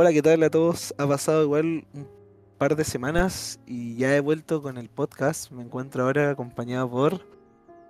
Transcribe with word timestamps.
Hola, 0.00 0.12
¿qué 0.12 0.22
tal 0.22 0.40
a 0.44 0.48
todos? 0.48 0.94
Ha 0.96 1.08
pasado 1.08 1.42
igual 1.42 1.84
un 1.92 2.06
par 2.56 2.76
de 2.76 2.84
semanas 2.84 3.58
y 3.66 3.96
ya 3.96 4.14
he 4.14 4.20
vuelto 4.20 4.62
con 4.62 4.78
el 4.78 4.88
podcast. 4.88 5.50
Me 5.50 5.64
encuentro 5.64 6.04
ahora 6.04 6.30
acompañado 6.30 6.88
por 6.88 7.14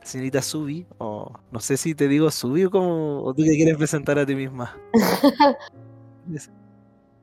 señorita 0.00 0.40
Subi, 0.40 0.86
o 0.96 1.34
no 1.52 1.60
sé 1.60 1.76
si 1.76 1.94
te 1.94 2.08
digo 2.08 2.30
Subi 2.30 2.64
o 2.64 2.70
como 2.70 3.22
o 3.24 3.34
tú 3.34 3.42
te 3.42 3.50
quieres 3.50 3.76
presentar 3.76 4.18
a 4.18 4.24
ti 4.24 4.34
misma. 4.34 4.74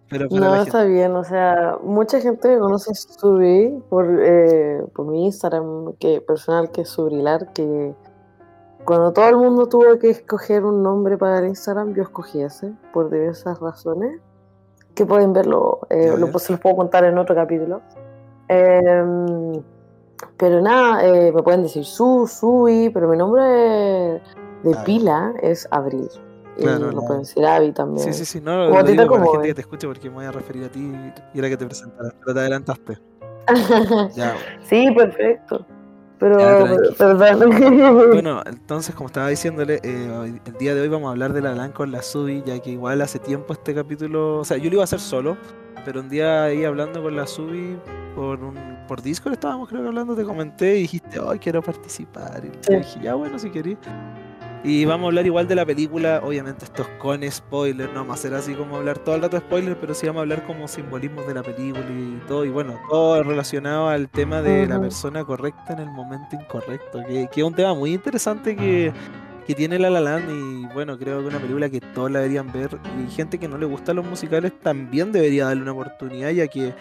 Pero 0.07 0.27
no, 0.29 0.55
está 0.55 0.83
bien, 0.83 1.15
o 1.15 1.23
sea, 1.23 1.79
mucha 1.81 2.21
gente 2.21 2.47
me 2.47 2.59
conoce 2.59 2.93
Subi 2.93 3.81
por, 3.89 4.05
eh, 4.21 4.83
por 4.93 5.07
mi 5.07 5.25
Instagram 5.25 5.93
que, 5.93 6.21
personal, 6.21 6.69
que 6.69 6.81
es 6.81 6.89
Subrilar, 6.89 7.53
que 7.53 7.95
cuando 8.83 9.11
todo 9.13 9.29
el 9.29 9.37
mundo 9.37 9.67
tuvo 9.67 9.97
que 9.97 10.11
escoger 10.11 10.63
un 10.63 10.83
nombre 10.83 11.17
para 11.17 11.39
el 11.39 11.47
Instagram, 11.47 11.95
yo 11.95 12.03
escogí 12.03 12.39
ese, 12.43 12.71
por 12.93 13.09
diversas 13.09 13.59
razones 13.59 14.21
que 14.95 15.05
pueden 15.05 15.33
verlo, 15.33 15.81
eh, 15.89 16.15
lo, 16.17 16.27
se 16.39 16.53
los 16.53 16.59
puedo 16.59 16.75
contar 16.77 17.03
en 17.05 17.17
otro 17.17 17.35
capítulo. 17.35 17.81
Em, 18.47 19.61
pero 20.37 20.61
nada, 20.61 21.05
eh, 21.05 21.31
me 21.31 21.43
pueden 21.43 21.63
decir 21.63 21.85
Su, 21.85 22.27
Sui, 22.27 22.89
pero 22.93 23.07
mi 23.09 23.17
nombre 23.17 23.43
de 23.43 24.75
pila 24.85 25.33
es 25.41 25.67
Abril. 25.71 26.09
Claro, 26.57 26.89
y 26.89 26.95
lo 26.95 27.01
pueden 27.01 27.23
decir 27.23 27.45
Avi 27.45 27.71
también. 27.73 28.13
Sí, 28.13 28.13
sí, 28.13 28.25
sí, 28.25 28.41
no, 28.41 28.69
lo, 28.69 28.83
digo 28.83 29.07
para 29.07 29.25
la 29.25 29.31
gente 29.31 29.47
que 29.49 29.53
te 29.55 29.61
escuche 29.61 29.87
porque 29.87 30.09
me 30.09 30.15
voy 30.15 30.25
a 30.25 30.31
referir 30.31 30.63
a 30.63 30.69
ti 30.69 30.93
y 31.33 31.39
era 31.39 31.49
que 31.49 31.57
te 31.57 31.65
presentaras, 31.65 32.13
pero 32.19 32.33
te 32.33 32.39
adelantaste. 32.39 32.97
ya, 34.15 34.35
Sí, 34.63 34.89
perfecto. 34.95 35.65
Pero, 36.25 38.07
bueno, 38.13 38.41
entonces, 38.47 38.95
como 38.95 39.07
estaba 39.07 39.27
diciéndole, 39.27 39.79
eh, 39.83 40.39
el 40.43 40.53
día 40.53 40.73
de 40.73 40.81
hoy 40.81 40.87
vamos 40.87 41.07
a 41.07 41.11
hablar 41.11 41.33
de 41.33 41.41
la 41.41 41.53
LAN 41.53 41.71
con 41.71 41.91
la 41.91 42.01
Subi, 42.01 42.41
ya 42.43 42.57
que 42.59 42.71
igual 42.71 43.01
hace 43.01 43.19
tiempo 43.19 43.53
este 43.53 43.75
capítulo, 43.75 44.39
o 44.39 44.45
sea, 44.45 44.57
yo 44.57 44.69
lo 44.69 44.77
iba 44.77 44.81
a 44.81 44.85
hacer 44.85 44.99
solo, 44.99 45.37
pero 45.85 45.99
un 45.99 46.09
día 46.09 46.45
ahí 46.45 46.65
hablando 46.65 47.03
con 47.03 47.15
la 47.15 47.27
Subi 47.27 47.77
por 48.15 48.43
un 48.43 48.55
por 48.87 49.01
Discord 49.01 49.33
estábamos 49.33 49.69
creo 49.69 49.81
que 49.81 49.87
hablando, 49.87 50.15
te 50.15 50.23
comenté 50.23 50.77
y 50.77 50.81
dijiste, 50.81 51.19
ay, 51.27 51.37
quiero 51.37 51.61
participar. 51.61 52.41
Y 52.43 52.75
dije, 52.75 52.99
ya 53.01 53.13
bueno, 53.13 53.37
si 53.37 53.51
querés. 53.51 53.77
Y 54.67 54.83
vamos 54.83 55.05
a 55.05 55.07
hablar 55.09 55.27
igual 55.27 55.47
de 55.47 55.53
la 55.53 55.63
película, 55.63 56.21
obviamente 56.23 56.65
esto 56.65 56.81
es 56.81 56.87
con 56.97 57.21
spoiler, 57.31 57.87
no 57.89 57.99
vamos 57.99 58.17
a 58.17 58.21
ser 58.23 58.33
así 58.33 58.55
como 58.55 58.77
hablar 58.77 58.97
todo 58.97 59.13
el 59.13 59.21
rato 59.21 59.37
de 59.37 59.41
spoiler, 59.41 59.79
pero 59.79 59.93
sí 59.93 60.07
vamos 60.07 60.21
a 60.21 60.23
hablar 60.23 60.43
como 60.47 60.67
simbolismos 60.67 61.27
de 61.27 61.35
la 61.35 61.43
película 61.43 61.85
y 61.87 62.19
todo, 62.27 62.45
y 62.45 62.49
bueno, 62.49 62.73
todo 62.89 63.21
relacionado 63.21 63.89
al 63.89 64.09
tema 64.09 64.41
de 64.41 64.65
la 64.65 64.81
persona 64.81 65.23
correcta 65.23 65.73
en 65.73 65.79
el 65.81 65.91
momento 65.91 66.35
incorrecto, 66.35 67.03
que, 67.07 67.29
que 67.31 67.41
es 67.41 67.45
un 67.45 67.53
tema 67.53 67.75
muy 67.75 67.93
interesante 67.93 68.55
que, 68.55 68.91
que 69.45 69.53
tiene 69.53 69.77
La 69.77 69.91
La 69.91 70.01
Land 70.01 70.31
y 70.31 70.73
bueno, 70.73 70.97
creo 70.97 71.21
que 71.21 71.27
una 71.27 71.37
película 71.37 71.69
que 71.69 71.79
todos 71.79 72.09
la 72.09 72.17
deberían 72.21 72.51
ver 72.51 72.79
y 72.99 73.11
gente 73.11 73.37
que 73.37 73.47
no 73.47 73.59
le 73.59 73.67
gustan 73.67 73.97
los 73.97 74.05
musicales 74.07 74.51
también 74.61 75.11
debería 75.11 75.45
darle 75.45 75.61
una 75.61 75.73
oportunidad 75.73 76.31
ya 76.31 76.47
que 76.47 76.73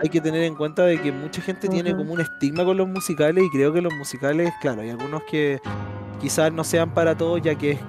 hay 0.00 0.08
que 0.08 0.20
tener 0.20 0.44
en 0.44 0.54
cuenta 0.54 0.84
de 0.84 1.00
que 1.00 1.10
mucha 1.10 1.42
gente 1.42 1.68
tiene 1.68 1.96
como 1.96 2.12
un 2.12 2.20
estigma 2.20 2.64
con 2.64 2.76
los 2.76 2.86
musicales 2.86 3.44
y 3.44 3.50
creo 3.50 3.72
que 3.72 3.82
los 3.82 3.92
musicales, 3.94 4.52
claro, 4.60 4.82
hay 4.82 4.90
algunos 4.90 5.24
que 5.24 5.58
quizás 6.20 6.52
no 6.52 6.64
sean 6.64 6.92
para 6.94 7.16
todos 7.16 7.40
ya 7.42 7.54
que 7.54 7.72
es 7.72 7.80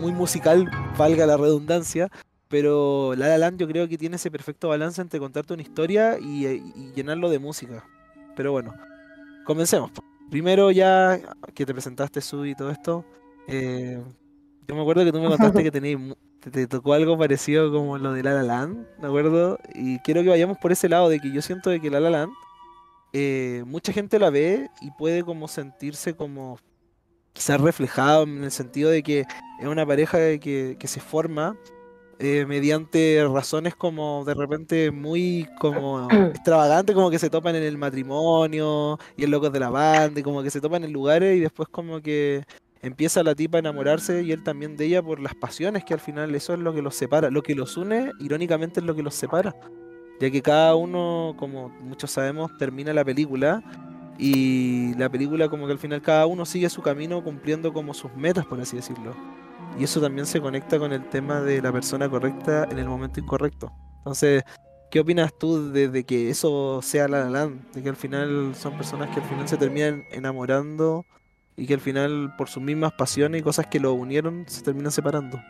muy 0.00 0.12
musical, 0.12 0.70
valga 0.96 1.26
la 1.26 1.36
redundancia, 1.36 2.10
pero 2.48 3.14
La 3.16 3.28
La 3.28 3.38
Land 3.38 3.58
yo 3.58 3.68
creo 3.68 3.88
que 3.88 3.98
tiene 3.98 4.16
ese 4.16 4.30
perfecto 4.30 4.68
balance 4.68 5.00
entre 5.00 5.20
contarte 5.20 5.52
una 5.52 5.62
historia 5.62 6.18
y, 6.18 6.92
llenarlo 6.94 7.28
de 7.30 7.38
música. 7.38 7.84
Pero 8.34 8.52
bueno, 8.52 8.74
comencemos. 9.44 9.90
Primero 10.30 10.70
ya 10.70 11.20
que 11.54 11.66
te 11.66 11.72
presentaste 11.72 12.20
Su 12.20 12.46
y 12.46 12.54
todo 12.54 12.70
esto, 12.70 13.04
eh, 13.46 14.00
yo 14.66 14.74
me 14.74 14.80
acuerdo 14.80 15.04
que 15.04 15.12
tú 15.12 15.20
me 15.20 15.28
contaste 15.28 15.62
que 15.62 15.70
tenéis 15.70 15.98
te, 16.40 16.66
tocó 16.66 16.94
algo 16.94 17.18
parecido 17.18 17.70
como 17.70 17.98
lo 17.98 18.12
de 18.12 18.22
La 18.22 18.32
La 18.32 18.42
Land, 18.42 18.86
¿de 18.98 19.06
acuerdo? 19.06 19.58
Y 19.74 19.98
quiero 20.00 20.22
que 20.22 20.30
vayamos 20.30 20.58
por 20.58 20.72
ese 20.72 20.88
lado 20.88 21.08
de 21.08 21.20
que 21.20 21.30
yo 21.32 21.42
siento 21.42 21.70
de 21.70 21.80
que 21.80 21.90
La 21.90 22.00
La 22.00 22.10
Land, 22.10 22.32
eh, 23.12 23.62
mucha 23.66 23.92
gente 23.92 24.18
la 24.18 24.30
ve 24.30 24.70
y 24.80 24.90
puede 24.92 25.22
como 25.22 25.48
sentirse 25.48 26.14
como 26.14 26.58
quizás 27.32 27.60
reflejado 27.60 28.24
en 28.24 28.44
el 28.44 28.50
sentido 28.50 28.90
de 28.90 29.02
que 29.02 29.20
es 29.60 29.66
una 29.66 29.86
pareja 29.86 30.18
que, 30.38 30.76
que 30.78 30.88
se 30.88 31.00
forma 31.00 31.56
eh, 32.22 32.44
mediante 32.44 33.26
razones 33.32 33.74
como 33.74 34.24
de 34.26 34.34
repente 34.34 34.90
muy 34.90 35.48
como 35.58 36.06
extravagantes, 36.34 36.94
como 36.94 37.10
que 37.10 37.18
se 37.18 37.30
topan 37.30 37.56
en 37.56 37.62
el 37.62 37.78
matrimonio 37.78 38.98
y 39.16 39.24
el 39.24 39.30
locos 39.30 39.50
de 39.50 39.60
la 39.60 39.70
banda, 39.70 40.20
y 40.20 40.22
como 40.22 40.42
que 40.42 40.50
se 40.50 40.60
topan 40.60 40.84
en 40.84 40.92
lugares 40.92 41.34
y 41.38 41.40
después 41.40 41.70
como 41.70 42.02
que 42.02 42.44
empieza 42.82 43.22
la 43.22 43.34
tipa 43.34 43.56
a 43.56 43.60
enamorarse 43.60 44.22
y 44.22 44.32
él 44.32 44.44
también 44.44 44.76
de 44.76 44.84
ella 44.84 45.02
por 45.02 45.18
las 45.18 45.34
pasiones, 45.34 45.82
que 45.84 45.94
al 45.94 46.00
final 46.00 46.34
eso 46.34 46.52
es 46.52 46.58
lo 46.58 46.74
que 46.74 46.82
los 46.82 46.94
separa. 46.94 47.30
Lo 47.30 47.42
que 47.42 47.54
los 47.54 47.78
une, 47.78 48.12
irónicamente, 48.20 48.80
es 48.80 48.86
lo 48.86 48.94
que 48.94 49.02
los 49.02 49.14
separa. 49.14 49.56
Ya 50.20 50.30
que 50.30 50.42
cada 50.42 50.74
uno, 50.74 51.34
como 51.38 51.70
muchos 51.80 52.10
sabemos, 52.10 52.50
termina 52.58 52.92
la 52.92 53.02
película 53.02 53.62
y 54.22 54.94
la 54.96 55.08
película 55.08 55.48
como 55.48 55.66
que 55.66 55.72
al 55.72 55.78
final 55.78 56.02
cada 56.02 56.26
uno 56.26 56.44
sigue 56.44 56.68
su 56.68 56.82
camino 56.82 57.24
cumpliendo 57.24 57.72
como 57.72 57.94
sus 57.94 58.14
metas, 58.14 58.44
por 58.44 58.60
así 58.60 58.76
decirlo. 58.76 59.14
Y 59.78 59.84
eso 59.84 59.98
también 59.98 60.26
se 60.26 60.42
conecta 60.42 60.78
con 60.78 60.92
el 60.92 61.08
tema 61.08 61.40
de 61.40 61.62
la 61.62 61.72
persona 61.72 62.06
correcta 62.06 62.68
en 62.70 62.78
el 62.78 62.86
momento 62.86 63.18
incorrecto. 63.18 63.72
Entonces, 63.98 64.42
¿qué 64.90 65.00
opinas 65.00 65.32
tú 65.38 65.72
de, 65.72 66.04
que 66.04 66.28
eso 66.28 66.82
sea 66.82 67.08
La 67.08 67.20
La 67.20 67.30
Land? 67.30 67.72
De 67.72 67.82
que 67.82 67.88
al 67.88 67.96
final 67.96 68.54
son 68.54 68.76
personas 68.76 69.08
que 69.08 69.20
al 69.20 69.26
final 69.26 69.48
se 69.48 69.56
terminan 69.56 70.04
enamorando 70.10 71.06
y 71.56 71.66
que 71.66 71.72
al 71.72 71.80
final 71.80 72.34
por 72.36 72.50
sus 72.50 72.62
mismas 72.62 72.92
pasiones 72.92 73.40
y 73.40 73.44
cosas 73.44 73.68
que 73.68 73.80
lo 73.80 73.94
unieron 73.94 74.44
se 74.48 74.62
terminan 74.62 74.92
separando. 74.92 75.40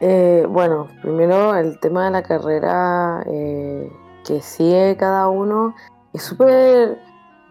Eh, 0.00 0.46
bueno, 0.48 0.86
primero 1.02 1.56
el 1.56 1.80
tema 1.80 2.04
de 2.04 2.10
la 2.12 2.22
carrera 2.22 3.24
eh, 3.26 3.90
que 4.28 4.42
sigue 4.42 4.94
cada 4.98 5.28
uno 5.28 5.74
es 6.12 6.22
súper 6.22 6.98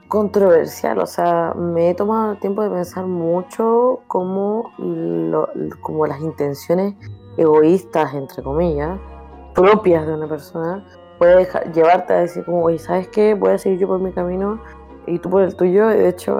controversial, 0.07 0.99
o 0.99 1.07
sea, 1.07 1.53
me 1.55 1.89
he 1.89 1.95
tomado 1.95 2.33
el 2.33 2.39
tiempo 2.39 2.61
de 2.61 2.69
pensar 2.69 3.07
mucho 3.07 4.01
cómo, 4.07 4.71
como 5.81 6.05
las 6.05 6.21
intenciones 6.21 6.93
egoístas, 7.35 8.13
entre 8.13 8.43
comillas, 8.43 8.99
propias 9.55 10.05
de 10.05 10.13
una 10.13 10.27
persona, 10.27 10.85
puede 11.17 11.49
llevarte 11.73 12.13
a 12.13 12.19
decir 12.19 12.45
como, 12.45 12.63
oye, 12.63 12.77
¿sabes 12.77 13.07
qué? 13.07 13.33
Voy 13.33 13.53
a 13.53 13.57
seguir 13.57 13.79
yo 13.79 13.87
por 13.87 13.99
mi 13.99 14.11
camino 14.11 14.61
y 15.07 15.17
tú 15.17 15.31
por 15.31 15.41
el 15.41 15.55
tuyo. 15.55 15.87
De 15.87 16.07
hecho, 16.07 16.37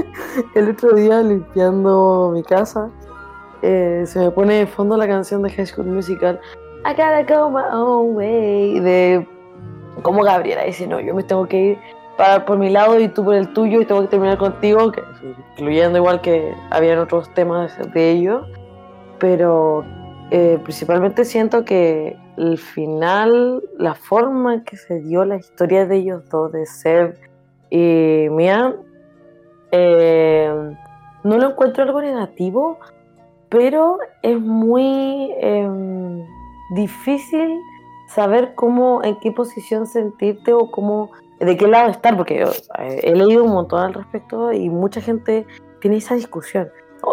el 0.54 0.70
otro 0.70 0.94
día 0.94 1.20
limpiando 1.22 2.30
mi 2.32 2.42
casa, 2.42 2.90
eh, 3.60 4.04
se 4.06 4.18
me 4.18 4.30
pone 4.30 4.54
de 4.54 4.66
fondo 4.66 4.96
la 4.96 5.06
canción 5.06 5.42
de 5.42 5.50
High 5.50 5.66
School 5.66 5.86
Musical, 5.86 6.40
I 6.86 6.90
gotta 6.90 7.22
go 7.22 7.48
my 7.48 7.64
own 7.70 8.14
way, 8.16 8.80
de 8.80 9.33
como 10.04 10.22
Gabriela 10.22 10.64
dice, 10.64 10.86
no, 10.86 11.00
yo 11.00 11.14
me 11.14 11.22
tengo 11.22 11.48
que 11.48 11.58
ir 11.58 11.78
para, 12.18 12.44
por 12.44 12.58
mi 12.58 12.68
lado 12.68 13.00
y 13.00 13.08
tú 13.08 13.24
por 13.24 13.34
el 13.34 13.52
tuyo 13.54 13.80
y 13.80 13.86
tengo 13.86 14.02
que 14.02 14.08
terminar 14.08 14.36
contigo, 14.36 14.92
incluyendo 15.52 15.96
igual 15.98 16.20
que 16.20 16.54
habían 16.70 16.98
otros 16.98 17.32
temas 17.32 17.72
de 17.94 18.10
ellos, 18.10 18.46
pero 19.18 19.82
eh, 20.30 20.58
principalmente 20.62 21.24
siento 21.24 21.64
que 21.64 22.18
el 22.36 22.58
final, 22.58 23.62
la 23.78 23.94
forma 23.94 24.54
en 24.54 24.64
que 24.64 24.76
se 24.76 25.00
dio 25.00 25.24
la 25.24 25.36
historia 25.36 25.86
de 25.86 25.96
ellos 25.96 26.28
dos, 26.28 26.52
de 26.52 26.66
Seb 26.66 27.18
y 27.70 28.28
Mia, 28.30 28.76
eh, 29.72 30.52
no 31.22 31.38
lo 31.38 31.48
encuentro 31.48 31.82
algo 31.82 32.02
negativo, 32.02 32.78
pero 33.48 33.98
es 34.20 34.38
muy 34.38 35.32
em, 35.40 36.26
difícil 36.74 37.58
saber 38.14 38.54
cómo, 38.54 39.02
en 39.02 39.18
qué 39.20 39.32
posición 39.32 39.86
sentirte 39.86 40.52
o 40.52 40.70
cómo, 40.70 41.10
de 41.40 41.56
qué 41.56 41.66
lado 41.66 41.90
estar, 41.90 42.16
porque 42.16 42.42
eh, 42.42 43.00
he 43.02 43.14
leído 43.14 43.44
un 43.44 43.52
montón 43.52 43.80
al 43.80 43.94
respecto 43.94 44.52
y 44.52 44.68
mucha 44.68 45.00
gente 45.00 45.46
tiene 45.80 45.96
esa 45.96 46.14
discusión. 46.14 46.68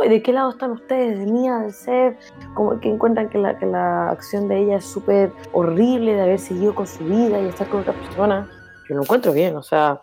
¿De 0.07 0.21
qué 0.21 0.31
lado 0.31 0.51
están 0.51 0.71
ustedes? 0.71 1.19
¿De 1.19 1.25
Mía, 1.25 1.57
de 1.57 1.73
Seb? 1.73 2.17
Como 2.53 2.79
que 2.79 2.87
encuentran 2.87 3.27
que 3.27 3.37
la, 3.37 3.57
que 3.57 3.65
la 3.65 4.09
acción 4.09 4.47
de 4.47 4.59
ella 4.59 4.77
es 4.77 4.85
súper 4.85 5.33
horrible 5.51 6.13
de 6.13 6.21
haber 6.21 6.39
seguido 6.39 6.73
con 6.73 6.87
su 6.87 7.03
vida 7.03 7.41
y 7.41 7.47
estar 7.47 7.67
con 7.67 7.81
otra 7.81 7.93
persona. 7.93 8.49
Yo 8.87 8.95
lo 8.95 9.01
encuentro 9.01 9.33
bien, 9.33 9.57
o 9.57 9.63
sea, 9.63 10.01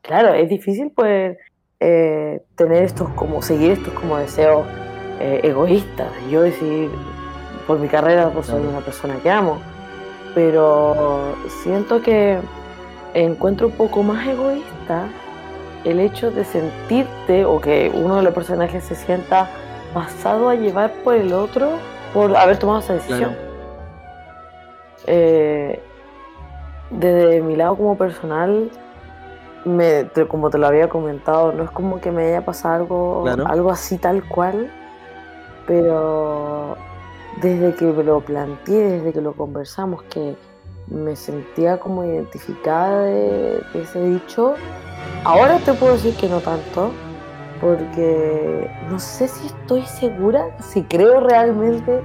claro, 0.00 0.34
es 0.34 0.48
difícil 0.48 0.90
poder 0.90 1.38
eh, 1.78 2.42
tener 2.56 2.82
estos 2.82 3.10
como, 3.10 3.42
seguir 3.42 3.72
estos 3.72 3.94
como 3.94 4.16
deseos 4.16 4.66
eh, 5.20 5.40
egoístas. 5.44 6.10
Yo 6.28 6.42
decidir 6.42 6.90
por 7.66 7.78
mi 7.78 7.86
carrera, 7.86 8.30
por 8.30 8.44
ser 8.44 8.60
una 8.60 8.80
persona 8.80 9.14
que 9.22 9.30
amo. 9.30 9.60
Pero 10.34 11.34
siento 11.62 12.00
que 12.00 12.38
encuentro 13.14 13.68
un 13.68 13.74
poco 13.74 14.02
más 14.02 14.26
egoísta 14.26 15.06
el 15.84 16.00
hecho 16.00 16.30
de 16.30 16.44
sentirte 16.44 17.44
o 17.44 17.60
que 17.60 17.90
uno 17.92 18.16
de 18.16 18.22
los 18.22 18.34
personajes 18.34 18.84
se 18.84 18.94
sienta 18.94 19.48
pasado 19.92 20.48
a 20.48 20.54
llevar 20.54 20.92
por 21.04 21.14
el 21.14 21.32
otro 21.32 21.70
por 22.14 22.34
haber 22.36 22.58
tomado 22.58 22.80
esa 22.80 22.94
decisión. 22.94 23.36
Eh, 25.06 25.82
desde 26.90 27.40
mi 27.42 27.56
lado 27.56 27.76
como 27.76 27.96
personal, 27.96 28.70
me, 29.64 30.06
como 30.28 30.50
te 30.50 30.58
lo 30.58 30.66
había 30.66 30.88
comentado, 30.88 31.52
no 31.52 31.64
es 31.64 31.70
como 31.70 32.00
que 32.00 32.10
me 32.10 32.26
haya 32.26 32.44
pasado 32.44 32.74
algo, 32.74 33.24
algo 33.46 33.70
así 33.70 33.98
tal 33.98 34.26
cual, 34.28 34.70
pero 35.66 36.76
desde 37.40 37.74
que 37.74 37.86
lo 37.86 38.20
planteé, 38.20 38.90
desde 38.90 39.12
que 39.12 39.20
lo 39.20 39.32
conversamos, 39.32 40.02
que 40.04 40.36
me 40.88 41.16
sentía 41.16 41.78
como 41.78 42.04
identificada 42.04 43.04
de, 43.04 43.62
ese 43.74 44.04
dicho, 44.04 44.54
ahora 45.24 45.58
te 45.58 45.72
puedo 45.74 45.94
decir 45.94 46.14
que 46.16 46.28
no 46.28 46.40
tanto, 46.40 46.90
porque 47.60 48.70
no 48.90 48.98
sé 48.98 49.28
si 49.28 49.46
estoy 49.46 49.82
segura, 49.82 50.56
si 50.60 50.82
creo 50.82 51.20
realmente 51.20 52.02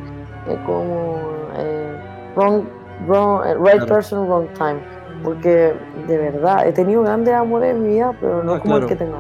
como 0.66 1.18
eh, 1.58 2.00
wrong, 2.36 2.64
wrong, 3.08 3.46
eh, 3.46 3.56
right 3.56 3.86
person, 3.88 4.28
wrong 4.28 4.48
time. 4.54 4.80
Porque 5.24 5.74
de 6.08 6.18
verdad 6.18 6.68
he 6.68 6.72
tenido 6.72 7.02
grandes 7.02 7.34
amores 7.34 7.76
en 7.76 7.84
mi 7.84 7.90
vida, 7.90 8.16
pero 8.22 8.44
no 8.44 8.54
ah, 8.54 8.60
como 8.60 8.78
el 8.78 8.86
que 8.86 8.96
tengo 8.96 9.18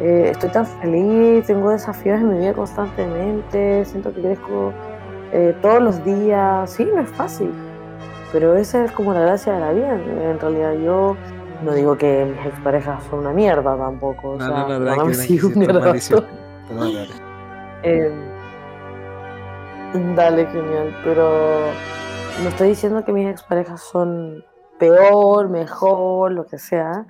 eh, 0.00 0.30
estoy 0.30 0.50
tan 0.50 0.66
feliz, 0.66 1.46
tengo 1.46 1.70
desafíos 1.70 2.20
en 2.20 2.30
mi 2.30 2.38
vida 2.38 2.54
constantemente, 2.54 3.84
siento 3.84 4.12
que 4.14 4.20
crezco 4.20 4.72
todos 5.62 5.80
los 5.80 6.04
días. 6.04 6.70
Sí, 6.70 6.84
no 6.84 7.00
es 7.00 7.08
fácil, 7.10 7.52
pero 8.32 8.56
esa 8.56 8.84
es 8.84 8.92
como 8.92 9.14
la 9.14 9.20
gracia 9.20 9.52
de 9.52 9.60
la 9.60 9.72
vida. 9.72 9.94
En 9.94 10.40
realidad 10.40 10.74
yo 10.74 11.16
no 11.62 11.72
digo 11.72 11.96
que 11.96 12.24
mis 12.24 12.46
exparejas 12.46 13.04
son 13.04 13.20
una 13.20 13.32
mierda 13.32 13.76
tampoco. 13.76 14.30
O 14.30 14.38
sea, 14.38 14.48
no, 14.48 14.68
no, 14.68 14.80
no, 14.80 14.96
Dale, 20.14 20.46
genial. 20.46 20.96
Pero 21.04 21.30
no 22.42 22.48
estoy 22.48 22.68
diciendo 22.68 23.04
que 23.04 23.12
mis 23.12 23.28
exparejas 23.28 23.82
son 23.82 24.44
peor, 24.78 25.48
mejor, 25.48 26.32
lo 26.32 26.46
que 26.46 26.58
sea. 26.58 27.06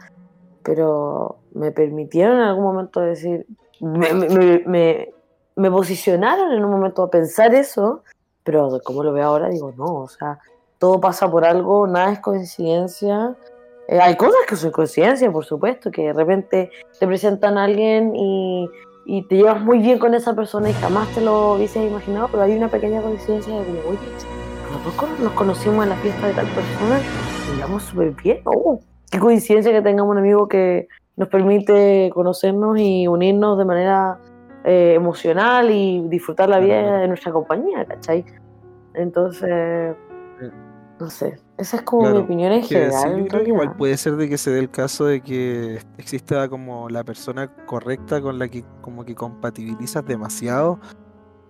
Pero 0.63 1.39
me 1.55 1.73
permitieron 1.73 2.37
en 2.37 2.43
algún 2.43 2.65
momento 2.65 3.01
decir, 3.01 3.47
me, 3.81 4.13
me, 4.13 5.13
me, 5.57 5.71
posicionaron 5.71 6.53
en 6.53 6.65
un 6.65 6.71
momento 6.71 7.03
a 7.03 7.11
pensar 7.11 7.55
eso, 7.55 8.03
pero 8.45 8.81
como 8.85 9.03
lo 9.03 9.13
veo 9.13 9.25
ahora, 9.25 9.49
digo, 9.49 9.73
no, 9.77 9.95
o 9.97 10.09
sea, 10.09 10.39
todo 10.79 11.01
pasa 11.01 11.31
por 11.31 11.45
algo, 11.45 11.87
nada 11.87 12.13
es 12.13 12.21
coincidencia. 12.21 13.37
Eh, 13.89 13.99
hay 14.01 14.17
cosas 14.17 14.41
que 14.49 14.57
son 14.57 14.71
coincidencia, 14.71 15.33
por 15.33 15.45
supuesto, 15.45 15.91
que 15.91 16.03
de 16.03 16.13
repente 16.13 16.71
te 16.99 17.07
presentan 17.07 17.59
a 17.59 17.65
alguien 17.65 18.15
y 18.15 18.69
y 19.05 19.23
te 19.23 19.37
llevas 19.37 19.61
muy 19.61 19.79
bien 19.79 19.99
con 19.99 20.15
esa 20.15 20.35
persona 20.35 20.71
y 20.71 20.75
jamás 20.75 21.09
te 21.15 21.21
lo 21.21 21.55
hubieses 21.55 21.85
imaginado, 21.85 22.29
pero 22.31 22.45
hay 22.45 22.57
una 22.57 22.69
pequeña 22.69 23.03
coincidencia 23.03 23.59
de 23.59 23.65
que, 23.65 23.73
oye, 23.89 23.99
nosotros 24.71 25.19
nos 25.19 25.33
conocimos 25.33 25.83
en 25.83 25.91
la 25.91 25.97
fiesta 25.97 26.29
de 26.29 26.35
tal 26.35 26.47
persona 26.47 27.01
y 27.01 27.81
súper 27.81 28.11
bien. 28.23 28.41
Oh, 28.45 28.81
qué 29.11 29.19
coincidencia 29.19 29.73
que 29.73 29.83
tengamos 29.83 30.13
un 30.13 30.19
amigo 30.19 30.49
que 30.49 30.89
nos 31.17 31.29
permite 31.29 32.11
conocernos 32.15 32.79
y 32.79 33.07
unirnos 33.07 33.59
de 33.59 33.65
manera 33.65 34.19
eh, 34.65 34.95
emocional 34.95 35.71
y 35.71 36.07
disfrutar 36.09 36.49
la 36.49 36.61
vida 36.61 36.99
de 36.99 37.09
nuestra 37.09 37.33
compañía, 37.33 37.85
¿cachai? 37.85 38.25
Entonces, 38.95 39.97
no 40.99 41.11
sé, 41.11 41.39
esa 41.59 41.77
es 41.79 41.83
como 41.83 42.11
mi 42.11 42.19
opinión 42.19 42.53
en 42.53 42.63
general. 42.63 43.19
yo 43.19 43.27
creo 43.27 43.43
que 43.43 43.49
igual 43.49 43.77
puede 43.77 43.97
ser 43.97 44.17
de 44.17 44.29
que 44.29 44.39
se 44.39 44.51
dé 44.51 44.61
el 44.61 44.71
caso 44.71 45.07
de 45.07 45.21
que 45.23 45.81
exista 45.99 46.49
como 46.49 46.89
la 46.89 47.05
persona 47.05 47.49
correcta 47.67 48.21
con 48.21 48.39
la 48.39 48.49
que 48.49 48.65
como 48.81 49.05
que 49.05 49.15
compatibilizas 49.15 50.05
demasiado, 50.05 50.79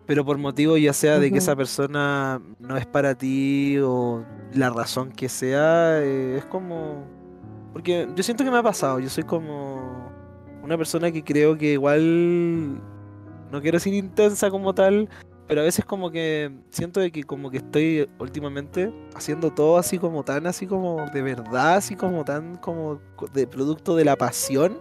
pero 0.06 0.24
por 0.24 0.38
motivo 0.38 0.76
ya 0.76 0.92
sea 0.92 1.18
de 1.18 1.30
que 1.30 1.38
esa 1.38 1.56
persona 1.56 2.40
no 2.58 2.76
es 2.76 2.86
para 2.86 3.14
ti 3.14 3.78
o 3.78 4.24
la 4.54 4.70
razón 4.70 5.10
que 5.10 5.28
sea, 5.28 6.00
eh, 6.00 6.38
es 6.38 6.44
como... 6.46 7.19
Porque 7.72 8.08
yo 8.14 8.22
siento 8.22 8.44
que 8.44 8.50
me 8.50 8.58
ha 8.58 8.62
pasado, 8.62 8.98
yo 9.00 9.08
soy 9.08 9.24
como 9.24 10.10
una 10.62 10.76
persona 10.76 11.10
que 11.12 11.22
creo 11.22 11.56
que 11.56 11.72
igual, 11.72 12.80
no 13.50 13.60
quiero 13.60 13.76
decir 13.76 13.94
intensa 13.94 14.50
como 14.50 14.74
tal, 14.74 15.08
pero 15.46 15.62
a 15.62 15.64
veces 15.64 15.84
como 15.84 16.10
que 16.10 16.52
siento 16.70 17.00
de 17.00 17.10
que 17.10 17.24
como 17.24 17.50
que 17.50 17.56
estoy 17.56 18.08
últimamente 18.18 18.92
haciendo 19.14 19.50
todo 19.50 19.78
así 19.78 19.98
como 19.98 20.22
tan 20.22 20.46
así 20.46 20.66
como 20.66 21.06
de 21.12 21.22
verdad, 21.22 21.76
así 21.76 21.96
como 21.96 22.24
tan 22.24 22.56
como 22.56 23.00
de 23.32 23.46
producto 23.46 23.96
de 23.96 24.04
la 24.04 24.16
pasión, 24.16 24.78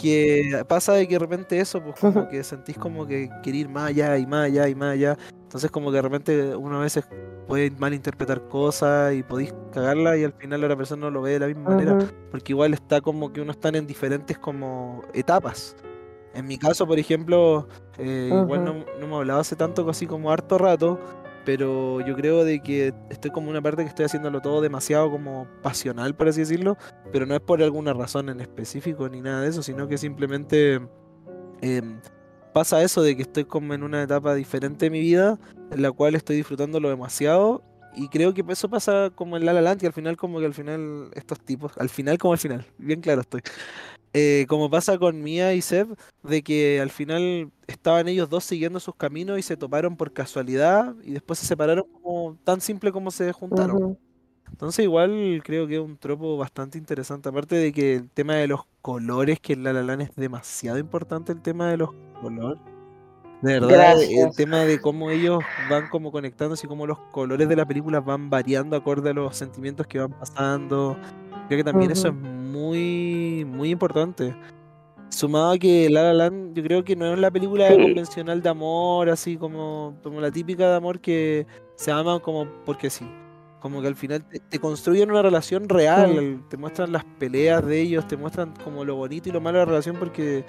que 0.00 0.64
pasa 0.68 0.92
de 0.94 1.06
que 1.06 1.14
de 1.14 1.18
repente 1.18 1.58
eso, 1.58 1.82
pues 1.82 1.96
como 2.00 2.28
que 2.28 2.42
sentís 2.42 2.78
como 2.78 3.06
que 3.06 3.30
querer 3.42 3.60
ir 3.60 3.68
más 3.68 3.88
allá 3.88 4.16
y 4.18 4.26
más 4.26 4.46
allá 4.46 4.68
y 4.68 4.74
más 4.74 4.92
allá. 4.94 5.16
Entonces 5.42 5.70
como 5.70 5.90
que 5.90 5.96
de 5.96 6.02
repente 6.02 6.56
uno 6.56 6.78
a 6.78 6.82
veces 6.82 7.04
puede 7.46 7.70
malinterpretar 7.70 8.46
cosas 8.48 9.14
y 9.14 9.22
podéis 9.22 9.54
cagarla 9.72 10.16
y 10.16 10.24
al 10.24 10.32
final 10.32 10.60
la 10.60 10.66
otra 10.66 10.76
persona 10.76 11.06
no 11.06 11.10
lo 11.10 11.22
ve 11.22 11.32
de 11.32 11.40
la 11.40 11.46
misma 11.46 11.70
manera. 11.70 11.98
Porque 12.30 12.52
igual 12.52 12.74
está 12.74 13.00
como 13.00 13.32
que 13.32 13.40
uno 13.40 13.52
están 13.52 13.74
en 13.74 13.86
diferentes 13.86 14.38
como 14.38 15.02
etapas. 15.14 15.76
En 16.34 16.46
mi 16.46 16.58
caso, 16.58 16.86
por 16.86 16.98
ejemplo, 16.98 17.66
eh, 17.98 18.30
igual 18.30 18.64
no, 18.64 18.84
no 19.00 19.06
me 19.08 19.16
hablado 19.16 19.40
hace 19.40 19.56
tanto, 19.56 19.88
así 19.88 20.06
como 20.06 20.30
harto 20.30 20.58
rato, 20.58 21.00
pero 21.44 22.00
yo 22.00 22.14
creo 22.14 22.44
de 22.44 22.60
que 22.60 22.92
estoy 23.10 23.30
como 23.30 23.50
una 23.50 23.62
parte 23.62 23.82
que 23.82 23.88
estoy 23.88 24.04
haciéndolo 24.04 24.40
todo 24.40 24.60
demasiado 24.60 25.10
como 25.10 25.46
pasional, 25.62 26.14
por 26.14 26.28
así 26.28 26.40
decirlo, 26.40 26.76
pero 27.12 27.26
no 27.26 27.34
es 27.34 27.40
por 27.40 27.62
alguna 27.62 27.92
razón 27.92 28.28
en 28.28 28.40
específico 28.40 29.08
ni 29.08 29.20
nada 29.20 29.42
de 29.42 29.48
eso, 29.48 29.62
sino 29.62 29.88
que 29.88 29.98
simplemente 29.98 30.80
em, 31.60 32.00
pasa 32.52 32.82
eso 32.82 33.02
de 33.02 33.16
que 33.16 33.22
estoy 33.22 33.44
como 33.44 33.74
en 33.74 33.82
una 33.82 34.02
etapa 34.02 34.34
diferente 34.34 34.86
de 34.86 34.90
mi 34.90 35.00
vida, 35.00 35.38
en 35.70 35.82
la 35.82 35.92
cual 35.92 36.14
estoy 36.14 36.36
disfrutándolo 36.36 36.88
demasiado 36.88 37.62
y 37.94 38.08
creo 38.08 38.32
que 38.34 38.44
eso 38.48 38.68
pasa 38.68 39.10
como 39.14 39.36
en 39.36 39.44
La 39.44 39.52
La 39.52 39.60
Land, 39.60 39.84
al 39.84 39.92
final 39.92 40.16
como 40.16 40.38
que 40.38 40.46
al 40.46 40.54
final 40.54 41.10
estos 41.14 41.40
tipos, 41.40 41.72
al 41.78 41.88
final 41.88 42.18
como 42.18 42.32
al 42.32 42.38
final, 42.38 42.64
bien 42.78 43.00
claro 43.00 43.22
estoy, 43.22 43.40
eh, 44.12 44.46
como 44.48 44.70
pasa 44.70 44.98
con 44.98 45.22
Mia 45.22 45.54
y 45.54 45.62
Seb, 45.62 45.96
de 46.22 46.42
que 46.42 46.80
al 46.80 46.90
final 46.90 47.50
estaban 47.66 48.08
ellos 48.08 48.28
dos 48.28 48.44
siguiendo 48.44 48.80
sus 48.80 48.94
caminos 48.94 49.38
y 49.38 49.42
se 49.42 49.56
toparon 49.56 49.96
por 49.96 50.12
casualidad 50.12 50.94
y 51.04 51.12
después 51.12 51.38
se 51.38 51.46
separaron 51.46 51.84
como 51.92 52.36
tan 52.44 52.60
simple 52.60 52.92
como 52.92 53.10
se 53.10 53.32
juntaron. 53.32 53.98
Entonces 54.50 54.84
igual 54.84 55.42
creo 55.44 55.66
que 55.66 55.74
es 55.74 55.80
un 55.80 55.98
tropo 55.98 56.36
bastante 56.36 56.78
interesante, 56.78 57.28
aparte 57.28 57.56
de 57.56 57.72
que 57.72 57.96
el 57.96 58.10
tema 58.10 58.34
de 58.34 58.48
los 58.48 58.62
colores, 58.80 59.40
que 59.40 59.52
en 59.52 59.62
La 59.62 59.72
La 59.72 59.82
Land 59.82 60.02
es 60.02 60.16
demasiado 60.16 60.78
importante 60.78 61.32
el 61.32 61.42
tema 61.42 61.70
de 61.70 61.76
los 61.76 61.90
colores. 62.20 62.60
De 63.42 63.60
verdad, 63.60 64.02
el 64.02 64.34
tema 64.34 64.64
de 64.64 64.80
cómo 64.80 65.10
ellos 65.10 65.44
van 65.70 65.88
como 65.88 66.10
conectándose 66.10 66.66
y 66.66 66.68
cómo 66.68 66.88
los 66.88 66.98
colores 67.12 67.48
de 67.48 67.54
la 67.54 67.66
película 67.66 68.00
van 68.00 68.30
variando 68.30 68.76
acorde 68.76 69.10
a 69.10 69.12
los 69.12 69.36
sentimientos 69.36 69.86
que 69.86 70.00
van 70.00 70.10
pasando. 70.10 70.96
Creo 71.46 71.58
que 71.58 71.64
también 71.64 71.92
eso 71.92 72.08
es 72.08 72.14
muy, 72.14 73.27
muy 73.44 73.70
importante. 73.70 74.34
Sumado 75.10 75.52
a 75.52 75.58
que 75.58 75.88
La 75.88 76.02
La 76.02 76.12
Land, 76.12 76.54
yo 76.54 76.62
creo 76.62 76.84
que 76.84 76.94
no 76.94 77.12
es 77.12 77.18
la 77.18 77.30
película 77.30 77.68
convencional 77.70 78.42
de 78.42 78.48
amor, 78.48 79.08
así 79.08 79.36
como, 79.36 79.96
como 80.02 80.20
la 80.20 80.30
típica 80.30 80.68
de 80.68 80.76
amor 80.76 81.00
que 81.00 81.46
se 81.76 81.90
ama 81.90 82.20
como 82.20 82.46
porque 82.64 82.90
sí. 82.90 83.08
Como 83.60 83.80
que 83.80 83.88
al 83.88 83.96
final 83.96 84.24
te, 84.24 84.58
construyen 84.60 85.10
una 85.10 85.20
relación 85.20 85.68
real, 85.68 86.44
te 86.48 86.56
muestran 86.56 86.92
las 86.92 87.04
peleas 87.18 87.66
de 87.66 87.80
ellos, 87.80 88.06
te 88.06 88.16
muestran 88.16 88.54
como 88.62 88.84
lo 88.84 88.94
bonito 88.94 89.28
y 89.28 89.32
lo 89.32 89.40
malo 89.40 89.58
de 89.58 89.64
la 89.64 89.70
relación 89.70 89.96
porque 89.96 90.44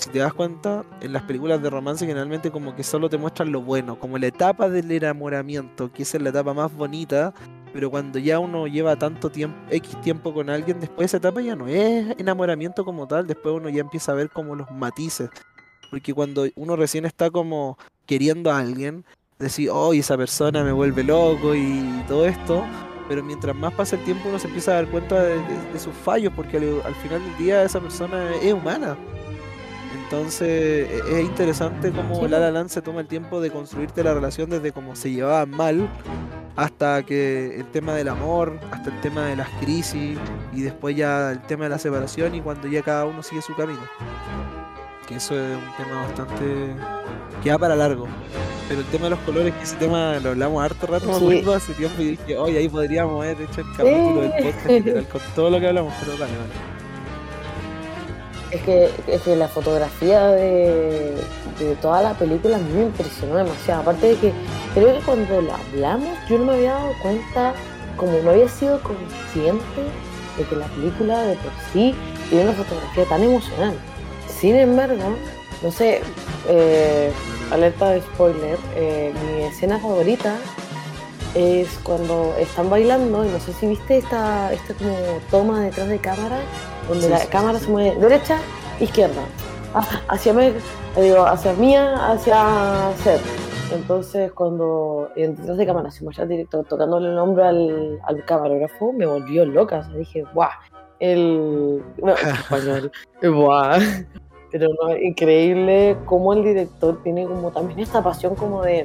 si 0.00 0.10
te 0.10 0.18
das 0.18 0.32
cuenta, 0.32 0.84
en 1.00 1.12
las 1.12 1.22
películas 1.22 1.62
de 1.62 1.68
romance 1.68 2.06
generalmente 2.06 2.50
como 2.50 2.74
que 2.74 2.82
solo 2.82 3.08
te 3.08 3.18
muestran 3.18 3.52
lo 3.52 3.60
bueno, 3.60 3.98
como 3.98 4.18
la 4.18 4.28
etapa 4.28 4.68
del 4.68 4.90
enamoramiento, 4.90 5.92
que 5.92 6.02
es 6.02 6.20
la 6.20 6.30
etapa 6.30 6.54
más 6.54 6.74
bonita, 6.74 7.34
pero 7.72 7.90
cuando 7.90 8.18
ya 8.18 8.38
uno 8.38 8.66
lleva 8.66 8.96
tanto 8.96 9.30
tiempo, 9.30 9.56
X 9.70 10.00
tiempo 10.00 10.34
con 10.34 10.50
alguien, 10.50 10.80
después 10.80 11.06
esa 11.06 11.18
etapa 11.18 11.40
ya 11.40 11.54
no 11.54 11.68
es 11.68 12.18
enamoramiento 12.18 12.84
como 12.84 13.06
tal, 13.06 13.26
después 13.26 13.54
uno 13.54 13.68
ya 13.68 13.80
empieza 13.80 14.12
a 14.12 14.16
ver 14.16 14.30
como 14.30 14.56
los 14.56 14.70
matices. 14.70 15.30
Porque 15.90 16.12
cuando 16.14 16.46
uno 16.56 16.76
recién 16.76 17.04
está 17.04 17.30
como 17.30 17.78
queriendo 18.06 18.50
a 18.50 18.58
alguien, 18.58 19.04
decir, 19.38 19.70
oh, 19.72 19.92
esa 19.92 20.16
persona 20.16 20.64
me 20.64 20.72
vuelve 20.72 21.04
loco 21.04 21.54
y 21.54 22.04
todo 22.08 22.26
esto, 22.26 22.64
pero 23.08 23.22
mientras 23.22 23.56
más 23.56 23.72
pasa 23.74 23.96
el 23.96 24.04
tiempo 24.04 24.28
uno 24.28 24.38
se 24.38 24.46
empieza 24.46 24.72
a 24.72 24.74
dar 24.74 24.88
cuenta 24.88 25.22
de, 25.22 25.40
sus 25.78 25.94
fallos, 25.94 26.32
porque 26.34 26.56
al, 26.56 26.94
final 26.96 27.24
del 27.24 27.36
día 27.38 27.62
esa 27.62 27.80
persona 27.80 28.34
es 28.36 28.52
humana. 28.52 28.96
Entonces 30.04 30.48
e, 30.48 31.20
es 31.20 31.24
interesante 31.24 31.92
cómo 31.92 32.26
La 32.26 32.40
La 32.40 32.50
Land 32.50 32.70
se 32.70 32.82
toma 32.82 33.00
el 33.00 33.06
tiempo 33.06 33.40
de 33.40 33.50
construirte 33.50 34.02
la 34.02 34.12
relación 34.12 34.50
desde 34.50 34.72
cómo 34.72 34.96
se 34.96 35.12
llevaban 35.12 35.50
mal 35.50 35.88
hasta 36.60 37.02
que 37.04 37.56
el 37.56 37.64
tema 37.70 37.94
del 37.94 38.08
amor, 38.08 38.60
hasta 38.70 38.90
el 38.90 39.00
tema 39.00 39.24
de 39.24 39.36
las 39.36 39.48
crisis 39.62 40.18
y 40.52 40.60
después 40.60 40.94
ya 40.94 41.30
el 41.30 41.40
tema 41.40 41.64
de 41.64 41.70
la 41.70 41.78
separación 41.78 42.34
y 42.34 42.42
cuando 42.42 42.68
ya 42.68 42.82
cada 42.82 43.06
uno 43.06 43.22
sigue 43.22 43.40
su 43.40 43.56
camino. 43.56 43.80
Que 45.08 45.16
eso 45.16 45.34
es 45.40 45.56
un 45.56 45.76
tema 45.78 46.02
bastante 46.02 46.76
que 47.42 47.50
va 47.50 47.56
para 47.56 47.74
largo. 47.74 48.06
Pero 48.68 48.80
el 48.80 48.86
tema 48.88 49.04
de 49.04 49.10
los 49.10 49.20
colores, 49.20 49.54
que 49.54 49.62
ese 49.62 49.76
tema 49.76 50.18
lo 50.18 50.30
hablamos 50.30 50.62
harto 50.62 50.86
rato, 50.86 51.06
me 51.06 51.16
acuerdo 51.16 51.54
hace 51.54 51.72
tiempo 51.72 52.02
y 52.02 52.08
dije, 52.10 52.36
oye, 52.36 52.58
ahí 52.58 52.68
podríamos 52.68 53.24
haber 53.24 53.40
hecho 53.40 53.62
el 53.62 53.66
capítulo 53.74 54.20
del 54.20 54.32
podcast 54.32 55.10
con 55.12 55.20
todo 55.34 55.50
lo 55.50 55.60
que 55.60 55.66
hablamos, 55.66 55.94
pero 55.98 56.12
vale, 56.12 56.32
vale. 56.36 56.69
Es 58.50 58.62
que, 58.62 58.90
es 59.06 59.22
que 59.22 59.36
la 59.36 59.48
fotografía 59.48 60.28
de, 60.28 61.14
toda 61.80 62.02
la 62.02 62.14
película 62.14 62.58
me 62.58 62.82
impresionó 62.82 63.36
demasiado. 63.36 63.82
Aparte 63.82 64.08
de 64.08 64.16
que 64.16 64.32
creo 64.74 64.98
que 64.98 65.04
cuando 65.04 65.40
la 65.42 65.56
hablamos 65.56 66.18
yo 66.28 66.38
no 66.38 66.46
me 66.46 66.54
había 66.54 66.72
dado 66.72 66.92
cuenta, 67.02 67.54
como 67.96 68.12
no 68.18 68.30
había 68.30 68.48
sido 68.48 68.80
consciente 68.82 69.82
de 70.36 70.44
que 70.44 70.56
la 70.56 70.66
película 70.66 71.22
de 71.22 71.34
por 71.36 71.52
sí 71.72 71.94
tiene 72.28 72.44
una 72.44 72.54
fotografía 72.54 73.04
tan 73.04 73.22
emocional. 73.22 73.74
Sin 74.28 74.56
embargo, 74.56 75.16
no 75.62 75.70
sé, 75.70 76.00
eh, 76.48 77.12
alerta 77.50 77.90
de 77.90 78.00
spoiler, 78.00 78.58
eh, 78.74 79.12
mi 79.24 79.42
escena 79.44 79.78
favorita 79.78 80.34
es 81.34 81.68
cuando 81.82 82.34
están 82.38 82.70
bailando, 82.70 83.24
y 83.24 83.28
no 83.28 83.38
sé 83.38 83.52
si 83.52 83.66
viste 83.66 83.98
esta, 83.98 84.52
esta 84.52 84.74
como 84.74 84.96
toma 85.30 85.60
detrás 85.60 85.88
de 85.88 85.98
cámara, 85.98 86.40
donde 86.90 87.04
Sí, 87.04 87.10
la 87.10 87.18
sí, 87.18 87.28
cámara 87.28 87.58
se 87.58 87.70
mueve 87.70 87.96
derecha, 87.96 88.38
izquierda, 88.80 89.22
hacia, 89.74 90.02
hacia, 90.08 90.32
mí, 90.32 90.52
digo, 90.96 91.24
hacia 91.24 91.52
mía, 91.54 92.10
hacia 92.10 92.92
Seth. 93.02 93.22
Entonces 93.72 94.32
cuando 94.32 95.08
detrás 95.14 95.56
de 95.56 95.66
cámara 95.66 95.90
se 95.90 96.02
muestra 96.02 96.24
el 96.24 96.30
director 96.30 96.64
tocándole 96.64 97.08
el 97.08 97.18
hombro 97.18 97.44
al, 97.44 98.00
al 98.04 98.24
camarógrafo, 98.24 98.92
me 98.92 99.06
volvió 99.06 99.44
loca, 99.44 99.78
o 99.78 99.84
sea, 99.84 99.94
dije, 99.94 100.24
guau, 100.34 100.50
el... 100.98 101.82
No, 102.02 102.12
español, 102.14 102.90
guau. 103.22 103.80
Pero 104.50 104.66
no, 104.82 104.96
increíble 104.96 105.96
cómo 106.06 106.32
el 106.32 106.42
director 106.42 107.00
tiene 107.04 107.24
como 107.24 107.52
también 107.52 107.78
esta 107.78 108.02
pasión 108.02 108.34
como 108.34 108.62
de 108.62 108.84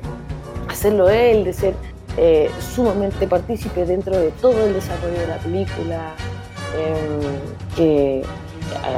hacerlo 0.69 1.09
él, 1.09 1.43
de 1.43 1.53
ser 1.53 1.74
eh, 2.17 2.51
sumamente 2.59 3.27
partícipe 3.27 3.85
dentro 3.85 4.15
de 4.15 4.29
todo 4.31 4.65
el 4.65 4.74
desarrollo 4.74 5.19
de 5.19 5.27
la 5.27 5.38
película, 5.38 6.13
que 7.75 8.20
eh, 8.20 8.24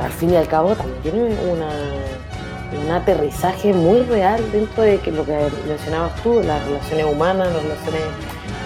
al 0.04 0.12
fin 0.12 0.32
y 0.32 0.36
al 0.36 0.48
cabo 0.48 0.76
también 0.76 1.02
tiene 1.02 1.24
una, 1.52 1.70
un 2.84 2.92
aterrizaje 2.92 3.74
muy 3.74 4.02
real 4.02 4.42
dentro 4.52 4.84
de 4.84 5.00
que 5.00 5.12
lo 5.12 5.26
que 5.26 5.38
mencionabas 5.68 6.22
tú, 6.24 6.42
las 6.42 6.66
relaciones 6.66 7.06
humanas, 7.06 7.54
las 7.54 7.64
relaciones 7.64 8.02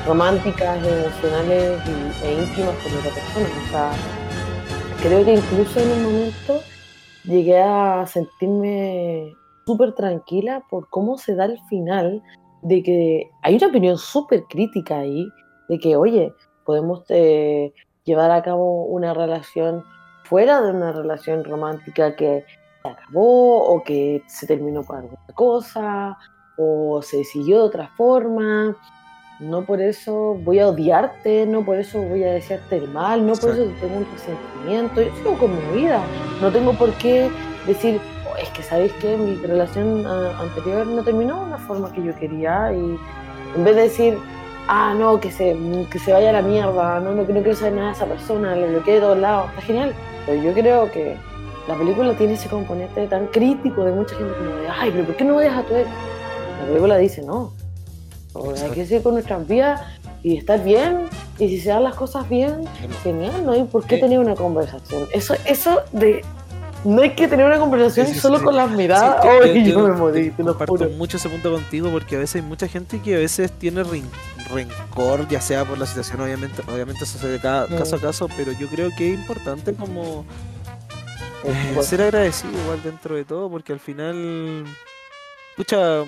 románticas, 0.06 0.78
emocionales 0.86 1.80
e 2.24 2.34
íntimas 2.34 2.76
con 2.84 2.98
otra 2.98 3.12
persona. 3.14 3.50
O 3.66 3.70
sea, 3.70 3.92
creo 5.02 5.26
que 5.26 5.34
incluso 5.34 5.80
en 5.80 5.92
un 5.92 6.04
momento 6.04 6.62
llegué 7.24 7.60
a 7.60 8.06
sentirme 8.08 9.34
súper 9.66 9.94
tranquila 9.94 10.64
por 10.70 10.90
cómo 10.90 11.18
se 11.18 11.36
da 11.36 11.46
el 11.46 11.60
final, 11.70 12.22
de 12.64 12.84
que 12.84 13.32
hay 13.42 13.56
una 13.56 13.68
opinión 13.68 13.98
súper 13.98 14.44
crítica 14.46 15.00
ahí, 15.00 15.28
de 15.70 15.80
que, 15.80 15.96
oye, 15.96 16.34
podemos 16.66 17.04
eh, 17.10 17.74
llevar 18.04 18.32
a 18.32 18.42
cabo 18.42 18.86
una 18.86 19.14
relación 19.14 19.84
fuera 20.24 20.62
de 20.62 20.72
una 20.72 20.92
relación 20.92 21.44
romántica 21.44 22.16
que 22.16 22.46
se 22.82 22.90
acabó 22.90 23.64
o 23.64 23.84
que 23.84 24.24
se 24.28 24.48
terminó 24.48 24.84
por 24.84 24.98
alguna 24.98 25.28
cosa 25.36 26.18
o 26.58 27.02
se 27.02 27.24
siguió 27.24 27.60
de 27.60 27.64
otra 27.64 27.88
forma. 27.98 28.76
No 29.40 29.66
por 29.66 29.82
eso 29.82 30.36
voy 30.44 30.60
a 30.60 30.68
odiarte, 30.68 31.48
no 31.48 31.66
por 31.66 31.78
eso 31.78 32.00
voy 32.02 32.24
a 32.24 32.34
desearte 32.34 32.78
el 32.78 32.88
mal, 32.90 33.26
no 33.26 33.34
por 33.34 33.52
eso 33.52 33.72
tengo 33.82 33.98
un 33.98 34.08
resentimiento. 34.12 35.02
Yo 35.02 35.16
sigo 35.16 35.38
con 35.38 35.52
mi 35.56 35.82
vida. 35.82 36.00
No 36.42 36.52
tengo 36.52 36.74
por 36.74 36.94
qué 36.94 37.30
decir, 37.66 38.00
"Oh, 38.32 38.38
es 38.38 38.50
que 38.50 38.62
sabéis 38.62 38.94
que 38.94 39.18
mi 39.18 39.36
relación 39.36 40.06
ah, 40.06 40.38
anterior 40.40 40.86
no 40.86 41.04
terminó 41.04 41.40
de 41.40 41.46
una 41.48 41.58
forma 41.58 41.92
que 41.92 42.04
yo 42.04 42.16
quería 42.16 42.72
y 42.72 43.00
en 43.56 43.64
vez 43.64 43.76
de 43.76 43.82
decir, 43.82 44.18
ah, 44.68 44.94
no, 44.98 45.20
que 45.20 45.32
se, 45.32 45.58
que 45.90 46.00
se 46.00 46.14
vaya 46.14 46.30
a 46.30 46.34
la 46.34 46.42
mierda, 46.42 47.00
no, 47.00 47.14
no, 47.14 47.24
no 47.24 47.26
quiero 47.26 47.56
saber 47.56 47.74
nada 47.74 47.88
de 47.88 47.94
esa 47.94 48.06
persona, 48.06 48.56
le 48.56 48.70
bloqueé 48.70 48.96
de 48.96 49.02
todos 49.02 49.18
lados, 49.18 49.50
está 49.50 49.62
genial. 49.62 49.94
Pero 50.26 50.42
yo 50.42 50.54
creo 50.54 50.92
que 50.92 51.18
la 51.68 51.76
película 51.76 52.14
tiene 52.14 52.34
ese 52.34 52.50
componente 52.50 53.08
tan 53.08 53.28
crítico 53.28 53.84
de 53.84 53.92
mucha 53.92 54.16
gente 54.16 54.34
como 54.34 54.56
de, 54.56 54.68
ay, 54.68 54.92
pero 54.92 55.06
¿por 55.06 55.16
qué 55.16 55.24
no 55.24 55.38
odias 55.38 55.58
a 55.58 55.64
tu 55.64 55.76
ex? 55.76 55.88
La 56.60 56.68
película 56.68 56.98
dice, 56.98 57.22
no, 57.22 57.54
hay 58.36 58.72
que 58.72 58.86
seguir 58.86 59.04
con 59.04 59.14
nuestras 59.14 59.48
vidas 59.48 59.82
y 60.24 60.38
estar 60.38 60.64
bien, 60.64 61.08
y 61.40 61.50
si 61.50 61.60
se 61.60 61.70
dan 61.70 61.84
las 61.84 61.96
cosas 61.96 62.30
bien, 62.30 62.66
genial, 63.04 63.46
no 63.46 63.54
hay 63.54 63.64
por 63.64 63.86
qué 63.86 63.98
tener 63.98 64.20
una 64.20 64.36
conversación. 64.36 65.08
Eso, 65.12 65.34
eso 65.46 65.82
de 65.92 66.24
no 66.84 67.02
hay 67.02 67.12
que 67.16 67.28
tener 67.28 67.46
una 67.46 67.60
conversación 67.60 68.08
Sí, 68.08 68.14
sí, 68.14 68.20
solo 68.20 68.40
sí. 68.40 68.46
con 68.46 68.56
las 68.56 68.70
miradas. 68.72 69.24
yo- 69.24 69.30
Ay, 69.44 69.72
yo- 69.72 69.80
me 69.88 69.94
morí, 69.94 70.30
te 70.32 70.44
lo 70.44 70.54
juro. 70.56 70.90
mucho 70.92 71.18
ese 71.18 71.30
punto 71.30 71.52
contigo 71.52 71.90
porque 71.92 72.16
a 72.16 72.20
veces 72.20 72.38
hay 72.38 72.42
mucha 72.42 72.68
gente 72.68 73.00
que 73.02 73.16
a 73.16 73.20
veces 73.20 73.52
tiene 73.52 73.84
ren- 73.84 74.10
rencor, 74.52 75.28
ya 75.28 75.40
sea 75.42 75.64
por 75.66 75.78
la 75.78 75.86
situación, 75.86 76.20
obviamente, 76.22 76.62
obviamente 76.68 77.04
eso 77.04 77.18
se 77.20 77.28
ve 77.28 77.40
cada 77.40 77.68
caso 77.68 77.96
a 77.96 78.00
caso, 78.02 78.28
pero 78.36 78.52
yo 78.54 78.68
creo 78.68 78.90
que 78.98 79.14
es 79.14 79.20
importante 79.20 79.74
como 79.74 80.26
eh, 81.44 81.78
ser 81.84 82.02
agradecido 82.02 82.52
igual 82.64 82.82
dentro 82.84 83.16
de 83.16 83.26
todo, 83.26 83.50
porque 83.50 83.74
al 83.74 83.80
final, 83.80 84.66
pucha, 85.56 86.00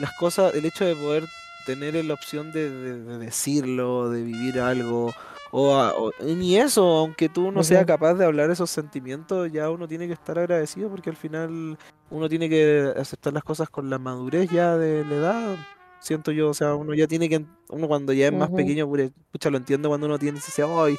las 0.00 0.12
cosas, 0.18 0.54
el 0.54 0.64
hecho 0.64 0.84
de 0.84 0.94
poder 0.96 1.24
tener 1.66 1.94
la 2.04 2.14
opción 2.14 2.52
de, 2.52 2.68
de- 2.70 3.00
de 3.02 3.18
decirlo, 3.18 4.10
de 4.10 4.22
vivir 4.22 4.60
algo, 4.60 5.12
o, 5.52 5.74
a- 5.76 5.94
o- 5.94 6.10
ni 6.24 6.56
eso, 6.56 6.82
aunque 6.82 7.28
tú 7.28 7.52
no 7.52 7.60
seas 7.62 7.84
capaz 7.86 8.14
de 8.14 8.24
hablar 8.24 8.50
esos 8.50 8.70
sentimientos, 8.70 9.52
ya 9.52 9.70
uno 9.70 9.86
tiene 9.86 10.06
que 10.08 10.14
estar 10.14 10.38
agradecido, 10.38 10.88
porque 10.90 11.10
al 11.10 11.16
final 11.16 11.78
uno 12.10 12.28
tiene 12.28 12.48
que 12.48 12.92
aceptar 12.96 13.32
las 13.32 13.44
cosas 13.44 13.68
con 13.70 13.88
la 13.90 13.98
madurez 13.98 14.50
ya 14.50 14.76
de 14.76 15.04
la 15.04 15.14
edad. 15.14 15.56
Siento 16.00 16.32
yo, 16.32 16.48
o 16.50 16.54
sea, 16.54 16.74
uno 16.74 16.94
ya 16.94 17.06
tiene 17.06 17.28
que, 17.28 17.44
uno 17.68 17.86
cuando 17.86 18.12
ya 18.12 18.26
es 18.26 18.32
más 18.32 18.48
pequeño, 18.56 18.88
pucha, 19.30 19.50
lo 19.50 19.56
entiendo 19.56 19.88
cuando 19.88 20.08
uno 20.08 20.18
tiene, 20.18 20.40
dice, 20.44 20.64
ay, 20.66 20.96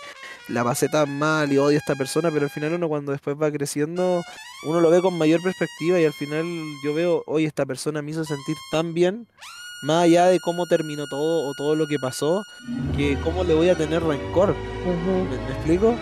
la 0.47 0.63
pasé 0.63 0.87
tan 0.87 1.19
mal 1.19 1.51
y 1.51 1.57
odio 1.57 1.75
a 1.75 1.79
esta 1.79 1.93
persona, 1.95 2.31
pero 2.31 2.45
al 2.45 2.49
final 2.49 2.73
uno 2.73 2.87
cuando 2.87 3.11
después 3.11 3.35
va 3.35 3.51
creciendo, 3.51 4.21
uno 4.65 4.79
lo 4.79 4.89
ve 4.89 5.01
con 5.01 5.17
mayor 5.17 5.41
perspectiva 5.43 5.99
y 5.99 6.05
al 6.05 6.13
final 6.13 6.45
yo 6.85 6.93
veo, 6.93 7.21
oye, 7.27 7.45
esta 7.47 7.65
persona 7.65 8.01
me 8.01 8.11
hizo 8.11 8.23
sentir 8.23 8.55
tan 8.71 8.93
bien, 8.93 9.27
más 9.83 10.03
allá 10.05 10.27
de 10.27 10.39
cómo 10.39 10.65
terminó 10.67 11.07
todo 11.07 11.45
o 11.47 11.53
todo 11.53 11.75
lo 11.75 11.87
que 11.87 11.99
pasó, 11.99 12.45
que 12.95 13.19
cómo 13.21 13.43
le 13.43 13.53
voy 13.53 13.69
a 13.69 13.75
tener 13.77 14.03
rencor. 14.03 14.51
Ujú. 14.51 15.25
¿Me, 15.29 15.37
me 15.37 15.51
explico? 15.53 15.95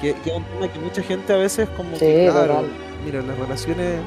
Que, 0.00 0.14
que 0.22 0.30
es 0.30 0.36
un 0.36 0.44
tema 0.44 0.68
que 0.72 0.80
mucha 0.80 1.02
gente 1.02 1.32
a 1.32 1.36
veces 1.36 1.68
como 1.70 2.00
Sí, 2.00 2.00
que, 2.00 2.28
claro, 2.30 2.54
total. 2.56 2.70
mira, 3.04 3.22
las 3.22 3.38
relaciones 3.38 4.00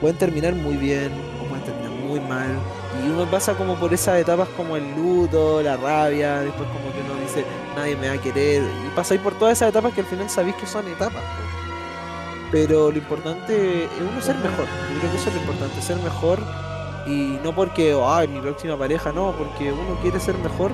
pueden 0.00 0.18
terminar 0.18 0.54
muy 0.54 0.76
bien 0.76 1.10
o 1.40 1.48
pueden 1.48 1.64
terminar 1.64 1.90
muy 1.92 2.20
mal. 2.20 2.48
Y 3.04 3.08
uno 3.08 3.30
pasa 3.30 3.54
como 3.54 3.76
por 3.76 3.94
esas 3.94 4.20
etapas 4.20 4.48
como 4.50 4.76
el 4.76 4.94
luto, 4.94 5.62
la 5.62 5.76
rabia, 5.76 6.40
después 6.40 6.68
como 6.68 6.92
que 6.92 7.00
uno 7.00 7.14
dice, 7.22 7.44
nadie 7.76 7.96
me 7.96 8.08
va 8.08 8.14
a 8.14 8.20
querer. 8.20 8.62
Y 8.86 8.90
pasáis 8.96 9.20
por 9.20 9.38
todas 9.38 9.58
esas 9.58 9.70
etapas 9.70 9.92
que 9.94 10.00
al 10.02 10.06
final 10.06 10.28
sabéis 10.28 10.56
que 10.56 10.66
son 10.66 10.86
etapas. 10.88 11.22
Pero 12.50 12.90
lo 12.90 12.98
importante 12.98 13.84
es 13.84 13.90
uno 14.00 14.20
ser 14.22 14.36
mejor. 14.36 14.66
Yo 14.66 14.98
creo 15.00 15.10
que 15.12 15.18
eso 15.18 15.28
es 15.28 15.34
lo 15.34 15.40
importante, 15.42 15.82
ser 15.82 15.96
mejor. 15.98 16.40
Y 17.08 17.38
no 17.42 17.54
porque, 17.54 17.98
ay, 18.04 18.28
mi 18.28 18.40
próxima 18.40 18.76
pareja, 18.76 19.12
no, 19.12 19.32
porque 19.32 19.72
uno 19.72 19.98
quiere 20.02 20.20
ser 20.20 20.36
mejor 20.38 20.70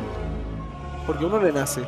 porque 1.06 1.24
uno 1.24 1.38
le 1.38 1.52
nace. 1.52 1.82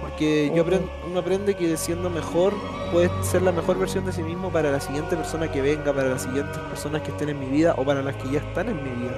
Porque 0.00 0.52
yo 0.54 0.64
aprend- 0.64 0.88
uno 1.10 1.20
aprende 1.20 1.54
que 1.54 1.76
siendo 1.76 2.08
mejor 2.08 2.52
puede 2.92 3.10
ser 3.22 3.42
la 3.42 3.50
mejor 3.50 3.78
versión 3.78 4.04
de 4.04 4.12
sí 4.12 4.22
mismo 4.22 4.50
para 4.50 4.70
la 4.70 4.78
siguiente 4.80 5.16
persona 5.16 5.50
que 5.50 5.60
venga, 5.60 5.92
para 5.92 6.08
las 6.08 6.22
siguientes 6.22 6.56
personas 6.58 7.02
que 7.02 7.10
estén 7.10 7.30
en 7.30 7.40
mi 7.40 7.46
vida 7.46 7.74
o 7.76 7.84
para 7.84 8.02
las 8.02 8.14
que 8.16 8.30
ya 8.30 8.38
están 8.38 8.68
en 8.68 8.76
mi 8.76 8.90
vida. 8.90 9.16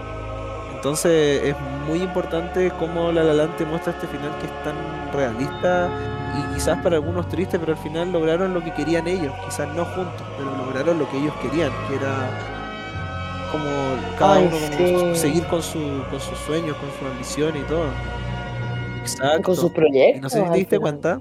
Entonces 0.75 1.43
es 1.45 1.57
muy 1.87 2.03
importante 2.03 2.73
cómo 2.79 3.13
La 3.13 3.23
La 3.23 3.35
Land 3.35 3.57
te 3.57 3.67
muestra 3.67 3.93
este 3.93 4.07
final 4.07 4.31
que 4.39 4.47
es 4.47 4.63
tan 4.65 4.77
realista 5.13 5.91
y 6.39 6.55
quizás 6.55 6.79
para 6.83 6.97
algunos 6.97 7.29
triste, 7.29 7.59
pero 7.59 7.73
al 7.73 7.79
final 7.79 8.13
lograron 8.13 8.55
lo 8.55 8.65
que 8.65 8.73
querían 8.73 9.07
ellos, 9.07 9.33
quizás 9.45 9.69
no 9.75 9.85
juntos, 9.85 10.23
pero 10.39 10.51
lograron 10.57 10.99
lo 10.99 11.09
que 11.11 11.19
ellos 11.19 11.35
querían, 11.43 11.71
que 11.89 11.97
era 11.97 12.60
como 13.50 13.64
cada 14.19 14.37
Ay, 14.37 14.49
uno 14.49 15.00
como 15.00 15.14
seguir 15.14 15.45
con, 15.47 15.62
su, 15.62 15.78
con 16.11 16.21
sus 16.21 16.38
sueños, 16.47 16.76
con 16.76 16.88
su 16.99 17.12
ambición 17.12 17.57
y 17.57 17.61
todo. 17.69 17.85
Exacto. 19.00 19.42
Con 19.42 19.57
sus 19.57 19.73
proyectos. 19.73 20.23
no 20.23 20.28
sé 20.30 20.45
si 20.45 20.50
te 20.50 20.59
diste 20.59 20.78
cuenta, 20.78 21.21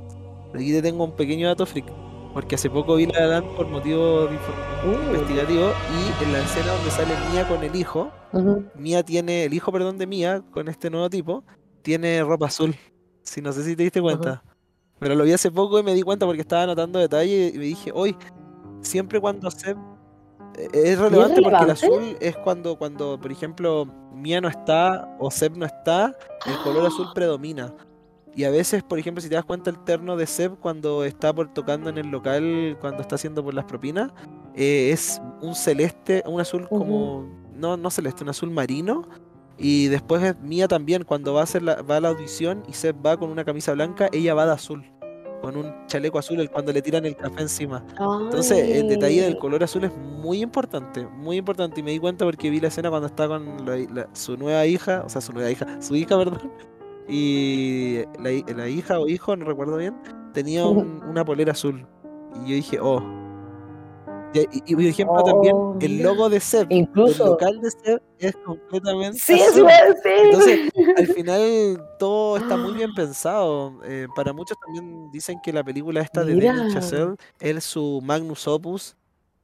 aquí 0.54 0.72
te 0.72 0.82
tengo 0.82 1.04
un 1.04 1.12
pequeño 1.16 1.48
dato 1.48 1.66
freak, 1.66 1.86
porque 2.34 2.56
hace 2.56 2.70
poco 2.70 2.96
vi 2.96 3.06
La 3.08 3.26
Land 3.26 3.48
por 3.56 3.68
motivo 3.68 4.28
de 4.28 4.38
Uh. 4.86 5.14
investigativo 5.14 5.72
y 5.92 6.24
en 6.24 6.32
la 6.32 6.40
escena 6.40 6.72
donde 6.72 6.92
sale 6.92 7.14
Mia 7.32 7.48
con 7.48 7.64
el 7.64 7.76
hijo, 7.76 8.12
Ujú. 8.32 8.64
Mia 8.76 9.04
tiene, 9.04 9.46
el 9.46 9.54
hijo, 9.54 9.72
perdón, 9.72 9.98
de 9.98 10.08
Mia, 10.08 10.42
con 10.52 10.70
este 10.70 10.90
nuevo 10.90 11.10
tipo, 11.10 11.44
tiene 11.82 12.24
ropa 12.24 12.46
azul. 12.48 12.76
Si 13.24 13.42
no 13.42 13.52
sé 13.52 13.64
si 13.64 13.76
te 13.76 13.84
diste 13.84 14.02
cuenta. 14.02 14.44
Pero 15.00 15.16
lo 15.16 15.24
vi 15.24 15.34
hace 15.34 15.52
poco 15.52 15.80
y 15.80 15.84
me 15.84 15.94
di 15.94 16.02
cuenta 16.02 16.26
porque 16.26 16.42
estaba 16.42 16.64
anotando 16.64 17.00
detalles 17.00 17.56
y 17.56 17.58
me 17.58 17.66
dije, 17.66 17.92
hoy, 17.94 18.16
siempre 18.82 19.20
cuando 19.20 19.50
Seb... 19.52 19.78
eh, 20.56 20.68
Es 20.74 21.00
relevante 21.00 21.42
porque 21.42 21.64
el 21.64 21.72
azul 21.72 22.18
es 22.20 22.36
cuando, 22.38 22.78
cuando, 22.78 23.20
por 23.20 23.32
ejemplo, 23.32 23.88
Mia 24.14 24.42
no 24.42 24.48
está 24.48 25.16
o 25.20 25.32
Seb 25.32 25.58
no 25.58 25.66
está, 25.66 26.14
el 26.46 26.58
color 26.64 26.88
azul 26.88 27.08
predomina. 27.14 27.74
Y 28.36 28.44
a 28.44 28.52
veces, 28.52 28.84
por 28.84 29.00
ejemplo, 29.00 29.22
si 29.22 29.30
te 29.30 29.36
das 29.36 29.46
cuenta, 29.46 29.70
el 29.70 29.84
terno 29.84 30.16
de 30.16 30.28
Seb 30.28 30.58
cuando 30.60 31.04
está 31.04 31.34
por 31.34 31.52
tocando 31.54 31.90
en 31.90 31.98
el 31.98 32.08
local, 32.08 32.78
cuando 32.80 33.02
está 33.02 33.16
haciendo 33.16 33.44
por 33.44 33.54
las 33.54 33.66
propinas, 33.66 34.12
eh, 34.56 34.92
es 34.92 35.22
un 35.42 35.56
celeste, 35.56 36.24
un 36.26 36.40
azul 36.40 36.68
como, 36.70 37.28
no, 37.56 37.76
no 37.76 37.90
celeste, 37.90 38.24
un 38.24 38.30
azul 38.30 38.52
marino. 38.52 39.08
Y 39.58 39.88
después 39.88 40.24
es 40.24 40.40
Mía 40.40 40.68
también, 40.68 41.04
cuando 41.04 41.34
va 41.34 41.42
a, 41.42 41.44
hacer 41.44 41.64
la, 41.64 41.82
va 41.82 41.98
a 41.98 42.00
la 42.00 42.10
audición 42.10 42.64
y 42.68 42.74
Seb 42.74 43.06
va 43.06 43.18
con 43.18 43.30
una 43.30 43.44
camisa 43.44 43.74
blanca, 43.74 44.08
ella 44.14 44.34
va 44.34 44.46
de 44.46 44.54
azul, 44.54 44.86
con 45.42 45.56
un 45.58 45.72
chaleco 45.88 46.20
azul 46.20 46.40
el- 46.40 46.50
cuando 46.50 46.72
le 46.74 46.82
tiran 46.82 47.06
el 47.06 47.16
café 47.16 47.42
encima. 47.42 47.84
Entonces, 48.26 48.58
el 48.78 48.88
detalle 48.90 49.22
del 49.24 49.38
color 49.38 49.64
azul 49.64 49.84
es 49.86 49.92
muy 49.96 50.42
importante, 50.42 51.06
muy 51.08 51.38
importante. 51.38 51.80
Y 51.80 51.84
me 51.84 51.92
di 51.92 52.00
cuenta 52.00 52.26
porque 52.26 52.50
vi 52.50 52.60
la 52.60 52.68
escena 52.68 52.90
cuando 52.90 53.08
está 53.08 53.28
con 53.28 53.66
la- 53.66 53.78
la- 53.94 54.10
su 54.14 54.38
nueva 54.38 54.66
hija, 54.66 55.04
o 55.06 55.10
sea, 55.10 55.22
su 55.22 55.32
nueva 55.34 55.50
hija, 55.52 55.82
su 55.82 55.96
hija, 55.96 56.18
perdón. 56.18 56.52
Y 57.08 58.00
la, 58.20 58.30
la 58.56 58.68
hija 58.70 59.00
o 59.00 59.08
hijo, 59.08 59.36
no 59.36 59.46
recuerdo 59.46 59.78
bien, 59.78 59.96
tenía 60.34 60.66
un- 60.66 61.02
una 61.10 61.26
polera 61.26 61.54
azul. 61.54 61.86
Y 62.46 62.50
yo 62.50 62.56
dije, 62.56 62.80
oh, 62.80 63.02
Y, 64.34 64.76
por 64.76 64.84
ejemplo, 64.84 65.24
también 65.24 65.56
Oh, 65.56 65.78
el 65.82 66.04
logo 66.04 66.30
de 66.30 66.40
Seb, 66.40 66.68
Incluso. 66.70 67.26
local 67.26 67.60
de 67.62 67.72
Seb, 67.72 68.02
es 68.20 68.36
completamente 68.46 69.18
Sí, 69.18 69.42
azul. 69.42 69.66
decir. 69.66 70.24
Entonces, 70.24 70.60
al 70.98 71.08
final 71.18 71.82
todo 71.98 72.38
está 72.38 72.58
muy 72.58 72.74
bien 72.74 72.94
pensado. 72.94 73.80
Eh, 73.84 74.08
para 74.14 74.34
muchos 74.34 74.58
también 74.58 75.10
dicen 75.12 75.40
que 75.40 75.52
la 75.52 75.64
película 75.64 76.02
esta 76.02 76.24
de 76.24 76.36
Mira. 76.36 76.68
Chazelle 76.68 77.16
es 77.40 77.64
su 77.64 78.02
magnus 78.04 78.48
opus 78.48 78.96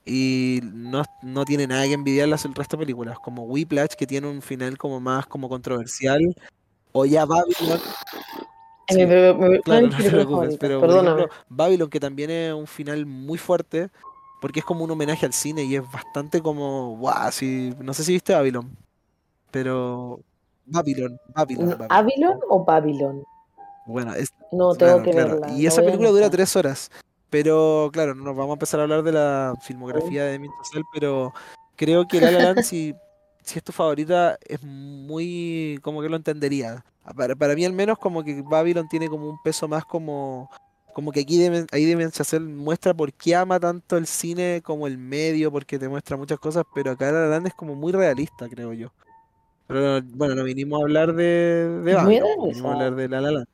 y 0.05 0.59
no, 0.63 1.01
no 1.21 1.45
tiene 1.45 1.65
nada 1.65 1.85
que 1.85 1.93
envidiarle 1.93 2.35
al 2.35 2.53
resto 2.53 2.77
de 2.77 2.81
películas, 2.85 3.17
como 3.19 3.43
Whiplash, 3.43 3.93
que 3.97 4.05
tiene 4.05 4.27
un 4.27 4.41
final 4.43 4.77
como 4.77 4.99
más 4.99 5.25
como 5.25 5.49
controversial, 5.49 6.21
o 6.91 7.05
ya 7.05 7.25
Babylon. 7.25 7.79
Sí, 8.87 9.03
mi- 9.03 9.61
claro, 9.63 9.87
no 9.87 9.97
te 9.97 10.11
preocupes, 10.11 10.57
pero 10.59 10.79
por 10.79 10.89
Perdóname. 10.89 11.21
ejemplo, 11.23 11.37
Babylon, 11.49 11.89
que 11.89 11.99
también 11.99 12.29
es 12.29 12.53
un 12.53 12.67
final 12.67 13.07
muy 13.07 13.39
fuerte, 13.39 13.89
porque 14.45 14.59
es 14.59 14.65
como 14.67 14.83
un 14.83 14.91
homenaje 14.91 15.25
al 15.25 15.33
cine 15.33 15.63
y 15.63 15.75
es 15.75 15.91
bastante 15.91 16.39
como, 16.39 16.95
guau, 16.97 17.31
sí, 17.31 17.73
no 17.79 17.95
sé 17.95 18.03
si 18.03 18.13
viste 18.13 18.31
Babylon, 18.31 18.69
pero 19.49 20.19
Babylon, 20.67 21.19
Babylon, 21.33 21.69
Babylon. 21.69 21.87
¿Avilon 21.89 22.39
o 22.47 22.63
Babylon? 22.63 23.23
Bueno, 23.87 24.13
es, 24.13 24.29
No, 24.51 24.75
tengo 24.75 25.01
que 25.01 25.09
claro. 25.09 25.39
verla. 25.39 25.49
Y 25.57 25.65
esa 25.65 25.81
película 25.81 26.09
dura 26.09 26.29
tres 26.29 26.55
horas. 26.55 26.91
Pero 27.31 27.89
claro, 27.91 28.13
no 28.13 28.23
nos 28.23 28.35
vamos 28.35 28.51
a 28.51 28.53
empezar 28.53 28.79
a 28.79 28.83
hablar 28.83 29.01
de 29.01 29.13
la 29.13 29.55
filmografía 29.61 30.25
de 30.25 30.33
Damien 30.33 30.51
Chazelle, 30.61 30.85
pero 30.93 31.33
creo 31.75 32.07
que 32.07 32.21
La 32.21 32.29
La 32.29 32.41
Land, 32.41 32.61
si, 32.61 32.93
si 33.41 33.57
es 33.57 33.63
tu 33.63 33.71
favorita, 33.71 34.37
es 34.47 34.61
muy 34.61 35.79
como 35.81 36.03
que 36.03 36.09
lo 36.09 36.17
entendería. 36.17 36.85
Para, 37.15 37.35
para 37.35 37.55
mí 37.55 37.65
al 37.65 37.73
menos 37.73 37.97
como 37.97 38.23
que 38.23 38.43
Babylon 38.43 38.87
tiene 38.89 39.09
como 39.09 39.27
un 39.27 39.41
peso 39.41 39.67
más 39.67 39.85
como 39.85 40.51
como 40.95 41.11
que 41.11 41.19
aquí 41.19 41.37
Damien- 41.43 41.67
ahí 41.73 41.91
Damien 41.91 42.09
Chazelle 42.09 42.45
muestra 42.45 42.93
por 42.93 43.11
qué 43.11 43.35
ama 43.35 43.59
tanto 43.59 43.97
el 43.97 44.07
cine 44.07 44.61
como 44.63 44.87
el 44.87 44.97
medio, 44.97 45.51
porque 45.51 45.77
te 45.77 45.89
muestra 45.89 46.15
muchas 46.15 46.39
cosas, 46.39 46.63
pero 46.73 46.91
acá 46.91 47.11
La 47.11 47.23
La 47.23 47.27
Land 47.27 47.47
es 47.47 47.53
como 47.53 47.75
muy 47.75 47.91
realista, 47.91 48.47
creo 48.47 48.71
yo. 48.71 48.93
Pero 49.67 50.01
bueno, 50.13 50.35
no 50.35 50.45
vinimos 50.45 50.79
a 50.79 50.83
hablar 50.83 51.13
de, 51.13 51.81
de 51.83 51.93
Babylon, 51.93 52.29
pues, 52.37 52.47
vinimos 52.53 52.69
a 52.71 52.73
hablar 52.75 52.95
de 52.95 53.09
La 53.09 53.19
La 53.19 53.31
Land. 53.31 53.47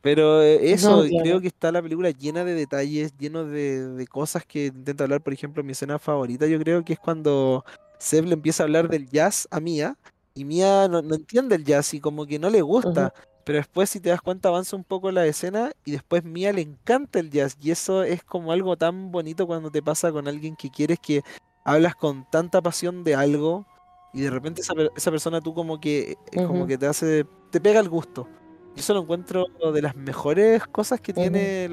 Pero 0.00 0.42
eh, 0.42 0.72
eso, 0.72 1.04
No, 1.04 1.22
creo 1.22 1.40
que 1.42 1.48
está 1.48 1.70
la 1.70 1.82
película 1.82 2.10
llena 2.10 2.42
de 2.42 2.54
detalles, 2.54 3.12
lleno 3.18 3.44
de, 3.44 3.88
de 3.88 4.06
cosas 4.06 4.46
que 4.46 4.66
intenta 4.66 5.04
hablar. 5.04 5.20
Por 5.20 5.34
ejemplo, 5.34 5.62
mi 5.62 5.72
escena 5.72 5.98
favorita, 5.98 6.46
yo 6.46 6.58
creo 6.58 6.82
que 6.86 6.94
es 6.94 6.98
cuando 6.98 7.66
Seb 7.98 8.24
le 8.24 8.32
empieza 8.32 8.62
a 8.62 8.64
hablar 8.64 8.88
del 8.88 9.10
jazz 9.10 9.46
a 9.50 9.60
Mia, 9.60 9.98
y 10.34 10.46
Mia 10.46 10.88
no, 10.88 11.02
no 11.02 11.14
entiende 11.16 11.54
el 11.54 11.64
jazz 11.66 11.92
y 11.92 12.00
como 12.00 12.24
que 12.24 12.38
no 12.38 12.48
le 12.48 12.62
gusta. 12.62 13.12
Pero 13.44 13.58
después, 13.58 13.90
si 13.90 13.98
te 14.00 14.10
das 14.10 14.20
cuenta, 14.20 14.48
avanza 14.48 14.76
un 14.76 14.84
poco 14.84 15.10
la 15.10 15.26
escena 15.26 15.72
y 15.84 15.90
después 15.92 16.22
Mia 16.24 16.52
le 16.52 16.62
encanta 16.62 17.18
el 17.18 17.30
jazz. 17.30 17.56
Y 17.60 17.70
eso 17.72 18.02
es 18.04 18.22
como 18.22 18.52
algo 18.52 18.76
tan 18.76 19.10
bonito 19.10 19.46
cuando 19.46 19.70
te 19.70 19.82
pasa 19.82 20.12
con 20.12 20.28
alguien 20.28 20.54
que 20.56 20.70
quieres 20.70 20.98
que 21.00 21.22
hablas 21.64 21.94
con 21.96 22.24
tanta 22.30 22.60
pasión 22.62 23.02
de 23.04 23.14
algo 23.14 23.66
y 24.12 24.20
de 24.20 24.30
repente 24.30 24.60
esa, 24.60 24.74
esa 24.96 25.10
persona 25.10 25.40
tú 25.40 25.54
como 25.54 25.80
que, 25.80 26.12
eh, 26.12 26.16
como 26.46 26.66
que 26.66 26.76
te 26.78 26.86
hace, 26.86 27.24
te 27.50 27.60
pega 27.60 27.80
el 27.80 27.88
gusto. 27.88 28.28
Yo 28.74 28.80
eso 28.80 28.94
lo 28.94 29.00
encuentro 29.02 29.46
de 29.72 29.82
las 29.82 29.96
mejores 29.96 30.66
cosas 30.66 31.00
que 31.00 31.12
tiene 31.12 31.68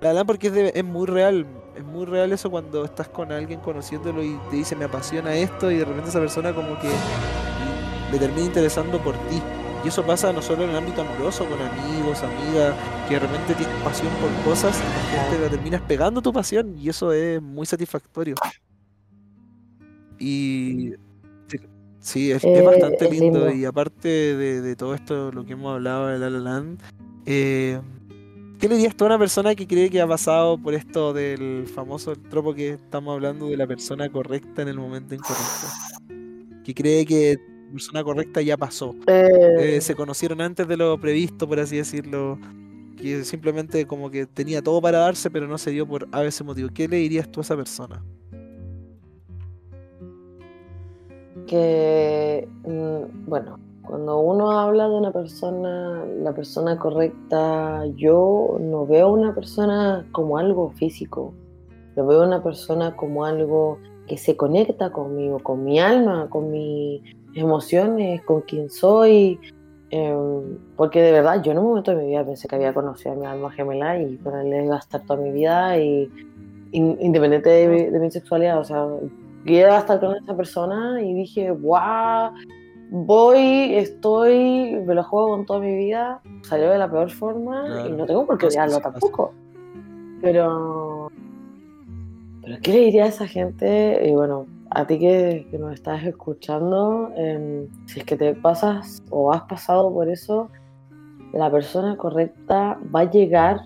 la, 0.00 0.12
la 0.12 0.24
porque 0.24 0.48
es, 0.48 0.52
de- 0.52 0.72
es 0.74 0.84
muy 0.84 1.06
real. 1.06 1.46
Es 1.76 1.84
muy 1.84 2.04
real 2.06 2.32
eso 2.32 2.50
cuando 2.50 2.84
estás 2.84 3.08
con 3.08 3.32
alguien 3.32 3.60
conociéndolo 3.60 4.22
y 4.22 4.38
te 4.50 4.56
dice 4.56 4.76
me 4.76 4.84
apasiona 4.86 5.34
esto 5.34 5.70
y 5.70 5.76
de 5.78 5.84
repente 5.84 6.10
esa 6.10 6.20
persona 6.20 6.54
como 6.54 6.78
que 6.78 6.88
le 8.12 8.18
termina 8.18 8.46
interesando 8.46 8.98
por 9.02 9.14
ti. 9.28 9.42
Y 9.84 9.88
eso 9.88 10.04
pasa 10.04 10.32
no 10.32 10.42
solo 10.42 10.64
en 10.64 10.70
el 10.70 10.76
ámbito 10.76 11.02
amoroso, 11.02 11.46
con 11.46 11.60
amigos, 11.60 12.22
amigas, 12.22 12.74
que 13.08 13.14
de 13.14 13.20
repente 13.20 13.54
tienes 13.54 13.76
pasión 13.84 14.10
por 14.20 14.30
cosas 14.44 14.76
y 14.76 15.16
la 15.16 15.22
gente 15.22 15.44
la 15.44 15.50
terminas 15.50 15.80
pegando 15.82 16.20
tu 16.20 16.32
pasión 16.32 16.76
y 16.76 16.88
eso 16.88 17.12
es 17.12 17.40
muy 17.40 17.66
satisfactorio. 17.66 18.34
Y 20.18 20.92
sí, 22.00 22.30
es, 22.32 22.42
es 22.42 22.44
Eh, 22.44 22.62
bastante 22.62 23.08
lindo. 23.10 23.46
lindo. 23.46 23.52
Y 23.52 23.64
aparte 23.64 24.08
de, 24.08 24.60
de 24.60 24.76
todo 24.76 24.94
esto, 24.94 25.30
lo 25.30 25.44
que 25.44 25.52
hemos 25.52 25.74
hablado 25.74 26.08
de 26.08 26.18
La 26.18 26.30
La 26.30 26.38
Land, 26.38 26.80
eh, 27.26 27.80
¿qué 28.58 28.68
le 28.68 28.76
dirías 28.76 28.96
tú 28.96 29.04
a 29.04 29.08
una 29.08 29.18
persona 29.18 29.54
que 29.54 29.66
cree 29.66 29.90
que 29.90 30.00
ha 30.00 30.06
pasado 30.08 30.58
por 30.58 30.74
esto 30.74 31.12
del 31.12 31.66
famoso 31.72 32.16
tropo 32.16 32.54
que 32.54 32.70
estamos 32.70 33.12
hablando 33.14 33.46
de 33.48 33.56
la 33.56 33.66
persona 33.66 34.08
correcta 34.08 34.62
en 34.62 34.68
el 34.68 34.78
momento 34.78 35.14
incorrecto? 35.14 35.66
Que 36.64 36.74
cree 36.74 37.04
que 37.06 37.36
persona 37.76 38.02
correcta 38.02 38.42
ya 38.42 38.56
pasó. 38.56 38.94
Eh, 39.06 39.76
Eh, 39.76 39.80
se 39.80 39.94
conocieron 39.94 40.40
antes 40.40 40.66
de 40.66 40.76
lo 40.76 40.98
previsto, 40.98 41.48
por 41.48 41.60
así 41.60 41.76
decirlo. 41.76 42.38
Que 43.00 43.24
simplemente 43.24 43.86
como 43.86 44.10
que 44.10 44.26
tenía 44.26 44.62
todo 44.62 44.80
para 44.80 44.98
darse, 44.98 45.30
pero 45.30 45.46
no 45.46 45.58
se 45.58 45.70
dio 45.70 45.86
por 45.86 46.08
a 46.12 46.24
ese 46.24 46.42
motivo. 46.44 46.70
¿Qué 46.72 46.88
le 46.88 46.96
dirías 46.96 47.30
tú 47.30 47.40
a 47.40 47.42
esa 47.42 47.56
persona? 47.56 48.02
que, 51.46 52.48
mm, 52.64 53.28
bueno, 53.28 53.58
cuando 53.82 54.18
uno 54.18 54.50
habla 54.50 54.88
de 54.88 54.94
una 54.94 55.12
persona, 55.12 56.04
la 56.04 56.32
persona 56.34 56.78
correcta, 56.78 57.86
yo 57.94 58.58
no 58.60 58.86
veo 58.86 59.12
una 59.12 59.34
persona 59.34 60.06
como 60.12 60.38
algo 60.38 60.70
físico, 60.70 61.32
lo 61.94 62.06
veo 62.06 62.24
una 62.24 62.42
persona 62.42 62.96
como 62.96 63.24
algo 63.24 63.78
que 64.06 64.16
se 64.16 64.36
conecta 64.36 64.90
conmigo, 64.90 65.38
con 65.40 65.64
mi 65.64 65.78
alma, 65.80 66.28
con 66.30 66.50
mis 66.50 67.02
emociones, 67.34 68.22
con 68.22 68.42
quién 68.42 68.70
soy. 68.70 69.38
em, 69.90 70.58
porque 70.76 71.00
de 71.00 71.12
verdad, 71.12 71.40
yo 71.42 71.52
en 71.52 71.58
un 71.58 71.66
momento 71.68 71.92
de 71.92 71.98
mi 72.02 72.08
vida 72.08 72.24
pensé 72.24 72.48
que 72.48 72.56
había 72.56 72.74
conocido 72.74 73.12
a 73.12 73.16
mi 73.16 73.24
alma 73.26 73.52
gemela 73.52 73.96
y 74.00 74.16
con 74.18 74.34
él 74.34 74.64
iba 74.64 74.74
a 74.74 74.78
estar 74.80 75.00
toda 75.06 75.20
mi 75.20 75.30
vida 75.30 75.78
y 75.78 76.10
in- 76.72 76.96
independiente 77.00 77.48
de 77.50 77.68
mi, 77.68 77.84
de 77.84 77.98
mi 78.00 78.10
sexualidad, 78.10 78.58
o 78.58 78.64
sea, 78.64 78.84
iba 79.44 79.76
a 79.76 79.78
estar 79.78 80.00
con 80.00 80.16
esa 80.16 80.36
persona 80.36 81.00
y 81.00 81.14
dije, 81.14 81.52
wow, 81.52 82.32
voy, 82.90 83.74
estoy, 83.76 84.74
me 84.84 84.94
lo 84.94 85.04
juego 85.04 85.28
con 85.30 85.46
toda 85.46 85.60
mi 85.60 85.76
vida, 85.76 86.20
salió 86.42 86.68
de 86.70 86.78
la 86.78 86.90
peor 86.90 87.10
forma 87.10 87.64
y 87.86 87.92
no 87.92 88.06
tengo 88.06 88.26
por 88.26 88.38
qué 88.38 88.46
odiarlo 88.46 88.80
tampoco. 88.80 89.32
Pero, 90.20 90.95
pero 92.46 92.58
¿qué 92.62 92.72
le 92.72 92.78
diría 92.78 93.04
a 93.04 93.08
esa 93.08 93.26
gente? 93.26 94.08
Y 94.08 94.14
bueno, 94.14 94.46
a 94.70 94.86
ti 94.86 95.00
que, 95.00 95.48
que 95.50 95.58
nos 95.58 95.74
estás 95.74 96.04
escuchando, 96.04 97.10
em, 97.16 97.66
si 97.86 97.98
es 97.98 98.06
que 98.06 98.16
te 98.16 98.34
pasas 98.34 99.02
o 99.10 99.32
has 99.32 99.42
pasado 99.42 99.92
por 99.92 100.08
eso, 100.08 100.48
la 101.32 101.50
persona 101.50 101.96
correcta 101.96 102.78
va 102.94 103.00
a 103.00 103.10
llegar 103.10 103.62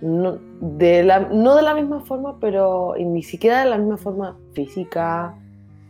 no 0.00 0.38
de 0.60 1.04
la, 1.04 1.20
no 1.20 1.54
de 1.54 1.62
la 1.62 1.74
misma 1.74 2.00
forma, 2.00 2.36
pero 2.40 2.94
ni 2.98 3.22
siquiera 3.22 3.62
de 3.62 3.70
la 3.70 3.78
misma 3.78 3.96
forma 3.96 4.36
física, 4.54 5.32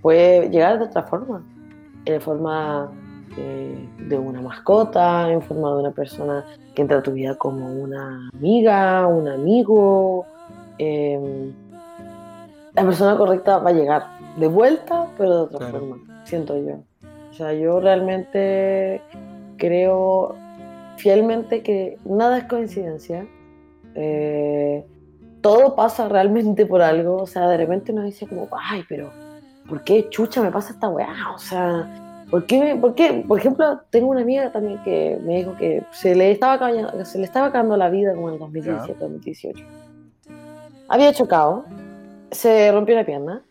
puede 0.02 0.50
llegar 0.50 0.78
de 0.78 0.84
otra 0.84 1.04
forma, 1.04 1.42
en 2.04 2.20
forma 2.20 2.92
de, 3.34 3.88
de 4.08 4.18
una 4.18 4.42
mascota, 4.42 5.32
en 5.32 5.40
forma 5.40 5.72
de 5.72 5.80
una 5.80 5.90
persona 5.90 6.44
que 6.74 6.82
entra 6.82 6.98
a 6.98 7.02
tu 7.02 7.12
vida 7.12 7.34
como 7.36 7.66
una 7.72 8.28
amiga, 8.34 9.06
un 9.06 9.26
amigo. 9.26 10.26
em, 10.78 11.54
la 12.76 12.84
persona 12.84 13.16
correcta 13.16 13.58
va 13.58 13.70
a 13.70 13.72
llegar 13.72 14.06
de 14.36 14.46
vuelta, 14.48 15.06
pero 15.16 15.34
de 15.34 15.40
otra 15.42 15.58
Claro. 15.58 15.78
forma, 15.80 16.22
siento 16.24 16.56
yo. 16.58 16.76
O 17.30 17.34
sea, 17.34 17.52
yo 17.52 17.80
realmente 17.80 19.00
creo 19.56 20.34
fielmente 20.96 21.62
que 21.62 21.98
nada 22.04 22.38
es 22.38 22.44
coincidencia. 22.44 23.26
Eh, 23.94 24.84
todo 25.40 25.74
pasa 25.74 26.08
realmente 26.08 26.66
por 26.66 26.82
algo. 26.82 27.16
O 27.16 27.26
sea, 27.26 27.48
de 27.48 27.56
repente 27.56 27.92
uno 27.92 28.02
dice 28.02 28.26
como, 28.26 28.48
ay, 28.52 28.84
pero 28.88 29.10
¿por 29.68 29.82
qué 29.82 30.08
chucha 30.10 30.42
me 30.42 30.50
pasa 30.50 30.72
esta 30.72 30.88
weá? 30.88 31.14
O 31.34 31.38
sea, 31.38 32.24
¿por 32.30 32.44
qué, 32.46 32.76
por 32.80 32.94
qué? 32.94 33.24
Por 33.26 33.38
ejemplo, 33.38 33.80
tengo 33.90 34.08
una 34.08 34.20
amiga 34.22 34.50
también 34.52 34.82
que 34.82 35.18
me 35.22 35.36
dijo 35.36 35.54
que 35.56 35.82
se 35.92 36.14
le 36.14 36.30
estaba 36.30 36.54
acabando, 36.54 37.04
se 37.04 37.18
le 37.18 37.24
estaba 37.24 37.46
acabando 37.46 37.76
la 37.76 37.88
vida 37.90 38.14
como 38.14 38.28
en 38.28 38.34
el 38.34 38.40
2017, 38.40 38.98
2018. 38.98 39.64
Había 40.88 41.12
chocado, 41.12 41.64
se 42.30 42.72
rompió 42.72 42.94
la 42.94 43.04
pierna. 43.04 43.42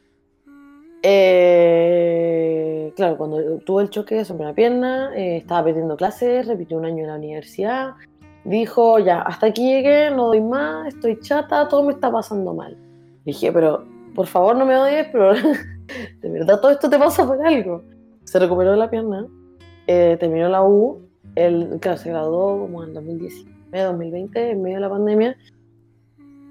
Eh, 1.02 2.92
claro, 2.96 3.18
cuando 3.18 3.60
tuvo 3.60 3.82
el 3.82 3.90
choque, 3.90 4.24
se 4.24 4.30
rompió 4.30 4.48
la 4.48 4.54
pierna, 4.54 5.16
eh, 5.16 5.38
estaba 5.38 5.66
perdiendo 5.66 5.96
clases, 5.96 6.48
repitió 6.48 6.78
un 6.78 6.86
año 6.86 7.04
en 7.04 7.08
la 7.08 7.16
universidad. 7.16 7.94
Dijo, 8.44 9.00
ya, 9.00 9.22
hasta 9.22 9.48
aquí 9.48 9.68
llegué, 9.68 10.12
no 10.12 10.28
doy 10.28 10.42
más, 10.42 10.88
estoy 10.88 11.20
chata, 11.20 11.68
todo 11.68 11.84
me 11.84 11.94
está 11.94 12.12
pasando 12.12 12.54
mal. 12.54 12.78
Dije, 13.26 13.52
pero 13.52 13.86
por 14.14 14.28
favor 14.28 14.56
no 14.56 14.66
me 14.66 14.78
odies, 14.78 15.08
pero 15.12 15.34
de 16.22 16.30
verdad 16.30 16.60
todo 16.60 16.72
esto 16.72 16.90
te 16.90 16.98
pasa 16.98 17.26
por 17.26 17.46
algo. 17.46 17.84
Se 18.24 18.40
recuperó 18.40 18.72
de 18.72 18.78
la 18.78 18.90
pierna, 18.90 19.28
eh, 19.88 20.18
terminó 20.20 20.50
la 20.50 20.64
U, 20.64 21.06
él, 21.36 21.78
claro, 21.82 21.98
se 21.98 22.10
graduó 22.10 22.60
como 22.60 22.84
en 22.84 22.94
2019, 22.94 23.84
2020, 23.84 24.50
en 24.52 24.62
medio 24.62 24.78
de 24.78 24.82
la 24.82 24.90
pandemia. 24.90 25.38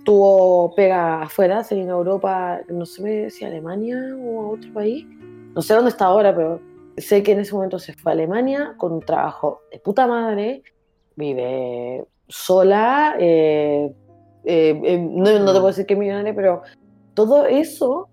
Tuvo 0.05 0.75
pega 0.75 1.23
afuera, 1.23 1.65
se 1.65 1.75
vino 1.75 1.95
a 1.95 1.99
Europa, 1.99 2.61
no 2.69 2.85
sé 2.87 3.31
si 3.31 3.45
a 3.45 3.49
Alemania 3.49 3.99
o 4.23 4.43
a 4.43 4.49
otro 4.51 4.73
país. 4.73 5.07
No 5.55 5.63
sé 5.63 5.75
dónde 5.75 5.91
está 5.91 6.07
ahora, 6.07 6.35
pero 6.35 6.61
sé 6.97 7.23
que 7.23 7.33
en 7.33 7.41
ese 7.41 7.55
momento 7.55 7.79
se 7.79 7.95
fue 7.95 8.13
a 8.13 8.15
Alemania 8.15 8.75
con 8.77 8.93
un 8.93 9.01
trabajo 9.01 9.63
de 9.73 9.79
puta 9.79 10.07
madre, 10.07 10.63
vive 11.17 12.05
sola, 12.29 13.17
eh, 13.19 13.93
eh, 14.45 14.81
eh, 14.85 14.99
no, 14.99 15.39
no 15.39 15.53
te 15.53 15.59
puedo 15.59 15.69
decir 15.69 15.87
que 15.87 15.97
millonaria, 15.97 16.35
pero 16.35 16.63
todo 17.15 17.47
eso 17.47 18.09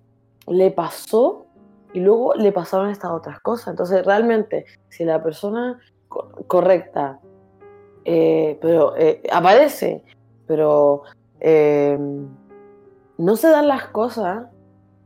le 0.47 0.71
pasó 0.71 1.45
y 1.93 1.99
luego 1.99 2.33
le 2.35 2.51
pasaron 2.51 2.89
estas 2.89 3.11
otras 3.11 3.39
cosas. 3.41 3.69
Entonces, 3.69 4.05
realmente, 4.05 4.65
si 4.89 5.03
la 5.05 5.21
persona 5.21 5.79
correcta 6.47 7.19
pero 8.03 8.95
aparece, 9.31 10.03
pero 10.47 11.03
eh, 11.41 11.97
no 13.17 13.35
se 13.35 13.49
dan 13.49 13.67
las 13.67 13.87
cosas, 13.87 14.47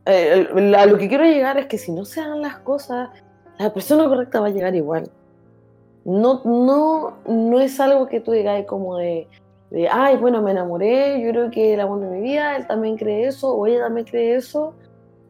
a 0.06 0.86
lo 0.86 0.98
que 0.98 1.08
quiero 1.08 1.24
llegar 1.24 1.58
es 1.58 1.66
que 1.66 1.78
si 1.78 1.90
no 1.90 2.04
se 2.04 2.20
dan 2.20 2.40
las 2.40 2.58
cosas, 2.58 3.10
la 3.58 3.72
persona 3.72 4.06
correcta 4.08 4.40
va 4.40 4.46
a 4.46 4.50
llegar 4.50 4.74
igual. 4.74 5.10
No, 6.04 6.42
no, 6.44 7.14
no 7.26 7.60
es 7.60 7.80
algo 7.80 8.06
que 8.06 8.20
tú 8.20 8.30
digas 8.30 8.64
como 8.66 8.96
de, 8.96 9.26
de, 9.70 9.88
ay, 9.88 10.16
bueno, 10.16 10.42
me 10.42 10.52
enamoré, 10.52 11.20
yo 11.20 11.30
creo 11.30 11.50
que 11.50 11.74
el 11.74 11.80
amor 11.80 12.00
de 12.00 12.06
mi 12.06 12.20
vida, 12.20 12.56
él 12.56 12.66
también 12.66 12.96
cree 12.96 13.26
eso, 13.26 13.52
o 13.52 13.66
ella 13.66 13.80
también 13.80 14.06
cree 14.06 14.36
eso, 14.36 14.74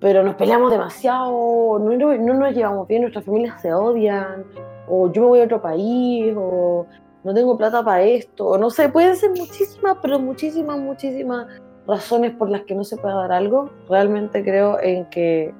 pero 0.00 0.22
nos 0.22 0.34
peleamos 0.34 0.70
demasiado, 0.70 1.78
no, 1.78 1.96
no, 1.96 2.34
nos 2.34 2.54
llevamos 2.54 2.86
bien, 2.86 3.02
nuestras 3.02 3.24
familias 3.24 3.62
se 3.62 3.72
odian, 3.72 4.44
o 4.88 5.10
yo 5.10 5.22
me 5.22 5.28
voy 5.28 5.40
a 5.40 5.44
otro 5.44 5.62
país, 5.62 6.34
o 6.36 6.86
no 7.26 7.34
tengo 7.34 7.58
plata 7.58 7.84
para 7.84 8.04
esto, 8.04 8.56
no 8.56 8.70
sé, 8.70 8.88
pueden 8.88 9.16
ser 9.16 9.30
muchísimas, 9.30 9.96
pero 10.00 10.20
muchísimas, 10.20 10.78
muchísimas 10.78 11.48
razones 11.84 12.30
por 12.36 12.48
las 12.48 12.62
que 12.62 12.76
no 12.76 12.84
se 12.84 12.96
puede 12.96 13.16
dar 13.16 13.32
algo. 13.32 13.68
Realmente 13.88 14.44
creo 14.44 14.78
en 14.80 15.06
que 15.06 15.52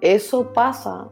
eso 0.00 0.52
pasa, 0.52 1.06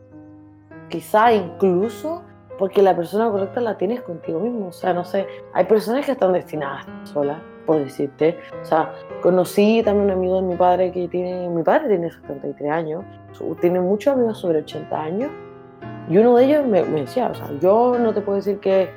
quizá 0.88 1.32
incluso 1.32 2.22
porque 2.58 2.82
la 2.82 2.96
persona 2.96 3.30
correcta 3.30 3.60
la 3.60 3.78
tienes 3.78 4.00
contigo 4.02 4.40
mismo. 4.40 4.66
O 4.66 4.72
sea, 4.72 4.92
no 4.92 5.04
sé, 5.04 5.28
hay 5.52 5.64
personas 5.66 6.04
que 6.04 6.12
están 6.12 6.32
destinadas 6.32 6.84
solas 7.04 7.38
por 7.66 7.78
decirte. 7.78 8.36
O 8.62 8.64
sea, 8.64 8.92
conocí 9.22 9.80
también 9.84 10.06
un 10.06 10.10
amigo 10.10 10.40
de 10.40 10.42
mi 10.42 10.56
padre 10.56 10.90
que 10.90 11.06
tiene, 11.06 11.48
mi 11.48 11.62
padre 11.62 11.86
tiene 11.86 12.10
73 12.10 12.68
años, 12.68 13.04
tiene 13.60 13.78
muchos 13.80 14.12
amigos 14.12 14.38
sobre 14.38 14.58
80 14.58 15.00
años, 15.00 15.30
y 16.08 16.18
uno 16.18 16.36
de 16.36 16.44
ellos 16.44 16.66
me, 16.66 16.82
decía, 16.82 17.28
o 17.28 17.34
sea, 17.34 17.50
yo 17.60 17.98
no 17.98 18.14
te 18.14 18.20
puedo 18.20 18.36
decir 18.36 18.60
que 18.60 18.88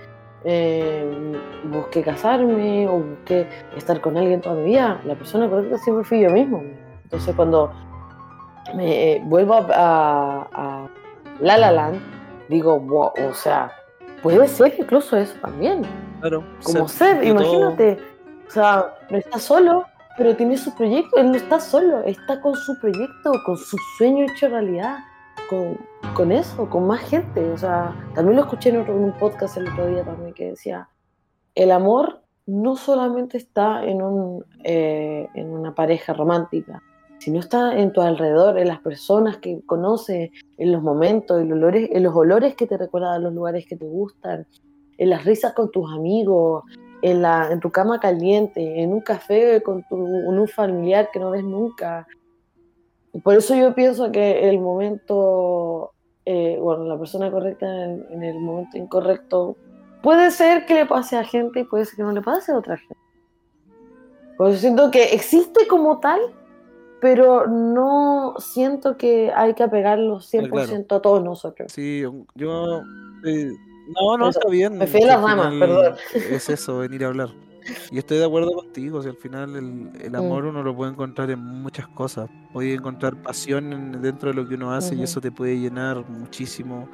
eh, 0.43 1.35
busqué 1.65 2.01
casarme 2.01 2.87
o 2.87 2.99
busqué 2.99 3.47
estar 3.75 3.99
con 4.01 4.17
alguien 4.17 4.41
toda 4.41 4.55
mi 4.55 4.65
vida, 4.65 4.99
la 5.05 5.15
persona 5.15 5.49
correcta 5.49 5.77
siempre 5.77 6.03
fui 6.03 6.21
yo 6.21 6.29
mismo. 6.29 6.63
Entonces 7.03 7.35
cuando 7.35 7.71
me 8.75 9.13
eh, 9.13 9.21
vuelvo 9.25 9.55
a, 9.55 10.47
a, 10.51 10.87
La 11.39 11.57
La 11.57 11.71
Land, 11.71 11.99
digo, 12.47 12.79
wow, 12.79 13.11
o 13.29 13.33
sea, 13.33 13.71
puede 14.21 14.47
ser 14.47 14.73
incluso 14.77 15.17
eso 15.17 15.35
también. 15.41 15.81
Claro. 16.21 16.43
Como 16.63 16.87
ser, 16.87 17.23
imagínate, 17.23 17.97
o 18.47 18.51
sea, 18.51 18.93
no 19.09 19.17
está 19.17 19.39
solo, 19.39 19.85
pero 20.17 20.35
tiene 20.35 20.57
su 20.57 20.75
proyecto. 20.75 21.17
Él 21.17 21.31
no 21.31 21.37
está 21.37 21.59
solo, 21.59 22.01
está 22.03 22.41
con 22.41 22.55
su 22.55 22.77
proyecto, 22.79 23.31
con 23.45 23.57
su 23.57 23.77
sueño 23.97 24.25
hecho 24.25 24.49
realidad, 24.49 24.99
con, 25.49 26.31
eso, 26.31 26.69
con 26.69 26.87
más 26.87 27.01
gente. 27.01 27.49
O 27.51 27.57
sea, 27.57 27.95
también 28.15 28.37
lo 28.37 28.43
escuché 28.43 28.69
en, 28.69 28.89
un 28.89 29.13
podcast 29.13 29.57
el 29.57 29.67
otro 29.69 29.87
día 29.87 30.03
también 30.03 30.33
que 30.33 30.51
decía, 30.51 30.89
el 31.55 31.71
amor 31.71 32.21
no 32.45 32.75
solamente 32.75 33.37
está 33.37 33.83
en, 33.83 34.01
un, 34.01 34.43
eh, 34.63 35.27
en 35.35 35.49
una 35.49 35.75
pareja 35.75 36.13
romántica, 36.13 36.81
sino 37.19 37.39
está 37.39 37.77
en 37.77 37.91
tu 37.91 38.01
alrededor, 38.01 38.57
en 38.57 38.67
las 38.67 38.79
personas 38.79 39.37
que 39.37 39.61
conoces, 39.65 40.31
en 40.57 40.71
los 40.71 40.81
momentos, 40.81 41.41
en 41.41 41.49
los 41.49 41.57
olores, 41.57 41.89
en 41.91 42.03
los 42.03 42.15
olores 42.15 42.55
que 42.55 42.65
te 42.65 42.77
recuerdan 42.77 43.23
los 43.23 43.33
lugares 43.33 43.65
que 43.67 43.75
te 43.75 43.85
gustan, 43.85 44.47
en 44.97 45.09
las 45.09 45.25
risas 45.25 45.53
con 45.53 45.69
tus 45.71 45.91
amigos, 45.91 46.63
en, 47.01 47.21
la, 47.21 47.51
en 47.51 47.59
tu 47.59 47.71
cama 47.71 47.99
caliente, 47.99 48.81
en 48.81 48.93
un 48.93 49.01
café 49.01 49.61
con 49.61 49.83
tu, 49.87 49.95
un 49.95 50.47
familiar 50.47 51.09
que 51.11 51.19
no 51.19 51.31
ves 51.31 51.43
nunca. 51.43 52.07
Por 53.23 53.35
eso 53.35 53.55
yo 53.55 53.73
pienso 53.73 54.11
que 54.11 54.49
el 54.49 54.59
momento, 54.59 55.91
eh, 56.25 56.57
bueno, 56.61 56.85
la 56.85 56.97
persona 56.97 57.31
correcta 57.31 57.65
en, 57.65 58.23
el 58.23 58.39
momento 58.39 58.77
incorrecto, 58.77 59.55
puede 60.03 60.31
ser 60.31 60.65
que 60.65 60.75
le 60.75 60.85
pase 60.85 61.17
a 61.17 61.23
gente 61.23 61.61
y 61.61 61.63
puede 61.63 61.85
ser 61.85 61.95
que 61.97 62.03
no 62.03 62.11
le 62.11 62.21
pase 62.21 62.51
a 62.51 62.57
otra 62.57 62.77
gente. 62.77 62.97
Por 64.37 64.49
eso 64.49 64.59
siento 64.59 64.91
que 64.91 65.05
existe 65.05 65.67
como 65.67 65.99
tal, 65.99 66.19
pero 67.01 67.47
no 67.47 68.35
siento 68.37 68.95
que 68.95 69.31
hay 69.35 69.53
que 69.53 69.63
apegarlo 69.63 70.19
100% 70.19 70.95
a 70.95 71.01
todos 71.01 71.23
nosotros. 71.23 71.71
Sí, 71.71 72.03
yo... 72.35 72.81
Eh, 73.25 73.51
no, 73.99 74.17
no, 74.17 74.29
está 74.29 74.47
bien. 74.49 74.77
Me 74.77 74.85
fui 74.85 75.01
las 75.01 75.21
ramas, 75.21 75.53
perdón. 75.59 75.95
Es 76.13 76.47
eso, 76.47 76.77
venir 76.77 77.03
a 77.03 77.07
hablar. 77.07 77.29
Y 77.91 77.97
estoy 77.97 78.17
de 78.17 78.25
acuerdo 78.25 78.51
contigo, 78.51 79.01
si 79.01 79.09
al 79.09 79.17
final 79.17 79.55
el, 79.55 80.15
amor 80.15 80.45
uno 80.45 80.63
lo 80.63 80.75
puede 80.75 80.91
encontrar 80.91 81.29
en 81.31 81.39
muchas 81.39 81.87
cosas. 81.89 82.29
Puede 82.53 82.73
encontrar 82.73 83.21
pasión 83.21 84.01
dentro 84.01 84.29
de 84.29 84.35
lo 84.35 84.47
que 84.47 84.55
uno 84.55 84.73
hace 84.73 84.95
y 84.95 85.03
eso 85.03 85.21
te 85.21 85.31
puede 85.31 85.59
llenar 85.59 86.07
muchísimo. 86.09 86.89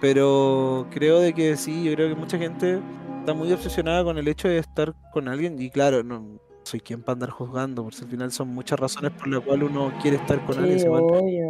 Pero 0.00 0.86
creo 0.90 1.20
de 1.20 1.32
que 1.32 1.56
sí, 1.56 1.84
yo 1.84 1.94
creo 1.94 2.08
que 2.08 2.14
mucha 2.14 2.38
gente 2.38 2.80
está 3.20 3.34
muy 3.34 3.52
obsesionada 3.52 4.02
con 4.02 4.18
el 4.18 4.26
hecho 4.26 4.48
de 4.48 4.58
estar 4.58 4.94
con 5.12 5.28
alguien 5.28 5.60
y 5.60 5.70
claro, 5.70 6.02
no 6.02 6.40
soy 6.64 6.80
quien 6.80 7.02
para 7.02 7.14
andar 7.14 7.30
juzgando, 7.30 7.84
porque 7.84 7.98
al 8.02 8.08
final 8.08 8.32
son 8.32 8.48
muchas 8.48 8.78
razones 8.78 9.12
por 9.12 9.28
las 9.28 9.40
cuales 9.40 9.68
uno 9.70 9.92
quiere 10.00 10.16
estar 10.16 10.44
con 10.44 10.58
alguien. 10.58 10.80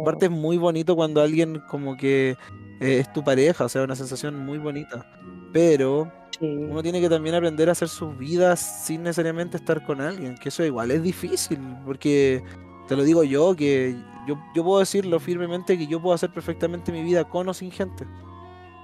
Aparte 0.01 0.25
es 0.25 0.31
muy 0.31 0.57
bonito 0.57 0.95
cuando 0.95 1.21
alguien 1.21 1.61
como 1.69 1.97
que 1.97 2.35
eh, 2.79 2.99
es 2.99 3.11
tu 3.13 3.23
pareja, 3.23 3.65
o 3.65 3.69
sea, 3.69 3.83
una 3.83 3.95
sensación 3.95 4.45
muy 4.45 4.57
bonita. 4.57 5.05
Pero 5.51 6.11
uno 6.43 6.83
tiene 6.83 7.01
que 7.01 7.09
también 7.09 7.35
aprender 7.35 7.69
a 7.69 7.73
hacer 7.73 7.87
sus 7.89 8.17
vidas 8.17 8.59
sin 8.85 9.03
necesariamente 9.03 9.57
estar 9.57 9.85
con 9.85 10.01
alguien, 10.01 10.35
que 10.35 10.49
eso 10.49 10.63
igual 10.63 10.91
es 10.91 11.01
difícil, 11.01 11.59
porque 11.85 12.43
te 12.87 12.95
lo 12.95 13.03
digo 13.03 13.23
yo, 13.23 13.55
que 13.55 13.95
yo, 14.27 14.37
yo 14.55 14.63
puedo 14.63 14.79
decirlo 14.79 15.19
firmemente 15.19 15.77
que 15.77 15.87
yo 15.87 16.01
puedo 16.01 16.15
hacer 16.15 16.31
perfectamente 16.31 16.91
mi 16.91 17.03
vida 17.03 17.23
con 17.23 17.47
o 17.49 17.53
sin 17.53 17.71
gente. 17.71 18.05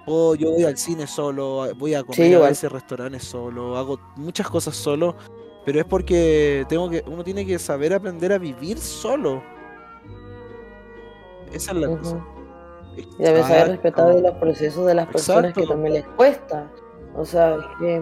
O 0.05 0.33
yo 0.35 0.51
voy 0.51 0.63
al 0.63 0.77
cine 0.77 1.05
solo, 1.05 1.67
voy 1.77 1.93
a 1.93 2.03
comer 2.03 2.41
a 2.41 2.49
ese 2.49 2.67
restaurante 2.69 3.19
solo, 3.19 3.77
hago 3.77 3.99
muchas 4.15 4.49
cosas 4.49 4.75
solo, 4.75 5.15
pero 5.65 5.79
es 5.79 5.85
porque 5.85 6.65
tengo 6.67 6.89
que, 6.89 7.03
uno 7.05 7.23
tiene 7.23 7.45
que 7.45 7.59
saber 7.59 7.93
aprender 7.93 8.31
a 8.33 8.37
vivir 8.37 8.79
solo. 8.79 9.43
Esa 11.53 11.71
es 11.71 11.77
la 11.77 11.87
cosa. 11.87 12.25
Y 12.97 13.23
debe 13.23 13.41
saber 13.41 13.67
respetar 13.69 14.15
los 14.15 14.33
procesos 14.35 14.85
de 14.85 14.93
las 14.95 15.07
personas 15.07 15.53
que 15.53 15.65
también 15.65 15.93
les 15.93 16.05
cuesta. 16.07 16.71
O 17.19 17.25
sea, 17.25 17.57
que 17.79 18.01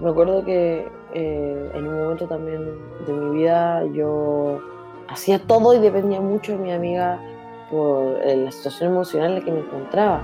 me 0.00 0.10
acuerdo 0.10 0.42
que 0.42 0.88
eh, 1.12 1.70
en 1.74 1.86
un 1.86 1.98
momento 1.98 2.26
también 2.26 2.64
de 3.06 3.12
mi 3.12 3.36
vida 3.36 3.84
yo 3.92 4.58
hacía 5.08 5.38
todo 5.38 5.74
y 5.74 5.78
dependía 5.78 6.22
mucho 6.22 6.52
de 6.52 6.58
mi 6.58 6.72
amiga 6.72 7.20
por 7.70 8.22
eh, 8.22 8.36
la 8.36 8.50
situación 8.50 8.92
emocional 8.92 9.32
en 9.32 9.38
la 9.38 9.44
que 9.44 9.52
me 9.52 9.60
encontraba. 9.60 10.22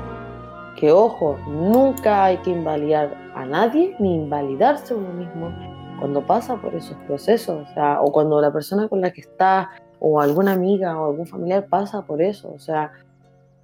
Que 0.76 0.90
ojo, 0.90 1.37
nunca 1.46 2.24
hay 2.24 2.38
que 2.38 2.50
invalidar 2.50 3.14
a 3.35 3.44
nadie 3.44 3.94
ni 3.98 4.14
invalidarse 4.14 4.94
uno 4.94 5.12
mismo 5.12 5.53
cuando 5.98 6.26
pasa 6.26 6.57
por 6.57 6.74
esos 6.74 6.96
procesos, 7.07 7.68
o, 7.68 7.74
sea, 7.74 8.00
o 8.00 8.11
cuando 8.11 8.40
la 8.40 8.50
persona 8.50 8.88
con 8.88 9.03
la 9.03 9.11
que 9.11 9.20
está 9.20 9.70
o 9.98 10.18
alguna 10.18 10.53
amiga 10.53 10.98
o 10.98 11.11
algún 11.11 11.26
familiar 11.26 11.66
pasa 11.66 12.00
por 12.00 12.22
eso, 12.22 12.50
o 12.55 12.59
sea, 12.59 12.90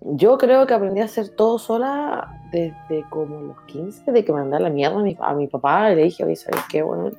yo 0.09 0.39
creo 0.39 0.67
que 0.67 0.75
aprendí 0.75 1.01
a 1.01 1.07
hacer 1.07 1.31
todo 1.31 1.59
sola 1.59 2.41
desde 2.53 3.05
como 3.11 3.41
los 3.41 3.61
15, 3.63 4.13
de 4.13 4.25
que 4.25 4.33
mandé 4.33 4.61
la 4.61 4.71
mierda 4.71 5.01
a 5.21 5.35
mi, 5.35 5.47
papá 5.49 5.93
y 5.93 5.97
le 5.97 6.03
dije, 6.05 6.25
oye, 6.25 6.37
¿sabes 6.37 6.63
qué? 6.71 6.83
Bueno, 6.83 7.11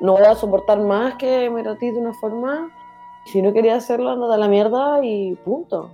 no 0.00 0.12
voy 0.12 0.24
a 0.24 0.34
soportar 0.34 0.80
más 0.80 1.14
que 1.14 1.48
me 1.48 1.62
trates 1.62 1.94
de 1.94 2.00
una 2.00 2.12
forma. 2.14 2.70
Si 3.26 3.40
no 3.40 3.54
quería 3.54 3.76
hacerlo, 3.76 4.10
anda 4.10 4.34
a 4.34 4.38
la 4.38 4.48
mierda 4.48 5.00
y 5.02 5.34
punto. 5.36 5.90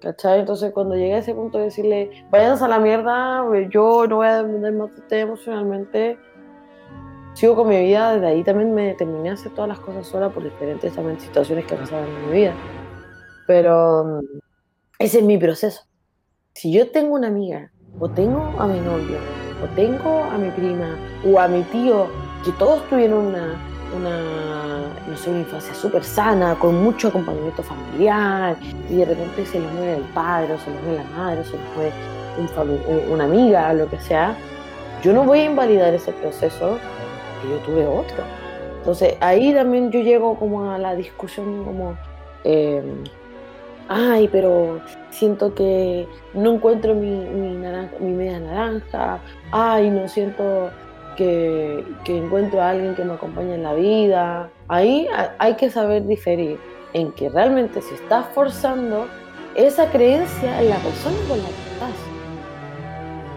¿Cachai? 0.00 0.40
Entonces, 0.40 0.72
cuando 0.72 0.94
llegué 0.94 1.14
a 1.14 1.18
ese 1.18 1.34
punto 1.34 1.58
de 1.58 1.64
decirle, 1.64 2.10
váyanse 2.30 2.64
a 2.64 2.68
la 2.68 2.78
mierda, 2.78 3.44
yo 3.68 4.06
no 4.06 4.16
voy 4.16 4.28
a 4.28 4.42
depender 4.42 4.72
más 4.72 4.94
de 4.94 5.00
usted 5.00 5.18
emocionalmente, 5.18 6.18
sigo 7.34 7.56
con 7.56 7.68
mi 7.68 7.78
vida. 7.80 8.14
Desde 8.14 8.28
ahí 8.28 8.44
también 8.44 8.72
me 8.72 8.86
determiné 8.86 9.30
a 9.30 9.32
hacer 9.32 9.52
todas 9.52 9.68
las 9.68 9.80
cosas 9.80 10.06
sola 10.06 10.30
por 10.30 10.44
diferentes 10.44 10.94
también 10.94 11.18
situaciones 11.18 11.66
que 11.66 11.74
pasaban 11.74 12.08
en 12.08 12.26
mi 12.26 12.32
vida. 12.32 12.54
Pero 13.46 14.22
ese 15.00 15.18
es 15.20 15.24
mi 15.24 15.38
proceso. 15.38 15.82
Si 16.52 16.70
yo 16.70 16.90
tengo 16.90 17.14
una 17.14 17.28
amiga, 17.28 17.72
o 17.98 18.08
tengo 18.10 18.54
a 18.58 18.66
mi 18.66 18.78
novio, 18.80 19.16
o 19.64 19.74
tengo 19.74 20.24
a 20.24 20.36
mi 20.36 20.50
prima, 20.50 20.94
o 21.26 21.40
a 21.40 21.48
mi 21.48 21.62
tío, 21.62 22.06
que 22.44 22.52
todos 22.52 22.86
tuvieron 22.90 23.28
una, 23.28 23.58
una, 23.96 24.80
no 25.08 25.16
sé, 25.16 25.30
una 25.30 25.38
infancia 25.40 25.74
súper 25.74 26.04
sana, 26.04 26.54
con 26.58 26.84
mucho 26.84 27.08
acompañamiento 27.08 27.62
familiar, 27.62 28.58
y 28.90 28.96
de 28.96 29.06
repente 29.06 29.46
se 29.46 29.60
les 29.60 29.72
muere 29.72 29.96
el 29.96 30.04
padre, 30.12 30.52
o 30.52 30.58
se 30.58 30.70
les 30.70 30.82
muere 30.82 30.98
la 30.98 31.16
madre, 31.16 31.40
o 31.40 31.44
se 31.44 31.56
les 31.56 31.74
muere 31.74 33.10
una 33.10 33.24
amiga, 33.24 33.72
lo 33.72 33.88
que 33.88 33.98
sea, 34.00 34.36
yo 35.02 35.14
no 35.14 35.24
voy 35.24 35.40
a 35.40 35.44
invalidar 35.46 35.94
ese 35.94 36.12
proceso 36.12 36.78
que 37.40 37.48
yo 37.48 37.56
tuve 37.64 37.86
otro. 37.86 38.22
Entonces 38.76 39.16
ahí 39.20 39.54
también 39.54 39.90
yo 39.90 40.00
llego 40.00 40.38
como 40.38 40.70
a 40.70 40.76
la 40.76 40.94
discusión 40.94 41.64
como... 41.64 41.96
Eh, 42.44 42.82
ay, 43.90 44.28
pero 44.28 44.80
siento 45.10 45.52
que 45.52 46.06
no 46.32 46.54
encuentro 46.54 46.94
mi, 46.94 47.10
mi, 47.10 48.12
media 48.12 48.38
naranja, 48.38 49.18
ay, 49.50 49.90
no 49.90 50.06
siento 50.06 50.70
que, 51.16 51.84
encuentro 52.06 52.62
a 52.62 52.70
alguien 52.70 52.94
que 52.94 53.04
me 53.04 53.14
acompañe 53.14 53.54
en 53.54 53.64
la 53.64 53.74
vida. 53.74 54.48
Ahí 54.68 55.08
hay 55.38 55.54
que 55.54 55.70
saber 55.70 56.06
diferir. 56.06 56.58
en 56.92 57.12
que 57.12 57.28
realmente 57.28 57.80
si 57.82 57.94
estás 57.94 58.26
forzando 58.34 59.06
esa 59.54 59.86
creencia 59.90 60.60
en 60.60 60.70
la 60.70 60.76
persona 60.76 61.16
con 61.28 61.38
la 61.38 61.48
que 61.48 61.72
estás. 61.72 61.96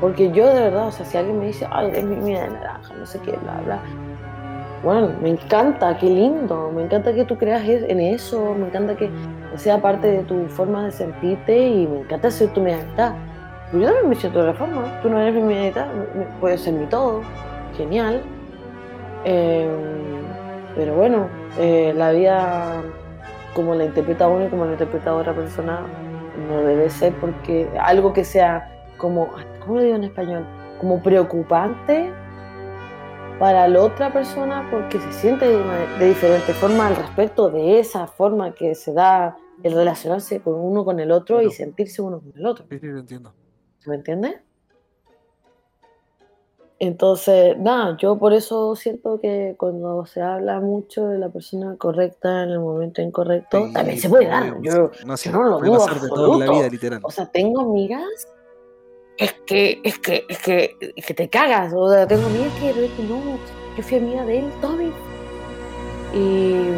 Porque 0.01 0.31
yo 0.31 0.47
de 0.47 0.59
verdad, 0.59 0.87
o 0.87 0.91
sea, 0.91 1.05
si 1.05 1.17
alguien 1.17 1.39
me 1.39 1.47
dice, 1.47 1.67
ay, 1.71 1.91
es 1.93 2.03
mi 2.03 2.33
de 2.33 2.47
naranja, 2.47 2.93
no 2.95 3.05
sé 3.05 3.19
qué, 3.19 3.31
bla, 3.31 3.61
bla. 3.65 3.79
Bueno, 4.83 5.11
me 5.21 5.29
encanta, 5.29 5.97
qué 5.97 6.07
lindo, 6.07 6.71
me 6.75 6.83
encanta 6.83 7.13
que 7.13 7.25
tú 7.25 7.37
creas 7.37 7.63
en 7.65 7.99
eso, 7.99 8.55
me 8.55 8.67
encanta 8.67 8.95
que 8.95 9.09
sea 9.57 9.81
parte 9.81 10.07
de 10.07 10.23
tu 10.23 10.47
forma 10.47 10.85
de 10.85 10.91
sentirte 10.91 11.67
y 11.67 11.87
me 11.87 11.99
encanta 12.01 12.31
ser 12.31 12.49
tu. 12.53 12.63
Pero 12.63 13.15
yo 13.73 13.85
también 13.85 14.09
me 14.09 14.15
siento 14.15 14.39
de 14.39 14.47
la 14.47 14.53
forma, 14.53 15.01
tú 15.01 15.09
no 15.09 15.19
eres 15.19 15.33
mi 15.33 15.41
medianidad, 15.41 15.87
puedes 16.39 16.61
ser 16.61 16.73
mi 16.73 16.85
todo, 16.85 17.21
genial. 17.75 18.21
Eh, 19.25 19.67
pero 20.75 20.95
bueno, 20.95 21.27
eh, 21.59 21.93
la 21.95 22.11
vida 22.11 22.81
como 23.53 23.75
la 23.75 23.85
interpreta 23.85 24.27
uno 24.27 24.45
y 24.45 24.49
como 24.49 24.65
la 24.65 24.71
interpreta 24.71 25.13
otra 25.13 25.33
persona 25.33 25.81
no 26.49 26.61
debe 26.63 26.89
ser 26.89 27.13
porque 27.13 27.69
algo 27.79 28.13
que 28.13 28.23
sea 28.23 28.71
como, 28.97 29.29
¿cómo 29.59 29.75
lo 29.75 29.81
digo 29.81 29.95
en 29.95 30.03
español? 30.05 30.45
Como 30.79 31.01
preocupante 31.01 32.11
para 33.39 33.67
la 33.67 33.81
otra 33.81 34.11
persona 34.11 34.67
porque 34.71 34.99
se 34.99 35.11
siente 35.13 35.47
de, 35.47 36.07
diferente 36.07 36.53
forma 36.53 36.87
al 36.87 36.95
respecto 36.95 37.49
de 37.49 37.79
esa 37.79 38.07
forma 38.07 38.53
que 38.53 38.75
se 38.75 38.93
da 38.93 39.37
el 39.63 39.73
relacionarse 39.73 40.41
con 40.41 40.55
uno 40.55 40.85
con 40.85 40.99
el 40.99 41.11
otro 41.11 41.41
y 41.41 41.51
sentirse 41.51 42.01
uno 42.01 42.19
con 42.19 42.33
el 42.35 42.45
otro. 42.45 42.65
Sí, 42.69 42.79
sí, 42.79 42.87
entiendo. 42.87 43.33
¿Me 43.85 43.95
entiendes? 43.95 44.35
Entonces, 46.79 47.57
nada, 47.57 47.95
yo 47.97 48.17
por 48.17 48.33
eso 48.33 48.75
siento 48.75 49.19
que 49.19 49.55
cuando 49.57 50.05
se 50.05 50.21
habla 50.21 50.59
mucho 50.59 51.07
de 51.07 51.17
la 51.17 51.29
persona 51.29 51.77
correcta 51.77 52.43
en 52.43 52.49
el 52.49 52.59
momento 52.59 53.01
incorrecto, 53.01 53.69
también 53.73 53.97
se 53.99 54.09
puede 54.09 54.27
dar. 54.27 54.61
Yo 54.61 54.91
no, 55.05 55.15
no 55.31 55.43
lo 55.43 55.59
dudo 55.59 55.87
absoluto. 55.87 56.39
la 56.39 56.51
vida, 56.51 56.69
literal. 56.69 56.99
O 57.03 57.11
sea, 57.11 57.25
tengo 57.27 57.61
amigas 57.61 58.27
es 59.17 59.33
que, 59.45 59.79
es 59.83 59.99
que, 59.99 60.25
es 60.27 60.39
que, 60.39 60.75
es 60.95 61.05
que 61.05 61.13
te 61.13 61.29
cagas. 61.29 61.73
O 61.73 61.89
sea, 61.89 62.07
tengo 62.07 62.25
amigas 62.25 62.51
que 62.59 63.03
no, 63.03 63.39
yo 63.77 63.83
fui 63.83 63.97
amiga 63.97 64.25
de 64.25 64.39
él 64.39 64.51
Tommy. 64.61 64.91
Y, 66.13 66.73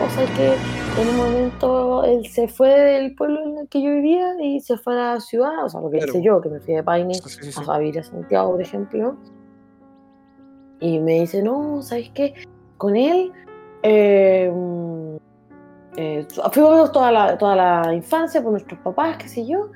no, 0.00 0.10
sabes 0.10 0.30
que 0.30 0.54
en 1.00 1.08
un 1.08 1.16
momento 1.16 2.04
él 2.04 2.26
se 2.26 2.48
fue 2.48 2.68
del 2.68 3.14
pueblo 3.14 3.42
en 3.42 3.58
el 3.58 3.68
que 3.68 3.82
yo 3.82 3.90
vivía 3.90 4.34
y 4.40 4.60
se 4.60 4.76
fue 4.76 4.94
a 4.94 5.14
la 5.14 5.20
ciudad, 5.20 5.64
o 5.64 5.68
sea, 5.68 5.80
lo 5.80 5.90
que 5.90 5.98
hice 5.98 6.22
yo, 6.22 6.40
que 6.40 6.48
me 6.48 6.60
fui 6.60 6.74
de 6.74 6.82
Paine 6.82 7.14
a 7.66 7.78
vivir 7.78 7.98
a 7.98 8.02
Santiago, 8.04 8.52
por 8.52 8.62
ejemplo. 8.62 9.16
Y 10.80 11.00
me 11.00 11.20
dice, 11.20 11.42
no, 11.42 11.82
¿sabes 11.82 12.10
qué? 12.14 12.34
Con 12.76 12.94
él 12.94 13.32
eh, 13.82 14.52
eh, 15.96 16.26
fuimos 16.52 16.92
toda 16.92 17.10
la, 17.10 17.38
toda 17.38 17.56
la 17.56 17.94
infancia 17.94 18.42
por 18.42 18.52
nuestros 18.52 18.78
papás, 18.80 19.16
qué 19.16 19.28
sé 19.28 19.46
yo. 19.46 19.70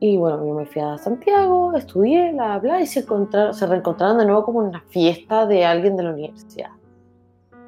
Y 0.00 0.18
bueno, 0.18 0.46
yo 0.46 0.54
me 0.54 0.66
fui 0.66 0.82
a 0.82 0.98
Santiago, 0.98 1.74
estudié, 1.74 2.32
bla, 2.32 2.58
bla, 2.58 2.82
y 2.82 2.86
se, 2.86 3.00
encontraron, 3.00 3.54
se 3.54 3.66
reencontraron 3.66 4.18
de 4.18 4.26
nuevo 4.26 4.44
como 4.44 4.62
en 4.62 4.68
una 4.68 4.84
fiesta 4.88 5.46
de 5.46 5.64
alguien 5.64 5.96
de 5.96 6.02
la 6.02 6.12
universidad. 6.12 6.70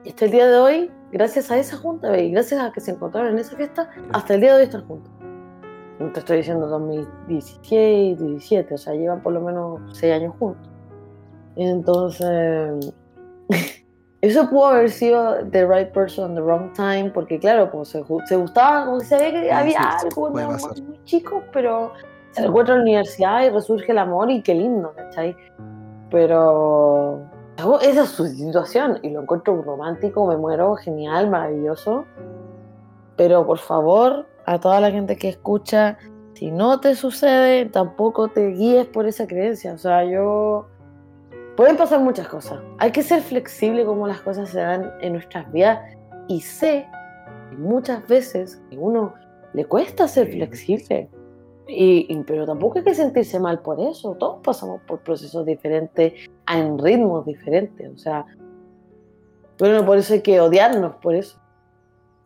Y 0.04 0.10
hasta 0.10 0.26
el 0.26 0.30
día 0.30 0.46
de 0.46 0.58
hoy, 0.58 0.90
gracias 1.16 1.50
a 1.50 1.56
esa 1.56 1.78
junta 1.78 2.18
y 2.18 2.30
gracias 2.30 2.60
a 2.60 2.72
que 2.72 2.80
se 2.80 2.90
encontraron 2.90 3.32
en 3.32 3.38
esa 3.38 3.56
fiesta, 3.56 3.88
hasta 4.12 4.34
el 4.34 4.42
día 4.42 4.52
de 4.52 4.58
hoy 4.58 4.64
están 4.64 4.86
juntos. 4.86 5.10
No 5.98 6.12
te 6.12 6.20
estoy 6.20 6.38
diciendo 6.38 6.66
2016, 6.66 8.18
17, 8.20 8.74
o 8.74 8.78
sea, 8.78 8.92
llevan 8.92 9.22
por 9.22 9.32
lo 9.32 9.40
menos 9.40 9.80
6 9.98 10.12
años 10.12 10.34
juntos. 10.38 10.68
Entonces, 11.56 12.92
eso 14.20 14.50
pudo 14.50 14.66
haber 14.66 14.90
sido 14.90 15.36
the 15.50 15.66
right 15.66 15.90
person 15.92 16.34
the 16.34 16.42
wrong 16.42 16.70
time, 16.74 17.10
porque 17.14 17.38
claro, 17.38 17.70
como 17.70 17.86
se, 17.86 18.04
se 18.26 18.36
gustaba, 18.36 18.84
como 18.84 19.00
se 19.00 19.16
ve 19.16 19.32
que 19.32 19.50
había 19.50 19.80
algo 19.80 20.30
muy, 20.30 20.44
muy 20.44 21.04
chico, 21.04 21.42
pero 21.50 21.92
se 22.32 22.44
encuentra 22.44 22.74
en 22.74 22.80
la 22.80 22.82
universidad 22.82 23.42
y 23.44 23.48
resurge 23.48 23.90
el 23.90 23.98
amor 23.98 24.30
y 24.30 24.42
qué 24.42 24.54
lindo, 24.54 24.92
¿cachai? 24.94 25.34
Pero 26.10 27.26
esa 27.80 28.02
es 28.02 28.10
su 28.10 28.26
situación 28.26 28.98
y 29.02 29.10
lo 29.10 29.22
encuentro 29.22 29.60
romántico, 29.62 30.26
me 30.26 30.36
muero, 30.36 30.74
genial, 30.76 31.30
maravilloso. 31.30 32.04
Pero 33.16 33.46
por 33.46 33.58
favor, 33.58 34.26
a 34.44 34.60
toda 34.60 34.80
la 34.80 34.90
gente 34.90 35.16
que 35.16 35.30
escucha, 35.30 35.96
si 36.34 36.50
no 36.50 36.80
te 36.80 36.94
sucede, 36.94 37.66
tampoco 37.66 38.28
te 38.28 38.48
guíes 38.48 38.86
por 38.86 39.06
esa 39.06 39.26
creencia. 39.26 39.72
O 39.72 39.78
sea, 39.78 40.04
yo... 40.04 40.66
Pueden 41.56 41.78
pasar 41.78 42.00
muchas 42.00 42.28
cosas. 42.28 42.60
Hay 42.76 42.92
que 42.92 43.02
ser 43.02 43.22
flexible 43.22 43.86
como 43.86 44.06
las 44.06 44.20
cosas 44.20 44.50
se 44.50 44.60
dan 44.60 44.92
en 45.00 45.14
nuestras 45.14 45.50
vidas. 45.50 45.80
Y 46.28 46.42
sé 46.42 46.86
muchas 47.56 48.06
veces 48.06 48.60
que 48.68 48.76
a 48.76 48.80
uno 48.80 49.14
le 49.54 49.64
cuesta 49.64 50.06
ser 50.06 50.30
flexible. 50.30 51.08
Y, 51.68 52.22
pero 52.22 52.46
tampoco 52.46 52.78
hay 52.78 52.84
que 52.84 52.94
sentirse 52.94 53.40
mal 53.40 53.60
por 53.60 53.80
eso. 53.80 54.14
Todos 54.14 54.40
pasamos 54.42 54.80
por 54.82 55.00
procesos 55.00 55.44
diferentes, 55.44 56.12
en 56.48 56.78
ritmos 56.78 57.26
diferentes. 57.26 57.90
O 57.92 57.98
sea, 57.98 58.24
pero 59.58 59.74
no 59.74 59.86
por 59.86 59.98
eso 59.98 60.14
hay 60.14 60.22
que 60.22 60.40
odiarnos 60.40 60.96
por 60.96 61.14
eso. 61.14 61.38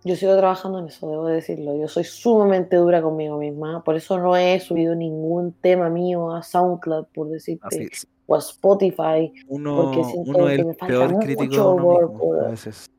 Yo 0.02 0.16
sigo 0.16 0.34
trabajando 0.36 0.78
en 0.78 0.86
eso, 0.86 1.10
debo 1.10 1.26
decirlo. 1.26 1.76
Yo 1.76 1.86
soy 1.86 2.04
sumamente 2.04 2.76
dura 2.76 3.02
conmigo 3.02 3.38
misma. 3.38 3.84
Por 3.84 3.96
eso 3.96 4.18
no 4.18 4.36
he 4.36 4.58
subido 4.60 4.94
ningún 4.94 5.52
tema 5.52 5.90
mío 5.90 6.32
a 6.32 6.42
SoundCloud, 6.42 7.06
por 7.14 7.28
decirte, 7.28 7.90
o 8.26 8.34
a 8.34 8.38
Spotify. 8.38 9.32
Uno, 9.48 9.82
porque 9.82 10.04
siento 10.04 10.30
uno 10.30 10.46
que 10.46 10.64
me 10.64 10.74
falta 10.74 10.86
peor 11.08 11.18
crítico 11.18 11.74
mismo, 11.76 12.32
a 12.46 12.48
veces. 12.48 12.90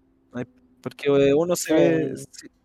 Porque 0.82 1.34
uno 1.34 1.56
se 1.56 1.74
ve. 1.74 2.14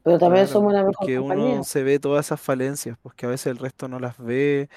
Pero 0.06 0.20
también 0.20 0.46
somos 0.46 0.72
la 0.72 0.84
mejor 0.84 0.94
Porque 1.00 1.18
uno 1.18 1.64
se 1.64 1.82
ve 1.82 1.98
todas 1.98 2.26
esas 2.26 2.40
falencias, 2.40 2.96
porque 3.02 3.26
a 3.26 3.28
veces 3.28 3.48
el 3.48 3.58
resto 3.58 3.88
no 3.88 3.98
las 3.98 4.16
ve, 4.18 4.68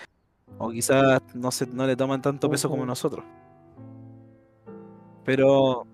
o 0.58 0.72
quizás 0.72 1.22
no, 1.36 1.52
se, 1.52 1.68
no 1.68 1.86
le 1.86 1.96
toman 1.96 2.20
tanto 2.20 2.50
peso 2.50 2.68
como 2.68 2.84
nosotros. 2.84 3.24
Pero. 5.24 5.86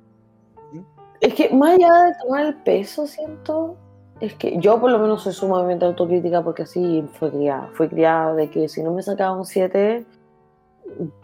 ¿Mm? 0.71 0.79
Es 1.19 1.33
que 1.33 1.49
más 1.49 1.75
allá 1.75 2.03
de 2.03 2.13
tomar 2.23 2.45
el 2.45 2.55
peso, 2.63 3.05
siento. 3.07 3.75
Es 4.21 4.35
que 4.35 4.57
yo 4.57 4.79
por 4.79 4.89
lo 4.89 4.99
menos 4.99 5.23
soy 5.23 5.33
sumamente 5.33 5.83
autocrítica 5.83 6.41
porque 6.41 6.63
así 6.63 7.03
fue 7.19 7.29
criada. 7.29 7.69
Fui 7.73 7.89
criada 7.89 8.35
de 8.35 8.49
que 8.49 8.69
si 8.69 8.81
no 8.83 8.93
me 8.93 9.03
sacaba 9.03 9.35
un 9.35 9.43
7, 9.43 10.05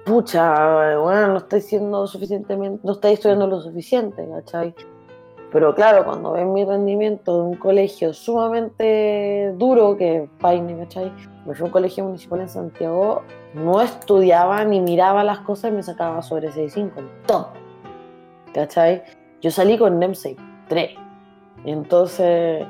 pucha, 0.06 0.98
bueno, 0.98 1.28
no 1.28 1.38
estoy 1.38 1.62
siendo 1.62 2.06
suficientemente, 2.08 2.82
no 2.84 2.92
estoy 2.92 3.14
estudiando 3.14 3.48
lo 3.48 3.62
suficiente, 3.62 4.28
¿cachai? 4.30 4.76
Pero 5.52 5.76
claro, 5.76 6.06
cuando 6.06 6.32
ven 6.32 6.54
mi 6.54 6.64
rendimiento 6.64 7.36
de 7.38 7.44
un 7.44 7.56
colegio 7.56 8.14
sumamente 8.14 9.54
duro, 9.58 9.98
que 9.98 10.30
Paine, 10.40 10.78
¿cachai? 10.78 11.12
Me 11.46 11.54
fui 11.54 11.64
a 11.64 11.66
un 11.66 11.72
colegio 11.72 12.06
municipal 12.06 12.40
en 12.40 12.50
Santiago, 12.50 13.24
no 13.54 13.82
estudiaba 13.82 14.64
ni 14.64 14.80
miraba 14.80 15.26
las 15.26 15.40
cosas 15.40 15.72
y 15.72 15.76
me 15.76 15.84
sacaba 15.84 16.22
sobre 16.22 16.50
6.5 16.52 16.92
todo. 17.26 17.50
¿Cachai? 18.54 19.04
Yo 19.42 19.52
salí 19.52 19.78
con 19.78 20.00
NEMSEI 20.00 20.38
3. 20.70 20.92
Entonces, 21.66 22.66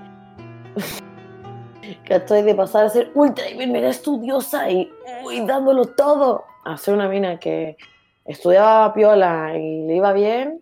¿cachai? 2.08 2.42
De 2.42 2.56
pasar 2.56 2.86
a 2.86 2.90
ser 2.90 3.12
ultra 3.14 3.48
y 3.48 3.68
mega 3.68 3.90
estudiosa 3.90 4.72
y 4.72 4.92
uy, 5.24 5.46
dándolo 5.46 5.86
todo, 5.86 6.46
a 6.66 6.78
ser 6.78 6.96
una 6.96 7.08
mina 7.08 7.40
que 7.40 7.78
estudiaba 8.26 8.92
piola 8.94 9.56
y 9.56 9.86
le 9.86 9.98
iba 9.98 10.14
bien, 10.14 10.62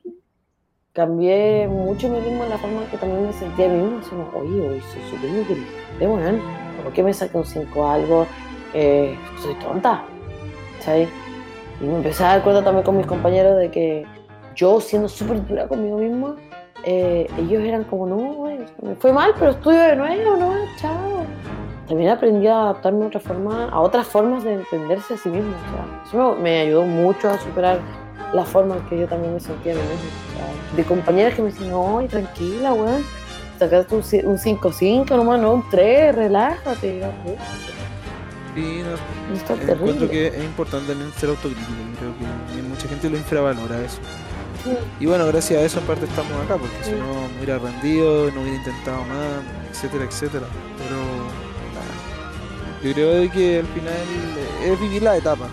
cambié 0.93 1.67
mucho 1.67 2.09
mi 2.09 2.19
ritmo 2.19 2.43
en 2.43 2.49
la 2.49 2.57
forma 2.57 2.81
que 2.89 2.97
también 2.97 3.27
me 3.27 3.33
sentía 3.33 3.65
a 3.65 3.69
mí 3.69 3.81
mismo. 3.81 4.01
Como, 4.09 4.41
oye, 4.41 4.69
hoy 4.69 4.81
soy 4.81 5.01
súper 5.09 5.29
inteligente, 5.29 6.07
bueno, 6.07 6.39
¿por 6.83 6.93
qué 6.93 7.03
me 7.03 7.13
saqué 7.13 7.37
un 7.37 7.45
5 7.45 7.87
algo? 7.87 8.27
Eh, 8.73 9.17
soy 9.41 9.55
tonta, 9.55 10.03
¿sabes? 10.79 11.09
Y 11.81 11.85
me 11.85 11.95
empecé 11.95 12.23
a 12.23 12.27
dar 12.27 12.43
cuenta 12.43 12.63
también 12.63 12.83
con 12.85 12.97
mis 12.97 13.07
compañeros 13.07 13.57
de 13.57 13.71
que 13.71 14.05
yo, 14.55 14.81
siendo 14.81 15.07
súper 15.07 15.45
dura 15.47 15.67
conmigo 15.67 15.97
misma, 15.97 16.35
eh, 16.83 17.27
ellos 17.37 17.63
eran 17.63 17.83
como, 17.85 18.05
no, 18.05 18.47
me 18.81 18.95
fue 18.95 19.11
mal, 19.11 19.33
pero 19.37 19.51
estudio 19.51 19.79
de 19.79 19.95
nuevo, 19.95 20.37
no, 20.37 20.53
chao. 20.77 21.25
También 21.87 22.11
aprendí 22.11 22.47
a 22.47 22.61
adaptarme 22.61 23.05
a 23.05 23.07
otra 23.07 23.19
forma, 23.19 23.69
a 23.69 23.79
otras 23.79 24.05
formas 24.05 24.43
de 24.43 24.53
entenderse 24.53 25.15
a 25.15 25.17
sí 25.17 25.29
mismo. 25.29 25.51
Eso 26.05 26.37
me 26.39 26.61
ayudó 26.61 26.83
mucho 26.83 27.29
a 27.29 27.37
superar 27.39 27.79
la 28.33 28.45
forma 28.45 28.77
en 28.77 28.81
que 28.87 28.99
yo 28.99 29.07
también 29.07 29.33
me 29.33 29.39
sentía 29.39 29.75
de 29.75 29.81
de 30.75 30.83
compañeras 30.83 31.33
que 31.33 31.41
me 31.41 31.51
decían, 31.51 31.71
no, 31.71 32.05
tranquila, 32.09 32.73
weón, 32.73 33.03
sacaste 33.57 33.95
un 33.95 34.03
5-5 34.37 35.09
nomás, 35.15 35.39
no 35.39 35.53
un 35.53 35.69
3, 35.69 36.15
relájate. 36.15 37.01
Sí, 38.55 38.83
no, 38.83 38.91
no 39.65 39.73
encuentro 39.73 40.09
que 40.09 40.27
es 40.27 40.43
importante 40.43 40.89
también 40.89 41.11
ser 41.13 41.29
autocrítico, 41.29 41.71
creo 41.97 42.13
que 42.17 42.61
mucha 42.67 42.87
gente 42.87 43.09
lo 43.09 43.17
infravalora 43.17 43.81
eso. 43.81 43.99
Y 44.99 45.05
bueno, 45.05 45.25
gracias 45.27 45.61
a 45.61 45.65
eso 45.65 45.79
en 45.79 45.85
parte 45.85 46.05
estamos 46.05 46.33
acá, 46.43 46.57
porque 46.57 46.75
si 46.83 46.91
no 46.91 47.27
me 47.29 47.37
hubiera 47.37 47.59
rendido, 47.59 48.29
no 48.31 48.41
hubiera 48.41 48.57
intentado 48.57 49.03
más, 49.05 49.43
etcétera, 49.71 50.03
etcétera. 50.05 50.45
Pero 50.77 50.99
yo 52.83 52.93
creo 52.93 53.31
que 53.31 53.59
al 53.59 53.67
final 53.67 53.93
es 54.63 54.79
vivir 54.79 55.01
la 55.01 55.17
etapa. 55.17 55.47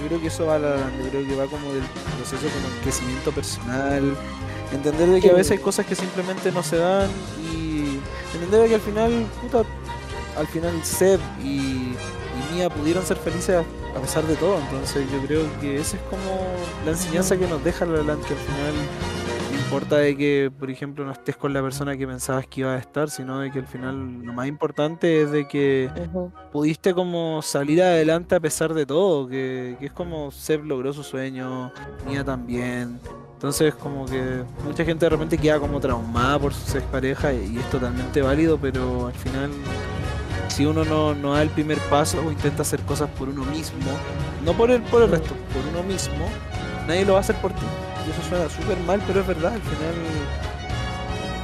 Yo 0.00 0.06
creo 0.06 0.20
que 0.20 0.28
eso 0.28 0.46
va 0.46 0.56
a 0.56 0.58
la 0.58 0.76
yo 0.76 1.10
creo 1.10 1.26
que 1.26 1.36
va 1.36 1.46
como 1.46 1.72
del 1.72 1.84
proceso 2.16 2.46
como 2.54 2.74
el 2.74 2.80
crecimiento 2.82 3.32
personal, 3.32 4.16
entender 4.72 5.08
de 5.08 5.20
que 5.20 5.30
a 5.30 5.34
veces 5.34 5.52
hay 5.52 5.58
cosas 5.58 5.84
que 5.86 5.94
simplemente 5.94 6.50
no 6.52 6.62
se 6.62 6.76
dan 6.76 7.10
y 7.38 7.60
Entender 8.34 8.68
que 8.68 8.74
al 8.76 8.80
final, 8.80 9.26
puta, 9.42 9.64
al 10.36 10.46
final 10.46 10.72
Seb 10.84 11.20
y, 11.42 11.48
y 11.48 12.54
Mia 12.54 12.70
pudieron 12.70 13.04
ser 13.04 13.16
felices 13.16 13.64
a 13.96 14.00
pesar 14.00 14.24
de 14.24 14.36
todo. 14.36 14.58
Entonces 14.58 15.04
yo 15.10 15.20
creo 15.26 15.60
que 15.60 15.76
esa 15.76 15.96
es 15.96 16.02
como 16.04 16.54
la 16.84 16.92
enseñanza 16.92 17.36
que 17.36 17.46
nos 17.46 17.62
deja 17.64 17.84
La 17.86 18.02
que 18.02 18.12
al 18.12 18.40
final 18.40 18.74
importa 19.70 19.98
de 19.98 20.16
que, 20.16 20.50
por 20.58 20.68
ejemplo, 20.68 21.04
no 21.04 21.12
estés 21.12 21.36
con 21.36 21.52
la 21.52 21.62
persona 21.62 21.96
que 21.96 22.04
pensabas 22.04 22.44
que 22.48 22.62
iba 22.62 22.74
a 22.74 22.78
estar, 22.78 23.08
sino 23.08 23.38
de 23.38 23.52
que 23.52 23.60
al 23.60 23.68
final 23.68 24.20
lo 24.20 24.32
más 24.32 24.48
importante 24.48 25.22
es 25.22 25.30
de 25.30 25.46
que 25.46 25.88
pudiste 26.50 26.92
como 26.92 27.40
salir 27.40 27.80
adelante 27.80 28.34
a 28.34 28.40
pesar 28.40 28.74
de 28.74 28.84
todo, 28.84 29.28
que, 29.28 29.76
que 29.78 29.86
es 29.86 29.92
como 29.92 30.32
Seb 30.32 30.64
logró 30.64 30.92
su 30.92 31.04
sueño, 31.04 31.70
Mia 32.04 32.24
también. 32.24 32.98
Entonces 33.34 33.72
como 33.76 34.06
que 34.06 34.42
mucha 34.64 34.84
gente 34.84 35.06
de 35.06 35.10
repente 35.10 35.38
queda 35.38 35.60
como 35.60 35.78
traumada 35.78 36.36
por 36.40 36.52
sus 36.52 36.74
exparejas 36.74 37.32
y, 37.34 37.54
y 37.54 37.58
es 37.58 37.70
totalmente 37.70 38.22
válido, 38.22 38.58
pero 38.58 39.06
al 39.06 39.14
final 39.14 39.50
si 40.48 40.66
uno 40.66 40.84
no, 40.84 41.14
no 41.14 41.34
da 41.34 41.42
el 41.42 41.48
primer 41.48 41.78
paso 41.88 42.20
o 42.26 42.32
intenta 42.32 42.62
hacer 42.62 42.80
cosas 42.80 43.08
por 43.10 43.28
uno 43.28 43.44
mismo, 43.44 43.78
no 44.44 44.52
por 44.52 44.72
el, 44.72 44.82
por 44.82 45.04
el 45.04 45.12
resto, 45.12 45.32
por 45.54 45.64
uno 45.72 45.84
mismo, 45.84 46.28
nadie 46.88 47.04
lo 47.04 47.12
va 47.12 47.18
a 47.18 47.20
hacer 47.20 47.36
por 47.36 47.52
ti. 47.52 47.66
Y 48.06 48.10
eso 48.10 48.22
suena 48.28 48.48
súper 48.48 48.78
mal, 48.80 49.00
pero 49.06 49.20
es 49.20 49.26
verdad, 49.26 49.52
al 49.54 49.62
final 49.62 49.94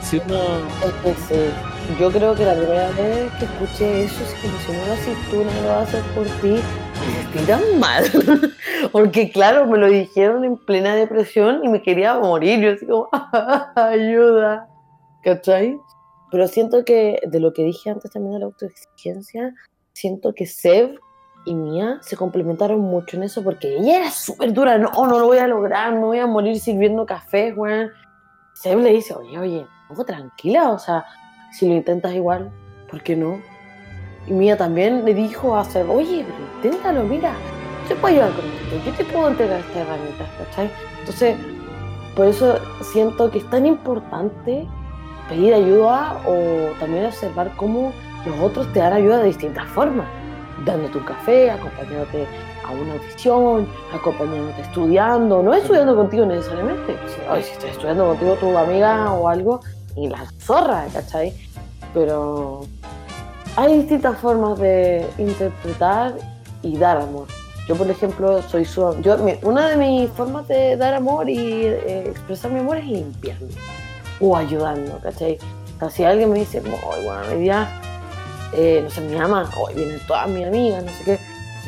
si 0.07 0.19
uno 0.19 0.39
Es 0.85 0.93
que 1.03 1.15
sí. 1.15 1.51
Yo 1.99 2.13
creo 2.13 2.35
que 2.35 2.45
la 2.45 2.55
primera 2.55 2.91
vez 2.93 3.33
que 3.39 3.45
escuché 3.45 4.05
eso 4.05 4.23
es 4.23 4.35
como 4.35 4.59
si 4.61 4.73
no 4.73 4.87
lo 4.87 4.93
haces 4.93 5.19
tú, 5.31 5.45
no 5.45 5.63
lo 5.63 5.69
vas 5.69 5.79
a 5.79 5.83
hacer 5.83 6.03
por 6.15 6.27
ti. 6.41 6.61
Me 7.01 7.33
sentí 7.33 7.47
tan 7.47 7.81
mal. 7.81 8.05
Porque 8.93 9.31
claro, 9.31 9.67
me 9.67 9.79
lo 9.79 9.89
dijeron 9.89 10.45
en 10.45 10.59
plena 10.59 10.95
depresión 10.95 11.65
y 11.65 11.69
me 11.69 11.83
quería 11.83 12.19
morir. 12.19 12.61
Yo 12.61 12.73
así 12.73 12.87
como, 12.87 13.09
ayuda. 13.75 14.69
¿Cachai? 15.25 15.77
Pero 16.31 16.47
siento 16.47 16.85
que, 16.85 17.19
de 17.27 17.41
lo 17.41 17.53
que 17.53 17.65
dije 17.65 17.91
antes 17.91 18.11
también 18.13 18.35
de 18.35 18.39
la 18.41 18.47
autoexigencia, 18.47 19.55
siento 19.93 20.35
que 20.35 20.47
Seb 20.47 21.01
y 21.47 21.55
Mia 21.55 21.99
se 22.03 22.17
complementaron 22.17 22.81
mucho 22.81 23.17
en 23.17 23.23
eso 23.23 23.43
porque 23.43 23.79
ella 23.79 24.01
era 24.01 24.11
súper 24.11 24.53
dura. 24.53 24.77
No, 24.77 24.91
no 24.93 25.19
lo 25.19 25.27
voy 25.27 25.39
a 25.39 25.47
lograr, 25.47 25.95
me 25.95 26.01
voy 26.01 26.19
a 26.19 26.27
morir 26.27 26.59
sirviendo 26.59 27.07
café, 27.07 27.55
weón. 27.55 27.91
Seb 28.53 28.81
le 28.81 28.93
dice, 28.93 29.15
oye, 29.15 29.39
oye, 29.39 29.67
poco 29.89 30.05
tranquila, 30.05 30.71
o 30.71 30.79
sea, 30.79 31.05
si 31.53 31.69
lo 31.69 31.75
intentas 31.75 32.13
igual, 32.15 32.51
¿por 32.91 33.03
qué 33.03 33.15
no? 33.15 33.41
Y 34.27 34.33
Mía 34.33 34.57
también 34.57 35.05
le 35.05 35.15
dijo 35.15 35.57
a 35.57 35.65
Seb, 35.65 35.89
oye, 35.89 36.27
pero 36.27 36.71
inténtalo, 36.71 37.05
mira, 37.05 37.35
te 37.87 37.95
puedo 37.95 38.15
ayudar 38.15 38.33
con 38.33 38.45
esto, 38.47 38.91
yo 38.91 38.97
te 38.97 39.05
puedo 39.05 39.29
entregar 39.29 39.61
esta 39.61 39.81
herramienta, 39.81 40.25
¿cachai? 40.39 40.71
Entonces, 40.99 41.37
por 42.17 42.27
eso 42.27 42.59
siento 42.93 43.31
que 43.31 43.39
es 43.39 43.51
tan 43.51 43.67
importante 43.67 44.67
pedir 45.29 45.55
ayuda 45.55 46.21
o 46.27 46.73
también 46.81 47.05
observar 47.05 47.53
cómo 47.57 47.93
los 48.25 48.41
otros 48.41 48.73
te 48.73 48.81
dan 48.81 48.95
ayuda 48.95 49.19
de 49.19 49.27
distintas 49.27 49.69
formas, 49.69 50.09
dándote 50.65 50.99
un 50.99 51.05
café, 51.05 51.51
acompañándote 51.51 52.27
a 52.65 52.71
una 52.73 52.95
audición, 52.95 53.69
acompañándote 53.93 54.63
estudiando, 54.63 55.43
no 55.43 55.55
estudiando 55.55 55.95
contigo 55.95 56.27
necesariamente, 56.27 56.97
si, 57.07 57.43
si 57.43 57.53
estoy 57.53 57.71
estudiando 57.71 58.07
contigo 58.07 58.35
tu 58.35 58.57
amiga 58.57 59.13
o 59.13 59.29
algo, 59.29 59.61
y 59.97 60.09
la 60.09 60.25
zorra, 60.39 60.87
¿cachai? 60.93 61.33
Pero 61.95 62.61
hay 63.57 63.79
distintas 63.79 64.19
formas 64.19 64.59
de 64.59 65.07
interpretar 65.19 66.15
y 66.63 66.77
dar 66.77 66.99
amor. 66.99 67.27
Yo, 67.67 67.75
por 67.75 67.91
ejemplo, 67.91 68.43
soy 68.43 68.65
su... 68.65 69.01
Yo, 69.01 69.17
una 69.43 69.69
de 69.69 69.77
mis 69.77 70.11
formas 70.11 70.47
de 70.47 70.77
dar 70.77 70.95
amor 70.95 71.29
y 71.29 71.65
eh, 71.65 72.05
expresar 72.09 72.51
mi 72.53 72.61
amor 72.61 72.77
es 72.77 72.87
limpiando 72.87 73.55
o 74.21 74.37
ayudando, 74.37 74.99
¿cachai? 75.03 75.39
O 75.77 75.79
sea, 75.81 75.91
si 75.91 76.05
alguien 76.05 76.31
me 76.31 76.39
dice, 76.39 76.63
"Ay, 76.65 77.05
bueno, 77.05 77.23
hoy 77.31 77.41
día, 77.41 77.69
eh, 78.53 78.81
no 78.83 78.91
sé, 78.91 79.01
mi 79.01 79.17
mamá, 79.17 79.51
hoy 79.59 79.75
vienen 79.75 80.01
todas 80.07 80.29
mis 80.29 80.47
amigas, 80.47 80.85
no 80.85 80.91
sé 80.93 81.05
qué, 81.05 81.19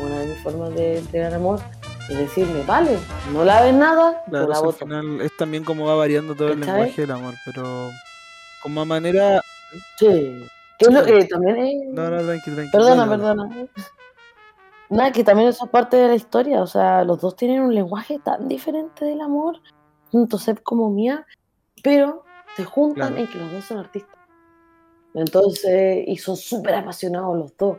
una 0.03 0.19
de 0.21 0.27
mis 0.27 0.38
formas 0.38 0.75
de 0.75 0.99
entregar 0.99 1.35
amor 1.35 1.61
es 2.09 2.17
decirme, 2.17 2.62
vale, 2.62 2.99
no 3.33 3.45
laves 3.45 3.75
nada, 3.75 4.23
Claro, 4.31 4.49
no 4.49 4.69
al 4.69 4.73
final 4.73 5.21
es 5.21 5.37
también 5.37 5.62
como 5.62 5.85
va 5.85 5.95
variando 5.95 6.35
todo 6.35 6.49
el 6.49 6.61
lenguaje 6.61 7.03
del 7.03 7.11
amor, 7.11 7.35
pero 7.45 7.91
como 8.62 8.81
a 8.81 8.85
manera... 8.87 9.43
Sí. 9.97 10.49
Que 10.79 10.87
es 10.87 10.93
lo 10.93 11.05
que 11.05 11.25
también 11.27 11.57
es... 11.59 11.75
No, 11.88 12.09
no, 12.09 12.23
tranqui, 12.23 12.51
tranqui. 12.51 12.71
Perdona, 12.71 13.07
perdona. 13.09 13.51
Nada, 14.88 15.12
que 15.12 15.23
también 15.23 15.51
eso 15.51 15.67
es 15.67 15.71
parte 15.71 15.99
de 15.99 16.09
la 16.09 16.14
historia. 16.14 16.62
O 16.62 16.67
sea, 16.67 17.05
los 17.05 17.21
dos 17.21 17.37
tienen 17.37 17.61
un 17.61 17.75
lenguaje 17.75 18.19
tan 18.21 18.49
diferente 18.49 19.05
del 19.05 19.21
amor, 19.21 19.61
tanto 20.11 20.38
Seb 20.38 20.62
como 20.62 20.88
Mía, 20.88 21.27
pero 21.83 22.25
se 22.57 22.64
juntan 22.64 23.09
Claro. 23.09 23.17
en 23.17 23.27
que 23.27 23.38
los 23.38 23.53
dos 23.53 23.64
son 23.64 23.79
artistas. 23.79 24.17
Entonces, 25.20 26.04
y 26.07 26.16
son 26.16 26.37
súper 26.37 26.74
apasionados 26.74 27.37
los 27.37 27.57
dos. 27.57 27.78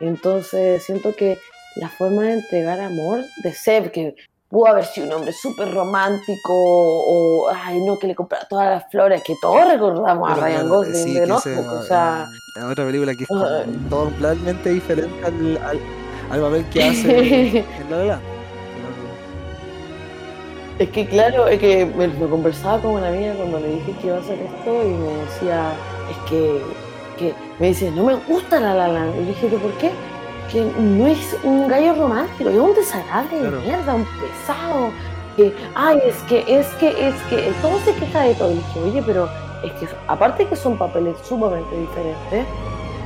Entonces, 0.00 0.82
siento 0.84 1.14
que 1.14 1.38
la 1.76 1.88
forma 1.88 2.22
de 2.22 2.32
entregar 2.34 2.80
amor 2.80 3.20
de 3.42 3.52
Seb, 3.52 3.90
que 3.90 4.14
pudo 4.48 4.66
haber 4.66 4.84
sido 4.84 5.06
un 5.06 5.12
hombre 5.12 5.32
súper 5.32 5.72
romántico, 5.72 6.48
o, 6.52 7.48
ay, 7.54 7.80
no, 7.82 7.98
que 7.98 8.08
le 8.08 8.14
comprara 8.14 8.46
todas 8.48 8.68
las 8.70 8.90
flores, 8.90 9.22
que 9.24 9.34
todos 9.40 9.68
recordamos 9.68 10.30
a 10.30 10.34
Ryan 10.34 10.68
Gosling 10.68 10.94
sí, 10.94 11.14
de 11.14 11.24
ese, 11.24 11.58
o 11.58 11.82
sea... 11.82 12.26
en- 12.56 12.62
en 12.64 12.70
otra 12.70 12.84
película 12.84 13.14
que 13.14 13.22
es 13.22 13.30
Ah. 13.30 13.62
totalmente 13.88 14.70
diferente 14.70 15.24
al, 15.24 15.56
al, 15.58 15.78
al 16.32 16.40
papel 16.40 16.64
que 16.70 16.82
hace 16.82 17.58
en 17.80 17.90
La 17.90 18.04
Land. 18.04 18.22
Es 20.80 20.88
que 20.88 21.06
claro, 21.06 21.46
es 21.46 21.58
que 21.60 21.84
me, 21.84 22.08
me 22.08 22.26
conversaba 22.26 22.80
con 22.80 22.92
una 22.92 23.08
amiga 23.08 23.34
cuando 23.34 23.60
le 23.60 23.68
dije 23.68 23.92
que 24.00 24.06
iba 24.06 24.16
a 24.16 24.20
hacer 24.20 24.38
esto 24.40 24.82
y 24.82 24.88
me 24.88 25.12
decía, 25.26 25.72
es 26.10 26.16
que, 26.30 26.62
que 27.18 27.34
me 27.58 27.66
dice, 27.68 27.90
no 27.90 28.04
me 28.04 28.14
gusta 28.14 28.58
la 28.60 28.72
la 28.72 28.88
Land". 28.88 29.14
Y 29.16 29.20
le 29.20 29.26
dije, 29.26 29.46
¿pero 29.50 29.60
por 29.60 29.72
qué? 29.72 29.90
Que 30.50 30.62
no 30.80 31.06
es 31.06 31.36
un 31.44 31.68
gallo 31.68 31.94
romántico, 31.96 32.48
es 32.48 32.56
un 32.56 32.74
desagradable 32.74 33.38
Claro. 33.40 33.56
de 33.58 33.66
mierda, 33.66 33.94
un 33.94 34.06
pesado. 34.06 34.88
Que, 35.36 35.54
ay, 35.74 35.98
es 36.06 36.16
que, 36.22 36.38
es 36.48 36.66
que, 36.80 37.08
es 37.08 37.14
que, 37.28 37.52
todo 37.60 37.78
se 37.80 37.92
queja 37.96 38.22
de 38.22 38.34
todo. 38.36 38.50
Y 38.50 38.54
dije, 38.54 38.80
oye, 38.80 39.02
pero 39.04 39.28
es 39.62 39.72
que 39.72 39.86
aparte 40.08 40.46
que 40.46 40.56
son 40.56 40.78
papeles 40.78 41.14
sumamente 41.28 41.76
diferentes, 41.76 42.46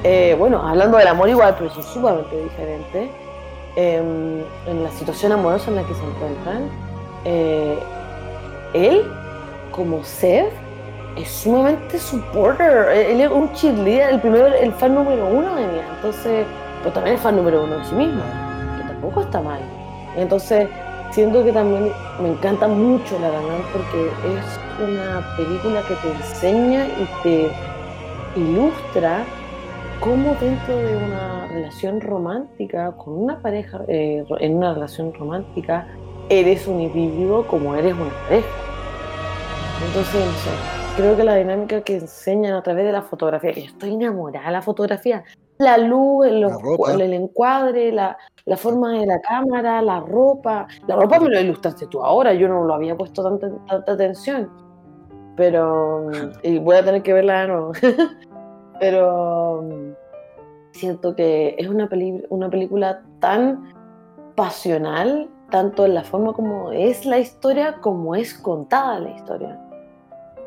eh, 0.04 0.36
bueno, 0.38 0.64
hablando 0.64 0.96
del 0.96 1.08
amor 1.08 1.28
igual, 1.28 1.56
pero 1.58 1.70
son 1.74 1.82
sumamente 1.82 2.40
diferentes, 2.40 3.10
em, 3.74 4.44
en 4.68 4.84
la 4.84 4.90
situación 4.92 5.32
amorosa 5.32 5.70
en 5.70 5.76
la 5.76 5.82
que 5.82 5.94
se 5.94 6.04
encuentran, 6.04 6.70
eh, 7.24 7.78
él, 8.74 9.04
como 9.70 10.02
Seth, 10.04 10.52
es 11.16 11.28
sumamente 11.28 11.98
supporter. 11.98 12.88
Él 12.88 13.20
es 13.20 13.30
un 13.30 13.52
cheerleader, 13.52 14.14
el 14.14 14.20
primer, 14.20 14.54
el 14.54 14.72
fan 14.72 14.94
número 14.94 15.26
uno 15.26 15.54
de 15.54 15.66
Mia. 15.66 15.84
Entonces, 15.96 16.46
pero 16.82 16.92
también 16.92 17.16
el 17.16 17.22
fan 17.22 17.36
número 17.36 17.64
uno 17.64 17.78
de 17.78 17.84
sí 17.84 17.94
mismo, 17.94 18.22
que 18.78 18.88
tampoco 18.88 19.20
está 19.22 19.40
mal. 19.40 19.60
Entonces, 20.16 20.68
siento 21.10 21.44
que 21.44 21.52
también 21.52 21.92
me 22.20 22.28
encanta 22.30 22.68
mucho 22.68 23.18
La 23.20 23.28
La 23.28 23.40
porque 23.72 24.06
es 24.06 24.60
una 24.80 25.36
película 25.36 25.80
que 25.82 25.94
te 25.94 26.10
enseña 26.12 26.86
y 26.86 27.22
te 27.22 27.50
ilustra 28.36 29.24
cómo 30.00 30.34
dentro 30.40 30.76
de 30.76 30.96
una 30.96 31.46
relación 31.48 32.00
romántica, 32.00 32.92
con 32.92 33.14
una 33.14 33.40
pareja, 33.40 33.80
eh, 33.88 34.24
en 34.40 34.56
una 34.56 34.74
relación 34.74 35.14
romántica, 35.14 35.86
eres 36.28 36.66
un 36.66 36.80
individuo 36.80 37.46
como 37.46 37.74
eres 37.74 37.94
una 37.94 38.10
pareja. 38.28 38.48
Entonces, 39.86 40.14
no 40.14 40.32
sé, 40.32 40.50
creo 40.96 41.16
que 41.16 41.24
la 41.24 41.34
dinámica 41.36 41.80
que 41.82 41.96
enseñan 41.96 42.54
a 42.54 42.62
través 42.62 42.84
de 42.86 42.92
la 42.92 43.02
fotografía, 43.02 43.52
que 43.52 43.62
yo 43.62 43.66
estoy 43.68 43.94
enamorada 43.94 44.46
de 44.46 44.52
la 44.52 44.62
fotografía, 44.62 45.24
la 45.58 45.78
luz, 45.78 46.26
el, 46.26 46.40
La 46.40 46.48
ropa. 46.58 46.92
el 46.94 47.12
encuadre, 47.12 47.92
la, 47.92 48.16
la 48.46 48.56
forma 48.56 48.92
de 48.98 49.06
la 49.06 49.20
cámara, 49.20 49.82
la 49.82 50.00
ropa. 50.00 50.66
La 50.86 50.96
ropa 50.96 51.20
me 51.20 51.28
lo 51.28 51.40
ilustraste 51.40 51.86
tú 51.86 52.02
ahora, 52.02 52.32
yo 52.34 52.48
no 52.48 52.64
lo 52.64 52.74
había 52.74 52.96
puesto 52.96 53.22
tanta, 53.22 53.48
tanta 53.66 53.92
atención. 53.92 54.50
Pero, 55.36 56.08
y 56.42 56.58
voy 56.58 56.76
a 56.76 56.84
tener 56.84 57.02
que 57.02 57.12
verla 57.12 57.42
de 57.42 57.48
nuevo. 57.48 57.72
Pero 58.80 59.64
siento 60.72 61.14
que 61.14 61.54
es 61.58 61.68
una, 61.68 61.88
peli- 61.88 62.24
una 62.30 62.48
película 62.50 63.02
tan 63.20 63.72
pasional, 64.34 65.28
tanto 65.54 65.86
en 65.86 65.94
la 65.94 66.02
forma 66.02 66.32
como 66.32 66.72
es 66.72 67.06
la 67.06 67.20
historia, 67.20 67.76
como 67.80 68.16
es 68.16 68.34
contada 68.34 68.98
la 68.98 69.10
historia. 69.10 69.56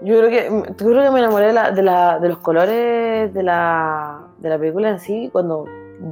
Yo 0.01 0.17
creo 0.19 0.29
que, 0.29 0.73
te 0.73 0.83
creo 0.83 1.01
que 1.01 1.11
me 1.11 1.19
enamoré 1.19 1.45
de, 1.47 1.81
la- 1.81 2.19
de 2.19 2.27
los 2.27 2.39
colores 2.39 3.33
de 3.33 3.41
la, 3.41 4.19
de 4.39 4.49
la 4.49 4.59
película 4.59 4.89
en 4.89 4.99
sí, 4.99 5.29
cuando 5.31 5.63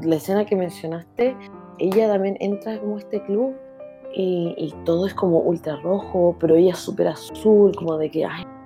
la 0.02 0.16
escena 0.16 0.46
que 0.46 0.56
mencionaste, 0.56 1.36
ella 1.78 2.08
también 2.08 2.38
entra 2.40 2.80
como 2.80 2.98
este 2.98 3.22
club 3.24 3.54
y, 4.14 4.56
y 4.58 4.74
todo 4.86 5.08
es 5.08 5.14
como 5.14 5.40
ultra 5.40 5.76
rojo, 5.84 6.38
pero 6.40 6.56
ella 6.56 6.72
es 6.72 6.80
súper 6.80 7.10
azul, 7.10 7.76
como 7.76 7.98
de 7.98 8.10
que, 8.10 8.26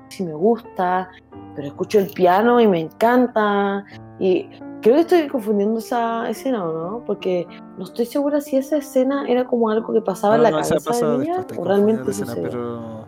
sí 0.10 0.24
me 0.24 0.34
gusta, 0.34 1.10
pero 1.56 1.68
escucho 1.68 2.00
el 2.00 2.12
piano 2.12 2.60
y 2.60 2.68
me 2.68 2.80
encanta. 2.80 3.86
Y 4.20 4.50
creo 4.82 4.96
que 4.96 5.02
estoy 5.02 5.28
confundiendo 5.28 5.80
esa 5.80 6.30
escena 6.30 6.64
o 6.64 6.74
no, 6.74 7.06
porque 7.06 7.48
no 7.78 7.84
estoy 7.84 8.06
segura 8.06 8.42
si 8.42 8.58
esa 8.58 8.78
escena 8.78 9.28
era 9.28 9.46
como 9.46 9.70
algo 9.70 9.94
que 9.94 10.02
pasaba 10.02 10.36
en 10.36 10.44
la 10.44 10.52
no, 10.52 10.58
de 10.60 11.32
o 11.58 11.64
realmente 11.64 12.12
escena, 12.12 12.36
pero, 12.36 13.08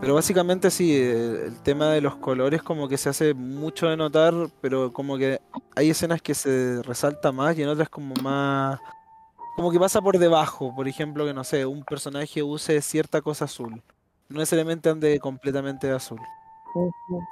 Pero 0.00 0.14
básicamente 0.14 0.70
sí, 0.70 0.96
eh, 0.96 1.46
el 1.46 1.60
tema 1.62 1.90
de 1.90 2.00
los 2.00 2.16
colores 2.16 2.62
como 2.62 2.88
que 2.88 2.96
se 2.96 3.08
hace 3.08 3.34
mucho 3.34 3.88
de 3.88 3.96
notar, 3.96 4.34
pero 4.60 4.92
como 4.92 5.16
que 5.16 5.40
hay 5.74 5.90
escenas 5.90 6.22
que 6.22 6.34
se 6.34 6.82
resalta 6.82 7.32
más 7.32 7.56
y 7.58 7.62
en 7.62 7.68
otras 7.68 7.88
como 7.88 8.14
más... 8.22 8.78
Como 9.56 9.72
que 9.72 9.80
pasa 9.80 10.02
por 10.02 10.18
debajo, 10.18 10.74
por 10.76 10.86
ejemplo, 10.86 11.24
que 11.24 11.32
no 11.32 11.42
sé, 11.42 11.64
un 11.64 11.82
personaje 11.82 12.42
use 12.42 12.82
cierta 12.82 13.22
cosa 13.22 13.46
azul. 13.46 13.82
No 14.28 14.38
necesariamente 14.38 14.88
ande 14.88 15.18
completamente 15.20 15.86
de 15.86 15.94
azul. 15.94 16.20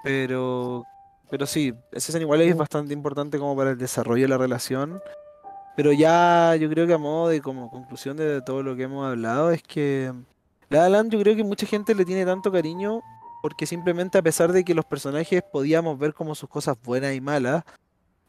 Pero, 0.03 0.85
pero 1.31 1.47
sí, 1.47 1.75
escena 1.93 2.21
igual 2.21 2.41
es 2.41 2.57
bastante 2.57 2.93
importante 2.93 3.39
como 3.39 3.57
para 3.57 3.71
el 3.71 3.79
desarrollo 3.79 4.23
de 4.23 4.29
la 4.29 4.39
relación. 4.39 5.01
Pero 5.77 5.93
ya 5.93 6.55
yo 6.57 6.69
creo 6.71 6.87
que 6.87 6.95
a 6.95 6.99
modo 6.99 7.29
de 7.29 7.41
como 7.41 7.71
conclusión 7.71 8.17
de 8.17 8.41
todo 8.43 8.63
lo 8.63 8.77
que 8.77 8.85
hemos 8.85 9.07
hablado 9.07 9.51
es 9.51 9.63
que 9.63 10.13
La 10.69 10.83
La 10.83 10.89
Land 10.89 11.13
yo 11.13 11.21
creo 11.21 11.35
que 11.35 11.45
mucha 11.45 11.67
gente 11.67 11.95
le 11.95 12.05
tiene 12.05 12.25
tanto 12.25 12.53
cariño 12.53 13.01
porque 13.43 13.67
simplemente 13.67 14.17
a 14.17 14.23
pesar 14.23 14.53
de 14.53 14.65
que 14.65 14.73
los 14.73 14.85
personajes 14.85 15.43
podíamos 15.53 15.99
ver 15.99 16.15
como 16.15 16.35
sus 16.35 16.49
cosas 16.49 16.77
buenas 16.83 17.15
y 17.15 17.21
malas, 17.21 17.65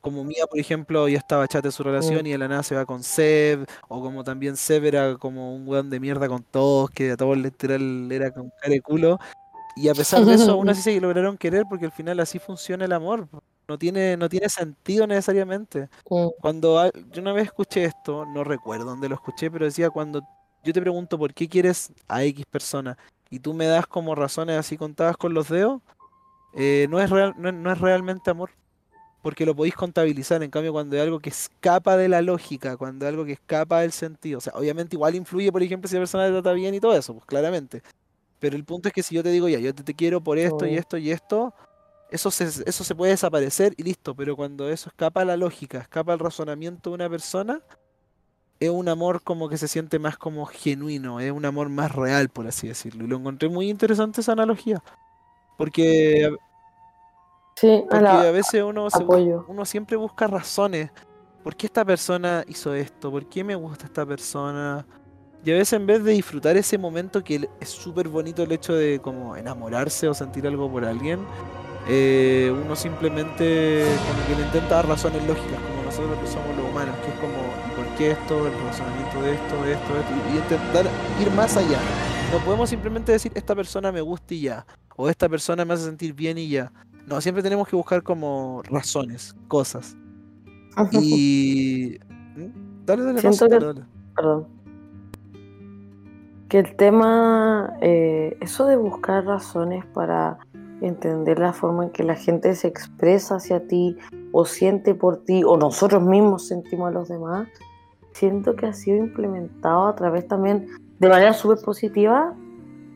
como 0.06 0.24
Mia, 0.24 0.46
por 0.46 0.60
ejemplo, 0.60 1.08
ya 1.08 1.18
estaba 1.18 1.48
chata 1.48 1.68
de 1.68 1.72
su 1.72 1.82
relación 1.82 2.28
y 2.28 2.32
de 2.32 2.38
la 2.38 2.48
nada 2.48 2.62
se 2.62 2.76
va 2.76 2.86
con 2.86 3.02
Seb, 3.02 3.66
o 3.88 4.02
como 4.02 4.24
también 4.24 4.56
Seb 4.56 4.86
era 4.86 5.18
como 5.18 5.56
un 5.56 5.68
weón 5.68 5.90
de 5.90 6.00
mierda 6.00 6.28
con 6.28 6.44
todos, 6.44 6.92
que 6.92 7.14
a 7.14 7.18
todos 7.18 7.36
literal 7.36 8.12
era 8.12 8.30
con 8.30 8.52
cara 8.62 8.72
de 8.72 8.82
culo. 8.82 9.18
Y 9.76 9.90
a 9.90 9.96
pesar 9.96 10.24
de 10.24 10.36
eso, 10.36 10.52
aún 10.52 10.70
así 10.70 10.82
se 10.84 11.02
lograron 11.02 11.40
querer 11.40 11.64
porque 11.68 11.86
al 11.86 11.92
final 11.92 12.20
así 12.20 12.38
funciona 12.38 12.86
el 12.86 12.92
amor. 12.92 13.28
No 13.68 13.80
tiene, 13.80 14.16
no 14.16 14.30
tiene 14.30 14.48
sentido 14.48 15.08
necesariamente. 15.08 15.90
Cuando 16.40 16.92
yo 17.12 17.24
una 17.24 17.34
vez 17.34 17.46
escuché 17.46 17.86
esto, 17.86 18.28
no 18.28 18.44
recuerdo 18.44 18.86
dónde 18.86 19.10
lo 19.10 19.16
escuché, 19.16 19.50
pero 19.50 19.66
decía 19.66 19.90
cuando 19.90 20.22
yo 20.64 20.72
te 20.72 20.82
pregunto 20.82 21.18
por 21.18 21.34
qué 21.34 21.50
quieres 21.50 21.92
a 22.08 22.24
X 22.24 22.46
persona 22.46 22.96
y 23.32 23.40
tú 23.40 23.56
me 23.56 23.66
das 23.66 23.88
como 23.88 24.14
razones 24.14 24.56
así 24.56 24.78
contadas 24.78 25.18
con 25.18 25.34
los 25.34 25.50
dedos, 25.50 25.82
eh, 26.54 26.86
no 26.92 27.02
es 27.02 27.10
real, 27.10 27.34
no 27.40 27.72
es 27.72 27.80
realmente 27.80 28.30
amor. 28.30 28.52
Porque 29.26 29.44
lo 29.44 29.56
podéis 29.56 29.74
contabilizar, 29.74 30.44
en 30.44 30.52
cambio 30.52 30.72
cuando 30.72 30.96
hay 30.96 31.02
algo 31.02 31.20
que 31.20 31.32
escapa 31.32 31.98
de 31.98 32.08
la 32.08 32.22
lógica, 32.22 32.78
cuando 32.78 33.08
hay 33.08 33.10
algo 33.10 33.26
que 33.26 33.32
escapa 33.32 33.82
del 33.82 33.92
sentido, 33.92 34.38
o 34.38 34.42
sea, 34.42 34.54
obviamente 34.54 34.96
igual 34.96 35.16
influye, 35.16 35.52
por 35.52 35.64
ejemplo, 35.64 35.88
si 35.88 35.96
la 35.96 36.02
persona 36.02 36.28
te 36.28 36.32
trata 36.34 36.54
bien 36.54 36.76
y 36.76 36.80
todo 36.80 36.96
eso, 36.96 37.16
pues 37.16 37.26
claramente. 37.26 37.82
Pero 38.40 38.56
el 38.56 38.64
punto 38.64 38.88
es 38.88 38.94
que 38.94 39.02
si 39.02 39.16
yo 39.16 39.24
te 39.24 39.30
digo, 39.32 39.50
ya, 39.50 39.58
yo 39.58 39.74
te, 39.74 39.82
te 39.82 39.96
quiero 39.96 40.22
por 40.22 40.38
esto 40.38 40.68
y 40.68 40.76
Oh. 40.76 40.80
esto 40.80 40.98
y 41.00 41.10
esto, 41.10 41.56
eso 42.12 42.30
se, 42.30 42.44
eso 42.44 42.84
se 42.84 42.94
puede 42.94 43.14
desaparecer 43.14 43.74
y 43.78 43.82
listo, 43.82 44.14
pero 44.14 44.36
cuando 44.36 44.70
eso 44.70 44.90
escapa 44.90 45.22
a 45.22 45.26
la 45.26 45.38
lógica, 45.38 45.80
escapa 45.80 46.14
al 46.14 46.20
razonamiento 46.20 46.92
de 46.92 46.94
una 46.94 47.10
persona, 47.10 47.62
es 48.60 48.70
un 48.70 48.88
amor 48.88 49.24
como 49.24 49.50
que 49.50 49.58
se 49.58 49.68
siente 49.68 49.98
más 49.98 50.18
como 50.18 50.46
genuino, 50.46 51.20
es 51.20 51.32
un 51.32 51.46
amor 51.46 51.70
más 51.70 51.92
real, 51.96 52.30
por 52.30 52.46
así 52.46 52.68
decirlo. 52.68 53.06
Y 53.06 53.08
lo 53.08 53.18
encontré 53.18 53.50
muy 53.50 53.72
interesante 53.72 54.22
esa 54.22 54.34
analogía, 54.34 54.84
porque, 55.58 56.32
Sí, 57.56 57.84
a 57.86 57.90
porque 57.90 58.04
la 58.04 58.22
a 58.22 58.32
veces 58.32 58.62
uno, 58.64 58.90
se 58.90 59.04
uno 59.04 59.66
siempre 59.66 59.96
busca 59.96 60.28
razones. 60.28 60.92
¿Por 61.42 61.56
qué 61.56 61.68
esta 61.68 61.86
persona 61.86 62.44
hizo 62.48 62.74
esto? 62.74 63.12
¿Por 63.12 63.28
qué 63.28 63.44
me 63.44 63.56
gusta 63.56 63.86
esta 63.86 64.06
persona? 64.06 64.86
Y 65.46 65.52
a 65.52 65.54
veces 65.54 65.74
en 65.74 65.86
vez 65.86 66.04
de 66.04 66.12
disfrutar 66.12 66.58
ese 66.58 66.78
momento 66.78 67.24
que 67.24 67.48
es 67.60 67.70
súper 67.70 68.10
bonito 68.10 68.44
el 68.44 68.52
hecho 68.52 68.74
de 68.74 69.00
como 69.00 69.38
enamorarse 69.38 70.08
o 70.10 70.14
sentir 70.14 70.48
algo 70.48 70.70
por 70.70 70.84
alguien, 70.84 71.20
eh, 71.88 72.52
uno 72.66 72.76
simplemente 72.76 73.86
como 74.08 74.28
que 74.28 74.36
le 74.42 74.48
intenta 74.48 74.76
dar 74.76 74.88
razones 74.88 75.24
lógicas, 75.26 75.60
como 75.62 75.84
nosotros 75.84 76.18
que 76.20 76.28
somos 76.28 76.58
los 76.58 76.68
humanos, 76.68 76.96
que 77.06 77.12
es 77.12 77.20
como, 77.20 77.36
¿y 77.36 77.76
por 77.76 77.98
qué 77.98 78.12
esto? 78.12 78.48
El 78.48 78.54
razonamiento 78.66 79.22
de 79.22 79.36
esto, 79.36 79.64
de 79.64 79.74
esto, 79.74 80.00
esto, 80.00 80.14
y 80.34 80.38
intentar 80.38 80.86
ir 81.22 81.32
más 81.32 81.56
allá. 81.56 81.80
No 82.34 82.40
podemos 82.40 82.70
simplemente 82.70 83.12
decir, 83.12 83.32
esta 83.36 83.56
persona 83.56 83.92
me 83.92 84.02
gusta 84.02 84.34
y 84.34 84.42
ya, 84.42 84.66
o 84.96 85.10
esta 85.10 85.30
persona 85.30 85.64
me 85.64 85.76
hace 85.76 85.86
sentir 85.86 86.14
bien 86.14 86.40
y 86.40 86.50
ya. 86.50 86.72
No, 87.08 87.22
siempre 87.22 87.44
tenemos 87.44 87.68
que 87.68 87.76
buscar 87.76 88.02
como 88.04 88.62
razones, 88.70 89.36
cosas. 89.48 89.96
Y... 90.92 91.98
¿Mm? 92.36 92.86
Dale, 92.86 93.04
dale, 93.04 93.22
Siento 93.22 93.46
sí, 93.46 93.52
que- 93.52 93.60
dale. 93.66 93.82
Perdón. 94.16 94.48
Que 96.50 96.60
el 96.60 96.76
tema, 96.76 97.74
eh, 97.82 98.38
eso 98.40 98.66
de 98.68 98.76
buscar 98.78 99.26
razones 99.26 99.84
para 99.88 100.38
entender 100.82 101.40
la 101.40 101.54
forma 101.54 101.86
en 101.86 101.90
que 101.92 102.04
la 102.04 102.16
gente 102.16 102.54
se 102.56 102.68
expresa 102.68 103.36
hacia 103.36 103.66
ti 103.68 103.98
o 104.32 104.46
siente 104.46 104.94
por 104.94 105.24
ti 105.24 105.44
o 105.44 105.58
nosotros 105.58 106.04
mismos 106.04 106.48
sentimos 106.48 106.90
a 106.90 106.92
los 106.92 107.08
demás, 107.08 107.48
siento 108.12 108.56
que 108.56 108.68
ha 108.68 108.74
sido 108.74 108.98
implementado 108.98 109.88
a 109.88 109.96
través 109.96 110.28
también 110.28 110.68
de 111.00 111.10
manera 111.10 111.34
súper 111.34 111.58
positiva 111.64 112.34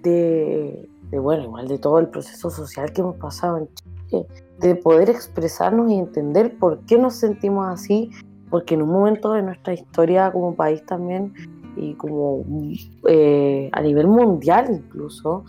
de, 0.03 0.88
de, 1.10 1.20
bueno, 1.20 1.43
igual 1.45 1.68
de 1.68 1.78
todo 1.80 1.99
el 1.99 2.07
proceso 2.07 2.49
social 2.49 2.91
que 2.93 3.01
hemos 3.01 3.16
pasado 3.16 3.57
en 3.57 3.68
Chile, 3.74 3.88
de 4.60 4.76
poder 4.76 5.10
expresarnos 5.10 5.91
y 5.91 5.95
entender 5.95 6.57
por 6.57 6.80
qué 6.86 6.97
nos 6.97 7.16
sentimos 7.16 7.68
así, 7.68 8.12
porque 8.49 8.76
en 8.76 8.82
un 8.82 8.89
momento 8.89 9.34
de 9.34 9.43
nuestra 9.43 9.74
historia 9.74 10.32
como 10.32 10.55
país 10.55 10.86
también 10.86 11.34
y 11.76 11.93
como 11.93 12.43
eh, 13.07 13.70
a 13.72 13.82
nivel 13.82 14.07
mundial 14.07 14.68
incluso, 14.70 15.45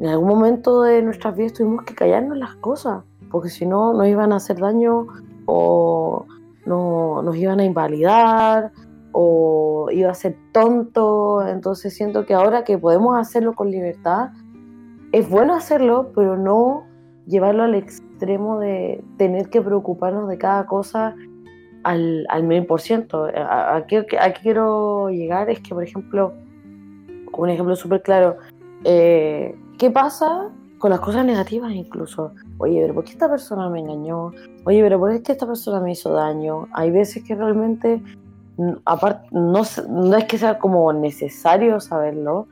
en 0.00 0.06
algún 0.06 0.28
momento 0.28 0.82
de 0.82 1.02
nuestras 1.02 1.36
vidas 1.36 1.54
tuvimos 1.54 1.84
que 1.84 1.94
callarnos 1.94 2.36
las 2.36 2.54
cosas, 2.56 3.04
porque 3.30 3.48
si 3.48 3.66
no 3.66 3.92
nos 3.92 4.06
iban 4.06 4.32
a 4.32 4.36
hacer 4.36 4.58
daño 4.58 5.06
o 5.46 6.26
no, 6.66 7.22
nos 7.22 7.36
iban 7.36 7.60
a 7.60 7.64
invalidar 7.64 8.72
o 9.12 9.88
iba 9.90 10.10
a 10.10 10.14
ser 10.14 10.36
tonto. 10.52 11.46
Entonces 11.46 11.94
siento 11.94 12.26
que 12.26 12.34
ahora 12.34 12.64
que 12.64 12.78
podemos 12.78 13.16
hacerlo 13.18 13.54
con 13.54 13.70
libertad, 13.70 14.30
es 15.12 15.28
bueno 15.28 15.54
hacerlo, 15.54 16.10
pero 16.14 16.36
no 16.36 16.84
llevarlo 17.26 17.62
al 17.64 17.74
extremo 17.74 18.58
de 18.58 19.02
tener 19.16 19.48
que 19.50 19.62
preocuparnos 19.62 20.28
de 20.28 20.38
cada 20.38 20.66
cosa 20.66 21.14
al, 21.82 22.26
al 22.28 22.42
mil 22.42 22.66
por 22.66 22.80
ciento. 22.80 23.24
A, 23.36 23.76
a, 23.76 23.86
qué- 23.86 24.06
quiero 24.42 25.08
llegar 25.10 25.50
es 25.50 25.60
que, 25.60 25.74
por 25.74 25.84
ejemplo, 25.84 26.32
un 27.36 27.50
ejemplo 27.50 27.74
súper 27.76 28.02
claro, 28.02 28.36
eh, 28.84 29.54
¿qué 29.78 29.90
pasa 29.90 30.50
con 30.78 30.90
las 30.90 31.00
cosas 31.00 31.24
negativas 31.24 31.72
incluso? 31.72 32.32
Oye, 32.58 32.80
pero 32.82 32.94
¿por 32.94 33.04
qué 33.04 33.12
esta 33.12 33.28
persona 33.28 33.68
me 33.68 33.80
engañó? 33.80 34.30
Oye, 34.64 34.82
pero 34.82 34.98
¿por 34.98 35.22
qué 35.22 35.32
esta 35.32 35.46
persona 35.46 35.80
me 35.80 35.92
hizo 35.92 36.12
daño? 36.12 36.68
Hay 36.72 36.90
veces 36.90 37.24
que 37.24 37.34
realmente, 37.34 38.00
mm, 38.56 38.72
aparte, 38.84 39.26
no, 39.32 39.62
no 39.88 40.16
es 40.16 40.24
que 40.26 40.38
sea 40.38 40.58
como 40.58 40.92
necesario 40.92 41.80
saberlo, 41.80 42.46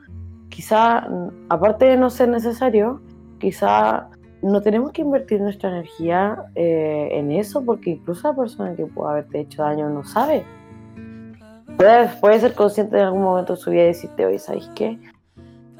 quizá, 0.49 1.01
mm, 1.09 1.29
aparte 1.49 1.85
de 1.85 1.97
no 1.97 2.09
ser 2.09 2.29
necesario, 2.29 2.99
quizá 3.39 4.09
no 4.43 4.61
tenemos 4.61 4.91
que 4.91 5.01
invertir 5.01 5.41
nuestra 5.41 5.69
energía 5.69 6.45
eh, 6.55 7.09
en 7.13 7.31
eso 7.31 7.63
porque 7.63 7.91
incluso 7.91 8.27
la 8.27 8.35
persona 8.35 8.75
que 8.75 8.85
puede 8.85 9.09
haberte 9.09 9.39
hecho 9.39 9.63
daño 9.63 9.89
no 9.89 10.03
sabe. 10.03 10.43
Puede, 11.77 12.09
puede 12.19 12.39
ser 12.39 12.53
consciente 12.53 12.97
en 12.97 13.05
algún 13.05 13.23
momento 13.23 13.53
de 13.53 13.59
su 13.59 13.71
vida 13.71 13.83
y 13.83 13.87
decirte, 13.87 14.25
oye, 14.25 14.39
¿sabes 14.39 14.69
qué? 14.75 14.99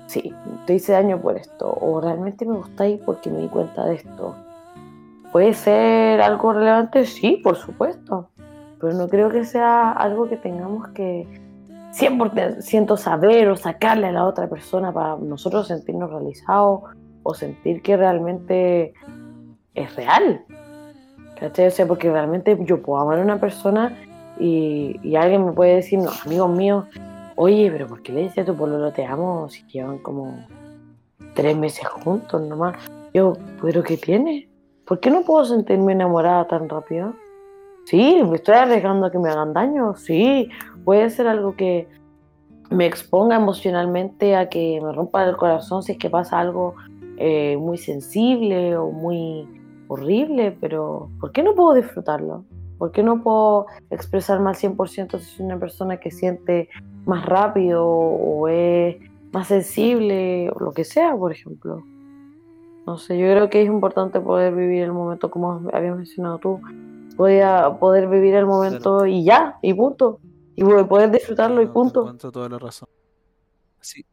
Sí, 0.08 0.34
te 0.66 0.76
hice 0.76 0.94
daño 0.94 1.22
por 1.22 1.38
esto, 1.38 1.78
o 1.80 2.00
realmente 2.02 2.46
me 2.46 2.56
gustáis 2.56 3.00
porque 3.06 3.30
me 3.30 3.40
di 3.40 3.48
cuenta 3.48 3.86
de 3.86 3.96
esto. 3.96 4.36
¿Puede 5.32 5.54
ser 5.54 6.22
algo 6.22 6.54
relevante? 6.54 7.06
Sí, 7.06 7.42
por 7.44 7.58
supuesto, 7.58 8.30
pero 8.80 8.94
no 8.94 9.08
creo 9.08 9.30
que 9.30 9.44
sea 9.44 9.92
algo 9.92 10.30
que 10.30 10.38
tengamos 10.38 10.88
que 10.90 11.28
100% 11.94 12.98
saber 12.98 13.50
o 13.50 13.56
sacarle 13.56 14.08
a 14.08 14.12
la 14.12 14.26
otra 14.26 14.48
persona 14.48 14.92
para 14.92 15.18
nosotros 15.18 15.68
sentirnos 15.68 16.10
realizados 16.10 16.82
o 17.24 17.34
sentir 17.34 17.82
que 17.82 17.98
realmente 17.98 18.94
es 19.74 19.96
real. 19.96 20.46
¿Cachai? 21.40 21.68
O 21.68 21.72
sea, 21.72 21.88
porque 21.88 22.12
realmente 22.12 22.58
yo 22.62 22.82
puedo 22.82 23.02
amar 23.02 23.20
a 23.20 23.22
una 23.22 23.40
persona 23.40 23.98
y, 24.40 25.00
y 25.04 25.16
alguien 25.16 25.46
me 25.46 25.52
puede 25.52 25.76
decir, 25.76 26.00
no, 26.00 26.12
amigos 26.26 26.50
míos, 26.52 26.86
oye, 27.36 27.70
pero 27.72 27.88
¿por 27.88 28.02
qué 28.02 28.12
le 28.12 28.22
dices 28.22 28.40
a 28.40 28.46
tu 28.46 28.56
pololo 28.56 28.92
te 28.92 29.06
amo 29.06 29.50
si 29.50 29.64
llevan 29.68 30.00
como 30.00 30.46
tres 31.34 31.58
meses 31.58 31.88
juntos 31.88 32.42
nomás? 32.42 32.78
Yo, 33.14 33.34
¿pero 33.62 33.84
qué 33.84 33.98
tiene? 33.98 34.50
¿Por 34.86 35.00
qué 35.00 35.10
no 35.10 35.24
puedo 35.24 35.46
sentirme 35.46 35.94
enamorada 35.94 36.48
tan 36.48 36.70
rápido? 36.70 37.14
Sí, 37.86 38.22
me 38.24 38.36
estoy 38.38 38.56
arriesgando 38.56 39.08
a 39.08 39.12
que 39.12 39.20
me 39.20 39.30
hagan 39.30 39.54
daño, 39.54 39.96
sí, 39.96 40.50
puede 40.86 41.10
ser 41.10 41.28
algo 41.28 41.56
que 41.56 41.88
me 42.70 42.86
exponga 42.86 43.36
emocionalmente 43.36 44.36
a 44.36 44.50
que 44.50 44.80
me 44.82 44.92
rompa 44.94 45.24
el 45.26 45.36
corazón 45.36 45.84
si 45.84 45.94
es 45.94 45.98
que 45.98 46.10
pasa 46.10 46.40
algo 46.40 46.76
eh, 47.18 47.58
muy 47.58 47.78
sensible 47.78 48.76
o 48.78 48.92
muy 48.92 49.48
horrible, 49.88 50.58
pero 50.60 51.10
¿por 51.20 51.32
qué 51.32 51.44
no 51.44 51.54
puedo 51.56 51.74
disfrutarlo? 51.74 52.46
¿Por 52.78 52.92
qué 52.92 53.04
no 53.04 53.22
puedo 53.22 53.68
expresarme 53.92 54.50
al 54.50 54.56
100% 54.56 55.20
si 55.20 55.26
soy 55.38 55.46
una 55.46 55.60
persona 55.60 55.98
que 56.00 56.12
siente 56.12 56.70
más 57.06 57.26
rápido 57.26 57.86
o 57.86 58.48
es 58.48 58.98
más 59.32 59.48
sensible 59.48 60.50
o 60.50 60.60
lo 60.60 60.72
que 60.72 60.84
sea, 60.84 61.16
por 61.16 61.32
ejemplo? 61.32 61.84
No 62.86 62.98
sé, 62.98 63.18
yo 63.18 63.28
creo 63.28 63.50
que 63.50 63.62
es 63.62 63.68
importante 63.68 64.20
poder 64.20 64.54
vivir 64.54 64.84
el 64.84 64.92
momento 64.92 65.32
como 65.32 65.62
habías 65.72 65.96
mencionado 65.96 66.40
tú. 66.40 66.60
Podía 67.16 67.78
poder 67.80 68.10
vivir 68.10 68.36
el 68.36 68.46
momento 68.46 69.06
y 69.06 69.24
ya, 69.24 69.58
y 69.62 69.74
punto. 69.74 70.20
Y 70.56 70.64
poder 70.64 71.12
disfrutarlo 71.12 71.62
y 71.62 71.66
No, 71.66 71.74
punto. 71.74 72.18
toda 72.18 72.50
la 72.50 72.60
razón. 72.60 72.90
Sí. 73.80 74.06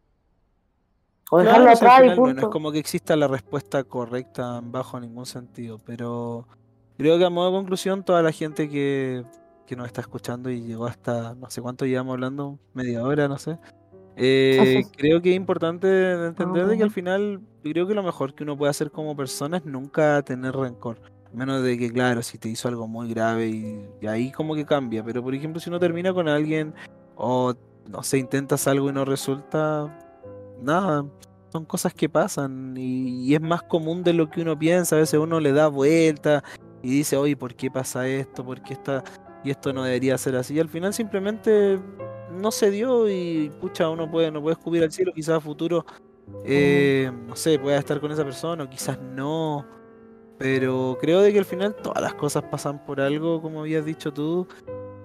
O 1.30 1.38
dejarlo 1.38 1.72
Claro, 1.78 2.12
y 2.12 2.16
bueno, 2.16 2.40
es 2.40 2.48
como 2.48 2.72
que 2.72 2.78
exista 2.78 3.16
la 3.16 3.28
respuesta 3.28 3.84
correcta 3.84 4.60
bajo 4.62 4.98
ningún 4.98 5.26
sentido, 5.26 5.78
pero 5.84 6.46
creo 6.98 7.18
que 7.18 7.24
a 7.24 7.30
modo 7.30 7.50
de 7.50 7.56
conclusión, 7.56 8.04
toda 8.04 8.22
la 8.22 8.32
gente 8.32 8.68
que, 8.68 9.24
que 9.66 9.76
nos 9.76 9.86
está 9.86 10.00
escuchando 10.00 10.50
y 10.50 10.62
llegó 10.62 10.86
hasta, 10.86 11.34
no 11.34 11.48
sé 11.48 11.62
cuánto 11.62 11.86
llevamos 11.86 12.14
hablando, 12.14 12.58
media 12.74 13.04
hora, 13.04 13.28
no 13.28 13.38
sé, 13.38 13.58
eh, 14.16 14.84
creo 14.96 15.22
que 15.22 15.30
es 15.30 15.36
importante 15.36 16.26
entender 16.26 16.66
de 16.66 16.76
que 16.76 16.82
al 16.82 16.90
final, 16.90 17.40
creo 17.62 17.86
que 17.86 17.94
lo 17.94 18.02
mejor 18.02 18.34
que 18.34 18.42
uno 18.42 18.56
puede 18.56 18.70
hacer 18.70 18.90
como 18.90 19.16
persona 19.16 19.58
es 19.58 19.64
nunca 19.64 20.20
tener 20.22 20.54
rencor. 20.54 21.00
Menos 21.32 21.62
de 21.62 21.78
que, 21.78 21.92
claro, 21.92 22.22
si 22.22 22.38
te 22.38 22.48
hizo 22.48 22.68
algo 22.68 22.88
muy 22.88 23.08
grave 23.08 23.48
y, 23.48 23.88
y 24.00 24.06
ahí 24.08 24.32
como 24.32 24.54
que 24.54 24.66
cambia, 24.66 25.04
pero 25.04 25.22
por 25.22 25.34
ejemplo, 25.34 25.60
si 25.60 25.70
uno 25.70 25.78
termina 25.78 26.12
con 26.12 26.28
alguien 26.28 26.74
o, 27.16 27.54
no 27.88 28.02
sé, 28.02 28.18
intentas 28.18 28.66
algo 28.66 28.90
y 28.90 28.92
no 28.92 29.04
resulta, 29.04 29.96
nada, 30.62 31.04
son 31.50 31.64
cosas 31.64 31.92
que 31.92 32.08
pasan 32.08 32.74
y, 32.76 33.34
es 33.34 33.40
más 33.40 33.62
común 33.62 34.02
de 34.02 34.12
lo 34.12 34.30
que 34.30 34.42
uno 34.42 34.58
piensa. 34.58 34.96
A 34.96 35.00
veces 35.00 35.18
uno 35.18 35.40
le 35.40 35.52
da 35.52 35.68
vuelta 35.68 36.42
y 36.82 36.90
dice, 36.90 37.16
oye, 37.16 37.36
¿por 37.36 37.54
qué 37.54 37.70
pasa 37.70 38.06
esto? 38.06 38.44
¿Por 38.44 38.62
qué 38.62 38.74
está... 38.74 39.02
y 39.44 39.50
esto 39.50 39.72
no 39.72 39.84
debería 39.84 40.16
ser 40.18 40.36
así? 40.36 40.54
Y 40.54 40.60
al 40.60 40.68
final 40.68 40.94
simplemente 40.94 41.78
no 42.30 42.50
se 42.50 42.70
dio 42.70 43.08
y 43.08 43.50
pucha, 43.60 43.88
uno 43.90 44.10
puede, 44.10 44.30
no 44.30 44.40
puede 44.40 44.54
escupir 44.54 44.82
al 44.82 44.92
cielo, 44.92 45.12
quizás 45.12 45.36
a 45.36 45.40
futuro, 45.40 45.84
eh, 46.44 47.10
no 47.26 47.34
sé, 47.34 47.58
pueda 47.58 47.78
estar 47.78 48.00
con 48.00 48.12
esa 48.12 48.24
persona 48.24 48.64
o 48.64 48.70
quizás 48.70 48.98
no. 49.00 49.66
Pero 50.38 50.96
creo 51.00 51.20
de 51.20 51.32
que 51.32 51.38
al 51.38 51.44
final 51.44 51.74
todas 51.74 52.00
las 52.00 52.14
cosas 52.14 52.44
pasan 52.44 52.82
por 52.86 53.00
algo, 53.00 53.42
como 53.42 53.60
habías 53.60 53.84
dicho 53.84 54.12
tú. 54.12 54.46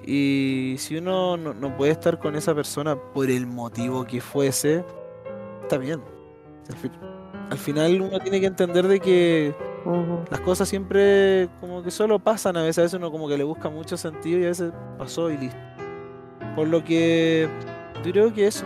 Y 0.05 0.75
si 0.77 0.97
uno 0.97 1.35
no, 1.35 1.53
no 1.53 1.75
puede 1.75 1.91
estar 1.91 2.19
con 2.19 2.35
esa 2.35 2.53
persona 2.53 2.95
por 2.95 3.29
el 3.29 3.47
motivo 3.47 4.05
que 4.05 4.21
fuese, 4.21 4.85
está 5.65 5.77
bien. 5.77 6.01
Al, 6.69 6.75
fin- 6.77 6.91
al 7.51 7.57
final 7.57 8.01
uno 8.01 8.19
tiene 8.19 8.39
que 8.39 8.47
entender 8.47 8.87
de 8.87 8.99
que 8.99 9.53
Ujú. 9.85 10.23
las 10.31 10.39
cosas 10.41 10.67
siempre 10.67 11.47
como 11.59 11.83
que 11.83 11.91
solo 11.91 12.17
pasan 12.19 12.57
a 12.57 12.63
veces, 12.63 12.79
a 12.79 12.81
veces 12.83 12.97
uno 12.97 13.11
como 13.11 13.27
que 13.27 13.37
le 13.37 13.43
busca 13.43 13.69
mucho 13.69 13.97
sentido 13.97 14.39
y 14.39 14.45
a 14.45 14.47
veces 14.47 14.71
pasó 14.97 15.29
y 15.29 15.37
listo. 15.37 15.57
Por 16.55 16.67
lo 16.67 16.83
que 16.83 17.47
yo 18.03 18.11
creo 18.11 18.33
que 18.33 18.47
eso, 18.47 18.65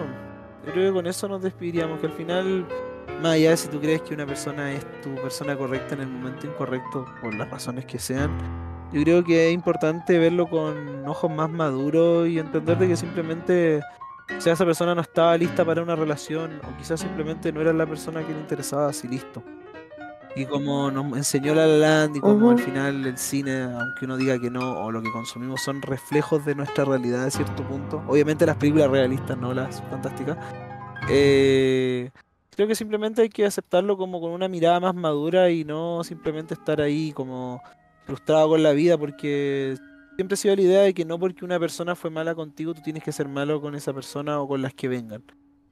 yo 0.65 0.71
creo 0.71 0.89
que 0.91 0.93
con 0.93 1.07
eso 1.07 1.27
nos 1.27 1.41
despediríamos, 1.41 1.99
que 1.99 2.07
al 2.07 2.13
final, 2.13 2.65
más 3.21 3.33
allá 3.33 3.49
de 3.51 3.57
si 3.57 3.67
tú 3.67 3.79
crees 3.79 4.01
que 4.03 4.13
una 4.13 4.25
persona 4.25 4.71
es 4.71 4.85
tu 5.01 5.13
persona 5.15 5.57
correcta 5.57 5.95
en 5.95 6.01
el 6.01 6.07
momento 6.07 6.45
incorrecto, 6.47 7.05
por 7.21 7.33
las 7.33 7.49
razones 7.49 7.85
que 7.85 7.97
sean, 7.99 8.29
yo 8.93 9.01
creo 9.03 9.23
que 9.23 9.47
es 9.49 9.53
importante 9.53 10.17
verlo 10.19 10.47
con 10.47 11.05
ojos 11.07 11.29
más 11.31 11.49
maduros 11.49 12.27
y 12.27 12.39
entender 12.39 12.77
de 12.77 12.87
que 12.89 12.95
simplemente, 12.95 13.81
o 14.37 14.41
sea, 14.41 14.53
esa 14.53 14.65
persona 14.65 14.95
no 14.95 15.01
estaba 15.01 15.37
lista 15.37 15.65
para 15.65 15.81
una 15.81 15.95
relación 15.95 16.61
o 16.63 16.77
quizás 16.77 16.99
simplemente 16.99 17.51
no 17.51 17.61
era 17.61 17.73
la 17.73 17.85
persona 17.85 18.25
que 18.25 18.33
le 18.33 18.39
interesaba, 18.39 18.89
así 18.89 19.07
listo. 19.07 19.43
Y 20.35 20.45
como 20.45 20.91
nos 20.91 21.17
enseñó 21.17 21.55
La 21.55 21.65
La 21.65 21.77
Land 21.77 22.17
y 22.17 22.19
como 22.19 22.51
al 22.51 22.59
final 22.59 23.05
el 23.05 23.17
cine, 23.17 23.63
aunque 23.63 24.05
uno 24.05 24.15
diga 24.15 24.39
que 24.39 24.49
no, 24.49 24.85
o 24.85 24.91
lo 24.91 25.01
que 25.01 25.11
consumimos 25.11 25.61
son 25.61 25.81
reflejos 25.81 26.45
de 26.45 26.55
nuestra 26.55 26.85
realidad 26.85 27.25
a 27.25 27.31
cierto 27.31 27.63
punto. 27.63 28.03
Obviamente 28.07 28.45
las 28.45 28.55
películas 28.55 28.89
realistas, 28.91 29.37
no 29.37 29.53
las 29.53 29.81
fantásticas. 29.89 30.37
Eh, 31.09 32.11
creo 32.55 32.67
que 32.67 32.75
simplemente 32.75 33.23
hay 33.23 33.29
que 33.29 33.45
aceptarlo 33.45 33.97
como 33.97 34.21
con 34.21 34.31
una 34.31 34.47
mirada 34.47 34.79
más 34.79 34.93
madura 34.93 35.49
y 35.49 35.65
no 35.65 36.03
simplemente 36.03 36.53
estar 36.53 36.79
ahí 36.79 37.11
como 37.11 37.61
frustrado 38.05 38.49
con 38.49 38.63
la 38.63 38.71
vida 38.71 38.97
porque 38.97 39.75
siempre 40.19 40.33
he 40.33 40.37
sido 40.37 40.53
la 40.57 40.61
idea 40.63 40.81
de 40.81 40.93
que 40.93 41.05
no 41.05 41.17
porque 41.17 41.45
una 41.45 41.57
persona 41.57 41.95
fue 41.95 42.09
mala 42.09 42.35
contigo 42.35 42.73
tú 42.73 42.81
tienes 42.81 43.01
que 43.01 43.13
ser 43.13 43.29
malo 43.29 43.61
con 43.61 43.73
esa 43.73 43.93
persona 43.93 44.41
o 44.41 44.49
con 44.49 44.61
las 44.61 44.73
que 44.73 44.89
vengan. 44.89 45.23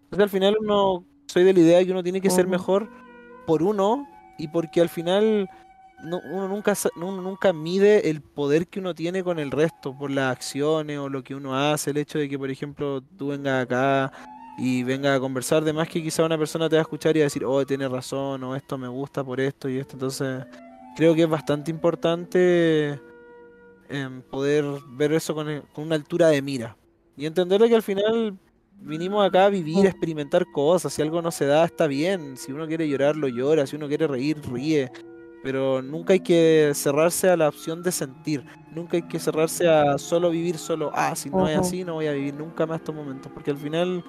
Entonces 0.06 0.24
al 0.24 0.30
final 0.30 0.56
uno, 0.62 1.04
soy 1.28 1.44
de 1.44 1.52
la 1.54 1.60
idea 1.60 1.78
de 1.80 1.86
que 1.86 1.92
uno 1.92 2.02
tiene 2.02 2.22
que 2.22 2.30
ser 2.30 2.48
mejor 2.48 2.90
por 3.46 3.62
uno 3.62 4.08
y 4.38 4.48
porque 4.48 4.80
al 4.80 4.88
final 4.88 5.50
no- 6.02 6.22
uno 6.32 6.48
nunca, 6.48 6.76
uno 6.96 7.22
nunca 7.22 7.52
mide 7.52 8.10
el 8.10 8.22
poder 8.22 8.68
que 8.68 8.80
uno 8.80 8.96
tiene 8.96 9.22
con 9.22 9.38
el 9.38 9.52
resto, 9.52 9.94
por 9.98 10.12
las 10.12 10.32
acciones 10.32 10.98
o 10.98 11.10
lo 11.10 11.26
que 11.26 11.36
uno 11.36 11.54
hace, 11.54 11.90
el 11.90 11.98
hecho 11.98 12.18
de 12.18 12.30
que, 12.30 12.40
por 12.40 12.50
ejemplo, 12.50 13.02
tú 13.02 13.28
vengas 13.28 13.64
acá 13.64 14.14
y 14.58 14.82
vengas 14.84 15.18
a 15.18 15.20
conversar, 15.20 15.62
de 15.66 15.74
más 15.74 15.90
que 15.90 16.02
quizá 16.02 16.24
una 16.24 16.38
persona 16.38 16.70
te 16.70 16.78
va 16.78 16.80
a 16.80 16.84
escuchar 16.84 17.18
y 17.18 17.20
va 17.20 17.24
a 17.24 17.26
decir, 17.26 17.44
oh, 17.44 17.66
tienes 17.66 17.92
razón, 17.92 18.42
o 18.46 18.56
esto 18.56 18.78
me 18.78 18.88
gusta 18.88 19.26
por 19.26 19.42
esto 19.42 19.68
y 19.68 19.78
esto, 19.78 19.96
entonces 19.98 20.46
creo 20.96 21.14
que 21.14 21.24
es 21.24 21.30
bastante 21.30 21.70
importante 21.70 22.98
em, 23.90 24.22
poder 24.22 24.66
ver 24.90 25.14
eso 25.14 25.34
con, 25.36 25.50
el- 25.50 25.62
con 25.74 25.86
una 25.86 25.96
altura 25.96 26.28
de 26.30 26.42
mira 26.42 26.76
y 27.16 27.26
entender 27.26 27.62
de 27.62 27.70
que 27.70 27.76
al 27.76 27.84
final 27.84 28.38
vinimos 28.80 29.26
acá 29.26 29.46
a 29.46 29.50
vivir, 29.50 29.86
a 29.86 29.90
experimentar 29.90 30.46
cosas. 30.52 30.94
Si 30.94 31.02
algo 31.02 31.22
no 31.22 31.32
se 31.32 31.46
da, 31.46 31.66
está 31.66 31.88
bien. 31.88 32.38
Si 32.38 32.52
uno 32.52 32.68
quiere 32.68 32.88
llorar, 32.88 33.16
lo 33.16 33.28
llora. 33.28 33.66
Si 33.66 33.76
uno 33.76 33.88
quiere 33.88 34.06
reír, 34.08 34.38
ríe. 34.52 34.92
Pero 35.44 35.82
nunca 35.82 36.14
hay 36.14 36.20
que 36.20 36.72
cerrarse 36.76 37.30
a 37.30 37.38
la 37.38 37.48
opción 37.50 37.82
de 37.82 37.92
sentir. 37.92 38.44
Nunca 38.72 38.98
hay 38.98 39.04
que 39.04 39.18
cerrarse 39.20 39.68
a 39.68 39.98
solo 39.98 40.30
vivir 40.30 40.58
solo. 40.58 40.92
Ah, 40.94 41.16
si 41.16 41.30
no 41.30 41.48
es 41.48 41.58
así, 41.62 41.84
no 41.84 41.94
voy 41.96 42.08
a 42.08 42.12
vivir 42.12 42.34
nunca 42.36 42.66
más 42.68 42.82
estos 42.82 42.94
momentos. 42.94 43.32
Porque 43.34 43.50
al 43.52 43.58
final 43.58 44.04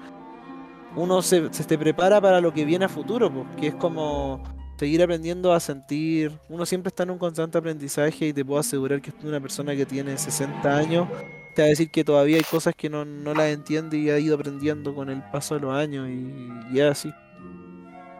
uno 0.95 1.21
se, 1.21 1.51
se 1.53 1.63
te 1.63 1.77
prepara 1.77 2.19
para 2.21 2.41
lo 2.41 2.53
que 2.53 2.65
viene 2.65 2.85
a 2.85 2.89
futuro, 2.89 3.31
pues, 3.31 3.47
que 3.57 3.67
es 3.67 3.75
como 3.75 4.43
seguir 4.79 5.03
aprendiendo 5.03 5.53
a 5.53 5.59
sentir. 5.59 6.31
Uno 6.49 6.65
siempre 6.65 6.87
está 6.89 7.03
en 7.03 7.11
un 7.11 7.17
constante 7.19 7.57
aprendizaje 7.57 8.27
y 8.27 8.33
te 8.33 8.45
puedo 8.45 8.59
asegurar 8.59 9.01
que 9.01 9.11
una 9.23 9.39
persona 9.39 9.75
que 9.75 9.85
tiene 9.85 10.17
60 10.17 10.77
años 10.77 11.07
te 11.55 11.61
va 11.63 11.65
a 11.67 11.69
decir 11.69 11.91
que 11.91 12.03
todavía 12.05 12.37
hay 12.37 12.43
cosas 12.43 12.73
que 12.75 12.89
no, 12.89 13.03
no 13.05 13.33
las 13.33 13.47
entiende 13.49 13.97
y 13.97 14.09
ha 14.09 14.17
ido 14.19 14.35
aprendiendo 14.35 14.95
con 14.95 15.09
el 15.09 15.21
paso 15.31 15.55
de 15.55 15.61
los 15.61 15.75
años 15.75 16.07
y, 16.09 16.31
y 16.71 16.79
es 16.79 16.85
así. 16.91 17.11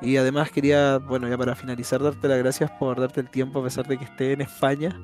Y 0.01 0.15
además 0.17 0.49
quería, 0.51 0.97
bueno, 0.97 1.27
ya 1.27 1.37
para 1.37 1.55
finalizar, 1.55 2.01
darte 2.01 2.27
las 2.27 2.37
gracias 2.39 2.71
por 2.71 2.99
darte 2.99 3.19
el 3.19 3.29
tiempo 3.29 3.59
a 3.59 3.63
pesar 3.63 3.85
de 3.87 3.97
que 3.97 4.05
esté 4.05 4.31
en 4.33 4.41
España. 4.41 4.97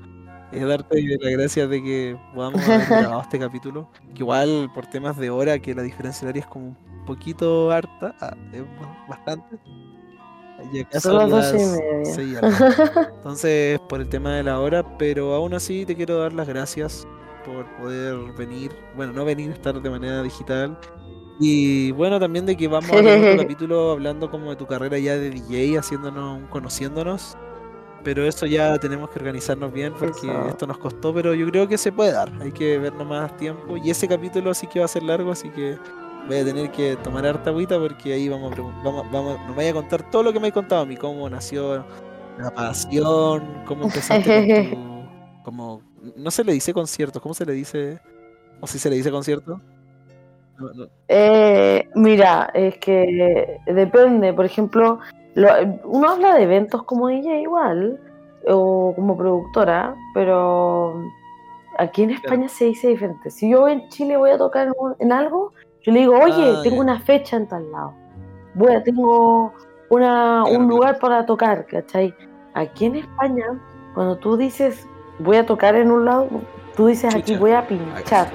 Eh, 0.52 0.64
darte 0.64 1.02
las 1.22 1.32
gracias 1.34 1.70
de 1.70 1.84
que 1.84 2.18
podamos 2.34 2.62
haber 2.70 2.88
grabado 2.90 3.22
este 3.22 3.40
capítulo. 3.40 3.90
Que 4.14 4.24
igual 4.24 4.70
por 4.74 4.88
temas 4.88 5.18
de 5.18 5.30
hora, 5.30 5.60
que 5.60 5.76
la 5.76 5.82
diferencia 5.84 6.26
horaria 6.26 6.42
es 6.42 6.48
como 6.48 6.68
un 6.68 7.06
poquito 7.06 7.72
harta, 7.72 8.16
ah, 8.22 8.36
es 8.54 8.62
ba- 8.62 9.06
bastante. 9.10 9.58
Acá 10.82 11.00
Son 11.00 11.18
las 11.18 11.30
doce 11.30 11.58
y 11.58 12.18
media. 12.18 12.42
Entonces, 13.16 13.80
por 13.90 14.02
el 14.02 14.10
tema 14.10 14.36
de 14.36 14.44
la 14.44 14.60
hora, 14.60 14.98
pero 14.98 15.34
aún 15.34 15.54
así 15.54 15.86
te 15.86 15.96
quiero 15.96 16.18
dar 16.20 16.34
las 16.34 16.48
gracias 16.48 17.08
por 17.46 17.66
poder 17.78 18.16
venir, 18.38 18.72
bueno, 18.96 19.14
no 19.14 19.24
venir, 19.26 19.52
estar 19.52 19.80
de 19.82 19.90
manera 19.90 20.22
digital. 20.24 20.78
Y 21.40 21.92
bueno, 21.92 22.20
también 22.20 22.46
de 22.46 22.56
que 22.56 22.68
vamos 22.68 22.90
a 22.92 22.96
tener 22.96 23.20
otro 23.34 23.38
capítulo 23.44 23.92
hablando 23.92 24.32
como 24.32 24.50
de 24.50 24.56
tu 24.56 24.66
carrera 24.66 24.98
ya 24.98 25.16
de 25.18 25.30
DJ, 25.30 25.78
haciéndonos, 25.78 26.38
un- 26.40 26.48
conociéndonos. 26.48 27.38
Pero 28.04 28.24
eso 28.24 28.46
ya 28.46 28.78
tenemos 28.78 29.10
que 29.10 29.18
organizarnos 29.20 29.74
bien 29.74 29.92
porque 29.98 30.28
Eso. 30.28 30.48
esto 30.48 30.68
nos 30.68 30.78
costó, 30.78 31.12
pero 31.12 31.34
yo 31.34 31.48
creo 31.50 31.68
que 31.68 31.76
se 31.78 31.92
puede 31.92 32.12
dar. 32.12 32.32
Hay 32.40 32.52
que 32.52 32.78
vernos 32.78 33.08
más 33.08 33.36
tiempo. 33.36 33.78
Y 33.78 33.90
ese 33.90 34.08
capítulo 34.08 34.54
sí 34.54 34.68
que 34.68 34.78
va 34.80 34.86
a 34.86 34.88
ser 34.88 35.02
largo, 35.02 35.32
así 35.32 35.50
que 35.50 35.76
voy 36.28 36.38
a 36.38 36.46
tener 36.46 36.72
que 36.72 36.96
tomar 36.98 37.26
harta 37.26 37.50
agüita 37.50 37.78
porque 37.80 38.14
ahí 38.14 38.30
vamos 38.30 38.52
a 38.54 38.62
vamos, 38.84 39.12
vamos, 39.12 39.40
nos 39.48 39.56
vaya 39.56 39.72
a 39.72 39.74
contar 39.74 40.10
todo 40.10 40.24
lo 40.24 40.34
que 40.34 40.40
me 40.40 40.48
he 40.48 40.52
contado 40.52 40.82
a 40.82 40.86
mí, 40.86 40.96
cómo 40.98 41.30
nació 41.30 41.86
la 42.38 42.52
pasión, 42.52 43.44
cómo 43.66 43.86
empezaste 43.86 44.70
con 44.70 44.70
tu, 44.72 45.44
como, 45.44 45.82
no 46.16 46.32
se 46.32 46.44
le 46.44 46.54
dice 46.54 46.74
conciertos, 46.74 47.22
¿cómo 47.22 47.34
se 47.34 47.46
le 47.46 47.54
dice? 47.54 48.00
¿O 48.62 48.68
si 48.68 48.80
se 48.80 48.90
le 48.90 48.96
dice 48.96 49.12
concierto? 49.12 49.62
No, 50.58 50.74
no. 50.74 50.88
Eh, 51.10 51.88
mira, 51.96 52.50
es 52.54 52.78
que 52.78 53.60
depende, 53.68 54.34
por 54.34 54.46
ejemplo, 54.46 55.00
lo- 55.36 55.50
uno 55.84 56.10
habla 56.10 56.36
de 56.36 56.44
eventos 56.44 56.84
como 56.84 57.10
ella 57.10 57.38
igual, 57.38 58.00
o 58.48 58.94
como 58.96 59.18
productora, 59.18 59.96
pero 60.14 61.02
aquí 61.78 62.04
en 62.04 62.12
España 62.12 62.48
se 62.48 62.66
dice 62.66 62.88
diferente. 62.90 63.30
Si 63.32 63.50
yo 63.50 63.68
en 63.68 63.88
Chile 63.90 64.18
voy 64.18 64.30
a 64.32 64.38
tocar 64.38 64.68
en, 64.68 64.74
en 65.00 65.12
algo, 65.12 65.52
yo 65.86 65.92
le 65.92 66.00
digo, 66.00 66.18
oye, 66.20 66.56
Ah, 66.58 66.62
tengo 66.64 66.80
una 66.82 67.00
fecha 67.00 67.38
en 67.38 67.48
tal 67.48 67.72
lado, 67.72 67.94
a, 68.56 68.84
tengo 68.84 69.54
una, 69.90 70.44
un 70.46 70.68
lugar 70.68 70.98
para 71.00 71.26
tocar, 71.26 71.66
¿cachai? 71.68 72.14
Aquí 72.54 72.86
en 72.86 72.96
España, 72.96 73.46
cuando 73.94 74.18
tú 74.18 74.36
dices, 74.38 74.88
voy 75.20 75.38
a 75.38 75.46
tocar 75.46 75.76
en 75.76 75.92
un 75.92 76.06
lado, 76.06 76.28
tú 76.76 76.88
dices 76.88 77.14
aquí, 77.14 77.36
voy 77.36 77.52
a 77.52 77.68
pinchar. 77.68 78.28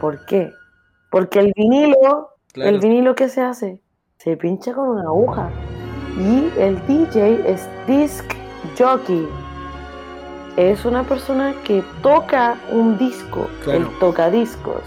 ¿Por 0.00 0.24
qué? 0.26 0.52
Porque 1.10 1.40
el 1.40 1.52
vinilo 1.56 2.30
Claro, 2.52 2.70
el 2.70 2.78
vinilo 2.80 3.14
que 3.14 3.28
se 3.28 3.40
hace 3.40 3.80
se 4.18 4.36
pincha 4.36 4.72
con 4.72 4.88
una 4.90 5.02
aguja 5.02 5.50
y 6.16 6.50
el 6.58 6.80
DJ 6.86 7.42
es 7.50 7.68
disc 7.86 8.24
jockey. 8.78 9.28
Es 10.56 10.84
una 10.84 11.02
persona 11.02 11.52
que 11.64 11.82
toca 12.02 12.56
un 12.70 12.96
disco, 12.96 13.48
Claro. 13.64 13.78
el 13.80 13.98
tocadiscos. 13.98 14.82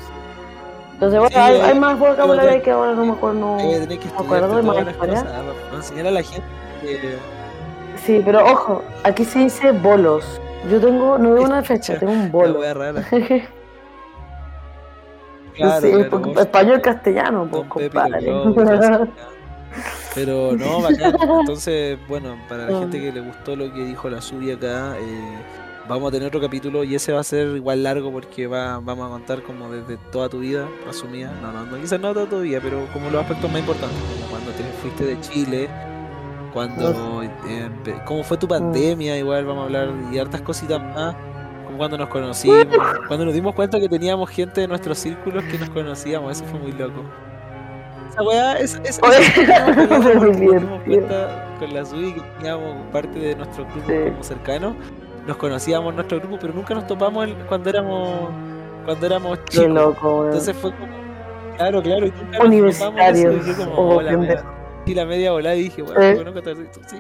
Entonces, 1.00 1.20
bueno, 1.20 1.36
Sí, 1.36 1.62
hay, 1.62 1.80
más 1.80 2.00
vocabulario 2.00 2.52
ahí- 2.54 2.62
que 2.62 2.72
ahora 2.72 2.94
no 2.94 3.06
me 3.06 3.12
acuerdo. 3.14 3.56
Hay 3.58 3.88
que 3.88 4.00
que 4.00 4.06
me 4.08 4.12
acuerdo 4.18 4.56
de 4.58 4.64
más 4.64 4.76
cosas, 4.78 4.96
para, 4.98 5.44
enseñar 5.76 6.08
a 6.08 6.12
la 6.12 6.24
gente 6.24 6.48
que... 6.82 7.18
Sí, 8.04 8.22
pero 8.26 8.44
ojo, 8.44 8.82
aquí 9.04 9.24
se 9.24 9.40
dice 9.40 9.72
bolos. 9.74 10.42
Yo 10.72 10.80
tengo, 10.82 11.20
no 11.20 11.36
tengo 11.36 11.46
una 11.46 11.62
fecha, 11.62 12.00
tengo 12.00 12.14
un 12.14 12.32
bolo. 12.32 12.62
rara. 12.74 13.04
Claro, 15.54 15.82
Sí, 15.82 15.92
claro, 15.92 16.20
vos- 16.20 16.38
español 16.38 16.82
castellano, 16.82 17.48
pues, 17.50 17.64
compadre. 17.68 18.32
Pero 20.16 20.54
no, 20.54 20.82
bacán. 20.82 21.16
Entonces, 21.42 22.00
bueno, 22.08 22.36
para 22.50 22.66
la 22.68 22.76
Ah. 22.76 22.80
gente 22.80 23.00
que 23.00 23.12
le 23.12 23.22
gustó 23.22 23.56
lo 23.56 23.72
que 23.72 23.82
dijo 23.86 24.10
la 24.10 24.20
Subi 24.20 24.50
acá, 24.52 24.96
eh, 25.00 25.38
vamos 25.88 26.10
a 26.10 26.12
tener 26.12 26.28
otro 26.28 26.42
capítulo 26.42 26.84
y 26.84 26.96
ese 26.96 27.14
va 27.14 27.22
a 27.22 27.24
ser 27.24 27.56
igual 27.56 27.84
largo 27.84 28.12
porque 28.12 28.48
va, 28.48 28.80
vamos 28.80 29.08
a 29.08 29.10
contar 29.10 29.42
como 29.44 29.70
desde 29.70 29.98
toda 30.12 30.30
tu 30.30 30.40
vida, 30.40 30.68
resumida. 30.86 31.32
No, 31.42 31.52
no, 31.52 31.66
no, 31.66 31.78
quizás 31.82 32.00
no 32.00 32.14
toda 32.14 32.26
tu 32.28 32.42
vida, 32.42 32.60
pero 32.62 32.86
como 32.94 33.10
los 33.10 33.22
aspectos 33.22 33.52
más 33.52 33.62
importantes, 33.62 33.98
como 34.16 34.30
cuando 34.32 34.52
te 34.52 34.64
fuiste 34.82 35.06
de 35.06 35.20
Chile, 35.22 35.70
cuando 36.54 37.24
eh, 37.24 37.70
cómo 38.06 38.24
fue 38.24 38.38
tu 38.38 38.48
pandemia, 38.48 39.18
igual 39.18 39.46
vamos 39.46 39.62
a 39.62 39.66
hablar 39.66 39.94
y 40.12 40.18
hartas 40.18 40.42
cositas 40.42 40.82
más. 40.82 41.16
Como 41.66 41.78
cuando 41.78 41.98
nos 41.98 42.10
conocimos, 42.10 42.66
cuando 43.08 43.26
nos 43.26 43.34
dimos 43.34 43.54
cuenta 43.54 43.80
que 43.80 43.90
teníamos 43.90 44.30
gente 44.30 44.62
de 44.62 44.68
nuestros 44.68 44.98
círculos 44.98 45.44
que 45.46 45.58
nos 45.58 45.70
conocíamos, 45.70 46.32
eso 46.32 46.46
fue 46.46 46.60
muy 46.60 46.72
loco. 46.72 47.04
Esa 48.10 48.24
weá, 48.24 48.54
esa, 48.60 48.82
esa, 48.84 49.02
esa 49.20 50.20
cuenta 50.86 51.56
con 51.60 51.74
la 51.74 51.86
Sui 51.86 52.14
que 52.14 52.22
teníamos 52.38 52.86
parte 52.92 53.20
de 53.20 53.36
nuestro 53.36 53.66
Sí. 53.74 53.94
como 54.12 54.24
cercano, 54.24 54.76
nos 55.28 55.38
conocíamos 55.38 55.90
en 55.90 55.96
nuestro 55.98 56.20
grupo, 56.20 56.38
pero 56.42 56.54
nunca 56.54 56.74
nos 56.74 56.88
topamos 56.88 57.28
cuando 57.48 57.70
éramos 57.70 58.30
cuando 58.86 59.06
éramos 59.06 59.38
Qué 59.40 59.46
chicos. 59.50 59.68
loco, 59.70 60.08
weón. 60.14 60.26
Entonces 60.28 60.56
fue 60.56 60.72
como, 60.72 60.94
claro, 61.58 61.82
claro, 61.84 62.06
y 62.08 62.12
nunca 62.12 62.40
nos 62.40 62.78
topamos 62.80 63.18
y 63.20 63.54
como, 63.66 63.98
pendejos. 63.98 64.20
mea. 64.20 64.44
Y 64.86 64.94
la 64.94 65.06
media 65.06 65.32
volada 65.34 65.56
y 65.56 65.64
dije, 65.64 65.82
bueno, 65.82 66.00
bueno, 66.16 66.34
que 66.34 66.42
tal- 66.42 66.70
sí, 66.88 66.98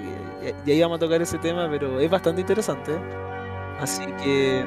ya, 0.65 0.73
íbamos 0.73 0.97
a 0.97 0.99
tocar 0.99 1.21
ese 1.21 1.37
tema, 1.37 1.69
pero 1.71 2.01
es 2.01 2.11
bastante 2.11 2.41
interesante. 2.41 2.91
¿eh? 2.91 2.99
Así 3.79 4.05
que, 4.23 4.65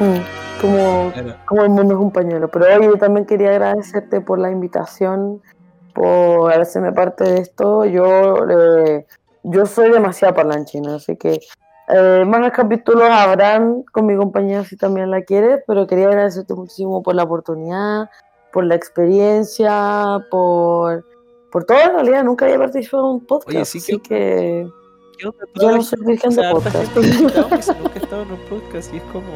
Mm, 0.00 0.60
Como, 0.60 1.10
claro, 1.12 1.34
como 1.44 1.62
el 1.64 1.68
mundo 1.70 1.94
es 1.94 2.00
un 2.00 2.10
pañuelo. 2.12 2.48
Pero 2.48 2.64
oye, 2.66 2.86
yo 2.86 2.96
también 2.96 3.26
quería 3.26 3.50
agradecerte 3.50 4.20
por 4.20 4.38
la 4.38 4.50
invitación, 4.50 5.42
por 5.94 6.50
hacerme 6.52 6.92
parte 6.92 7.24
de 7.24 7.38
esto. 7.40 7.84
Yo, 7.84 8.36
eh, 8.48 9.06
yo 9.42 9.66
soy 9.66 9.90
demasiado 9.90 10.34
parlanchina, 10.34 10.94
así 10.96 11.16
que 11.16 11.40
eh, 11.94 12.24
más 12.26 12.50
capítulos 12.52 13.08
habrán 13.10 13.82
con 13.92 14.06
mi 14.06 14.16
compañía 14.16 14.64
si 14.64 14.76
también 14.76 15.10
la 15.10 15.22
quieres, 15.22 15.62
pero 15.66 15.86
quería 15.86 16.06
agradecerte 16.08 16.54
muchísimo 16.54 17.02
por 17.02 17.14
la 17.14 17.24
oportunidad, 17.24 18.08
por 18.52 18.64
la 18.64 18.74
experiencia, 18.74 20.18
por, 20.30 21.04
por 21.50 21.64
todo 21.64 21.78
en 21.80 21.92
realidad. 21.94 22.24
Nunca 22.24 22.44
había 22.46 22.58
participado 22.58 23.04
en 23.08 23.14
un 23.16 23.26
podcast, 23.26 23.48
Oye, 23.56 23.64
sí, 23.64 23.78
así 23.78 23.98
¿qué- 23.98 24.02
que 24.08 24.70
yo 25.20 25.32
no 25.70 25.82
soy 25.82 25.98
virgen 26.04 26.30
o 26.30 26.32
sea, 26.32 26.48
de 26.48 26.54
podcast. 26.54 26.76
gente 26.94 27.00
nunca 27.80 27.94
he 27.94 27.98
estado 27.98 28.22
en 28.22 28.32
un 28.32 28.40
podcast 28.48 28.92
y 28.92 28.96
es 28.96 29.02
como. 29.04 29.26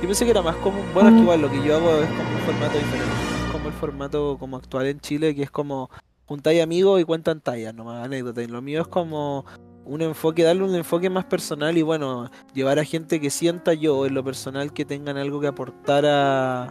Yo 0.00 0.08
pensé 0.08 0.24
que 0.24 0.30
era 0.30 0.42
más 0.42 0.56
como. 0.56 0.78
Bueno, 0.94 1.10
es 1.10 1.14
que 1.14 1.20
Mm. 1.20 1.24
igual 1.24 1.42
lo 1.42 1.50
que 1.50 1.62
yo 1.62 1.76
hago 1.76 1.90
es 1.90 2.08
como 2.08 2.30
un 2.30 2.38
formato 2.46 2.78
diferente. 2.78 3.12
Como 3.52 3.68
el 3.68 3.74
formato 3.74 4.36
como 4.38 4.56
actual 4.56 4.86
en 4.86 5.00
Chile, 5.00 5.34
que 5.34 5.42
es 5.42 5.50
como 5.50 5.90
juntáis 6.26 6.62
amigos 6.62 7.00
y 7.00 7.04
cuentan 7.04 7.40
tallas, 7.40 7.74
nomás 7.74 8.04
anécdotas. 8.04 8.44
Y 8.44 8.46
lo 8.48 8.62
mío 8.62 8.80
es 8.80 8.88
como 8.88 9.44
un 9.84 10.02
enfoque, 10.02 10.42
darle 10.42 10.64
un 10.64 10.74
enfoque 10.74 11.10
más 11.10 11.24
personal 11.24 11.76
y 11.76 11.82
bueno, 11.82 12.30
llevar 12.54 12.78
a 12.78 12.84
gente 12.84 13.20
que 13.20 13.30
sienta 13.30 13.74
yo 13.74 14.06
en 14.06 14.14
lo 14.14 14.24
personal 14.24 14.72
que 14.72 14.84
tengan 14.84 15.16
algo 15.16 15.40
que 15.40 15.46
aportar 15.46 16.04
a, 16.06 16.66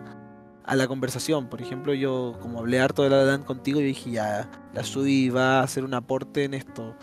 a 0.63 0.75
la 0.75 0.87
conversación. 0.87 1.47
Por 1.47 1.61
ejemplo, 1.61 1.93
yo 1.93 2.37
como 2.41 2.59
hablé 2.59 2.79
harto 2.79 3.03
de 3.03 3.09
la 3.09 3.23
Dan 3.25 3.43
contigo, 3.43 3.79
yo 3.79 3.85
dije 3.85 4.11
ya, 4.11 4.49
la 4.73 4.83
Sudi 4.83 5.29
va 5.29 5.59
a 5.59 5.63
hacer 5.63 5.83
un 5.83 5.93
aporte 5.93 6.43
en 6.43 6.53
esto. 6.53 6.95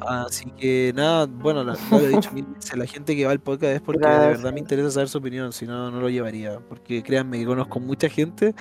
Así 0.00 0.50
que 0.52 0.92
nada, 0.94 1.26
bueno, 1.26 1.62
lo 1.62 1.74
he 1.74 2.08
dicho 2.08 2.32
mil 2.32 2.46
veces, 2.54 2.76
la 2.76 2.86
gente 2.86 3.14
que 3.14 3.26
va 3.26 3.32
al 3.32 3.40
podcast 3.40 3.74
es 3.74 3.80
porque 3.82 4.08
de 4.08 4.28
verdad 4.28 4.52
me 4.52 4.60
interesa 4.60 4.90
saber 4.90 5.08
su 5.08 5.18
opinión, 5.18 5.52
si 5.52 5.66
no, 5.66 5.90
no 5.90 6.00
lo 6.00 6.08
llevaría. 6.08 6.58
Porque 6.60 7.02
créanme 7.02 7.38
que 7.38 7.46
conozco 7.46 7.80
mucha 7.80 8.08
gente 8.08 8.54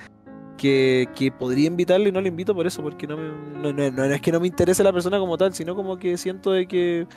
que, 0.60 1.08
que 1.16 1.32
podría 1.32 1.68
invitarle 1.68 2.10
y 2.10 2.12
no 2.12 2.22
le 2.22 2.28
invito 2.30 2.54
por 2.54 2.68
eso, 2.68 2.82
porque 2.84 3.08
no, 3.08 3.16
me- 3.18 3.32
no, 3.62 3.72
no- 3.74 3.92
no 3.92 4.04
es 4.14 4.22
que 4.22 4.32
no 4.32 4.40
me 4.40 4.48
interese 4.48 4.84
la 4.84 4.92
persona 4.94 5.18
como 5.18 5.38
tal, 5.38 5.54
sino 5.54 5.76
como 5.76 5.98
que 5.98 6.18
siento 6.18 6.52
de 6.52 6.68
que 6.68 7.08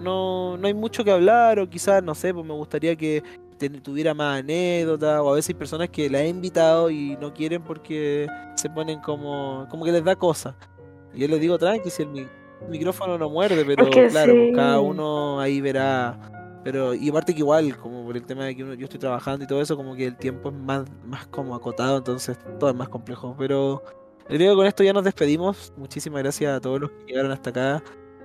no, 0.00 0.56
no 0.56 0.66
hay 0.66 0.74
mucho 0.74 1.04
que 1.04 1.10
hablar 1.10 1.58
o 1.58 1.68
quizás, 1.68 2.02
no 2.02 2.14
sé, 2.14 2.32
pues 2.34 2.44
me 2.46 2.54
gustaría 2.54 2.96
que 2.96 3.22
ten- 3.58 3.80
tuviera 3.82 4.14
más 4.14 4.40
anécdotas 4.40 5.20
o 5.20 5.30
a 5.30 5.34
veces 5.34 5.50
hay 5.50 5.54
personas 5.54 5.88
que 5.90 6.08
la 6.10 6.22
he 6.22 6.28
invitado 6.28 6.90
y 6.90 7.16
no 7.20 7.32
quieren 7.34 7.62
porque 7.62 8.26
se 8.56 8.68
ponen 8.70 9.00
como, 9.00 9.66
como 9.70 9.84
que 9.84 9.92
les 9.92 10.02
da 10.04 10.16
cosa. 10.16 10.56
Y 11.14 11.20
yo 11.20 11.28
les 11.28 11.40
digo, 11.40 11.58
tranqui, 11.58 11.90
si 11.90 12.02
el, 12.02 12.08
mi- 12.08 12.26
micrófono 12.68 13.16
no 13.18 13.28
muerde, 13.30 13.64
pero 13.64 13.84
claro, 14.10 14.32
pues, 14.34 14.46
sí. 14.48 14.52
cada 14.54 14.80
uno 14.80 15.38
ahí 15.40 15.60
verá. 15.60 16.18
Pero, 16.66 16.94
y 16.94 17.08
aparte 17.10 17.32
que 17.32 17.38
igual, 17.38 17.76
como 17.76 18.04
por 18.04 18.16
el 18.16 18.24
tema 18.26 18.44
de 18.44 18.56
que 18.56 18.64
uno- 18.64 18.74
yo 18.74 18.84
estoy 18.86 18.98
trabajando 18.98 19.44
y 19.44 19.46
todo 19.46 19.60
eso, 19.62 19.76
como 19.76 19.94
que 19.94 20.04
el 20.06 20.16
tiempo 20.16 20.48
es 20.48 20.54
más, 20.56 20.84
más 21.04 21.24
como 21.28 21.54
acotado, 21.54 21.98
entonces 21.98 22.36
todo 22.58 22.70
es 22.70 22.74
más 22.76 22.88
complejo. 22.88 23.36
Pero 23.38 23.84
creo 24.26 24.52
que 24.52 24.56
con 24.56 24.66
esto 24.66 24.82
ya 24.82 24.92
nos 24.92 25.04
despedimos. 25.04 25.72
Muchísimas 25.76 26.22
gracias 26.24 26.56
a 26.56 26.60
todos 26.60 26.80
los 26.80 26.90
que 26.90 27.04
llegaron 27.06 27.30
hasta 27.30 27.50
acá. 27.50 27.82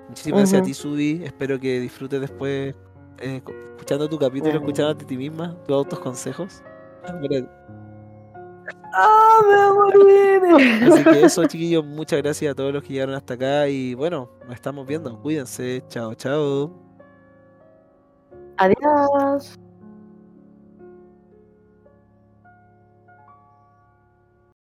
Muchísimas 0.10 0.40
gracias 0.40 0.62
a 0.62 0.66
ti, 0.66 0.74
Subi. 0.74 1.22
Espero 1.24 1.60
que 1.60 1.80
disfrutes 1.80 2.20
después 2.20 2.74
eh, 3.20 3.42
escuchando 3.76 4.10
tu 4.10 4.18
capítulo, 4.18 4.54
escuchándote 4.58 5.04
a 5.06 5.08
ti 5.08 5.18
misma, 5.18 5.56
tus 5.68 5.76
autos 5.76 6.00
consejos. 6.00 6.64
¡Ah, 8.94 9.40
me 9.48 9.74
morir! 9.74 10.42
Así 10.92 11.04
que 11.04 11.26
eso, 11.26 11.46
chiquillos, 11.46 11.86
muchas 11.86 12.22
gracias 12.24 12.52
a 12.52 12.56
todos 12.56 12.74
los 12.74 12.84
que 12.84 12.94
llegaron 12.94 13.14
hasta 13.16 13.36
acá 13.36 13.68
y 13.70 13.94
bueno, 13.94 14.30
nos 14.46 14.56
estamos 14.56 14.86
viendo. 14.88 15.22
Cuídense, 15.22 15.84
chao, 15.88 16.14
chao. 16.16 16.91
Adiós. 18.62 19.58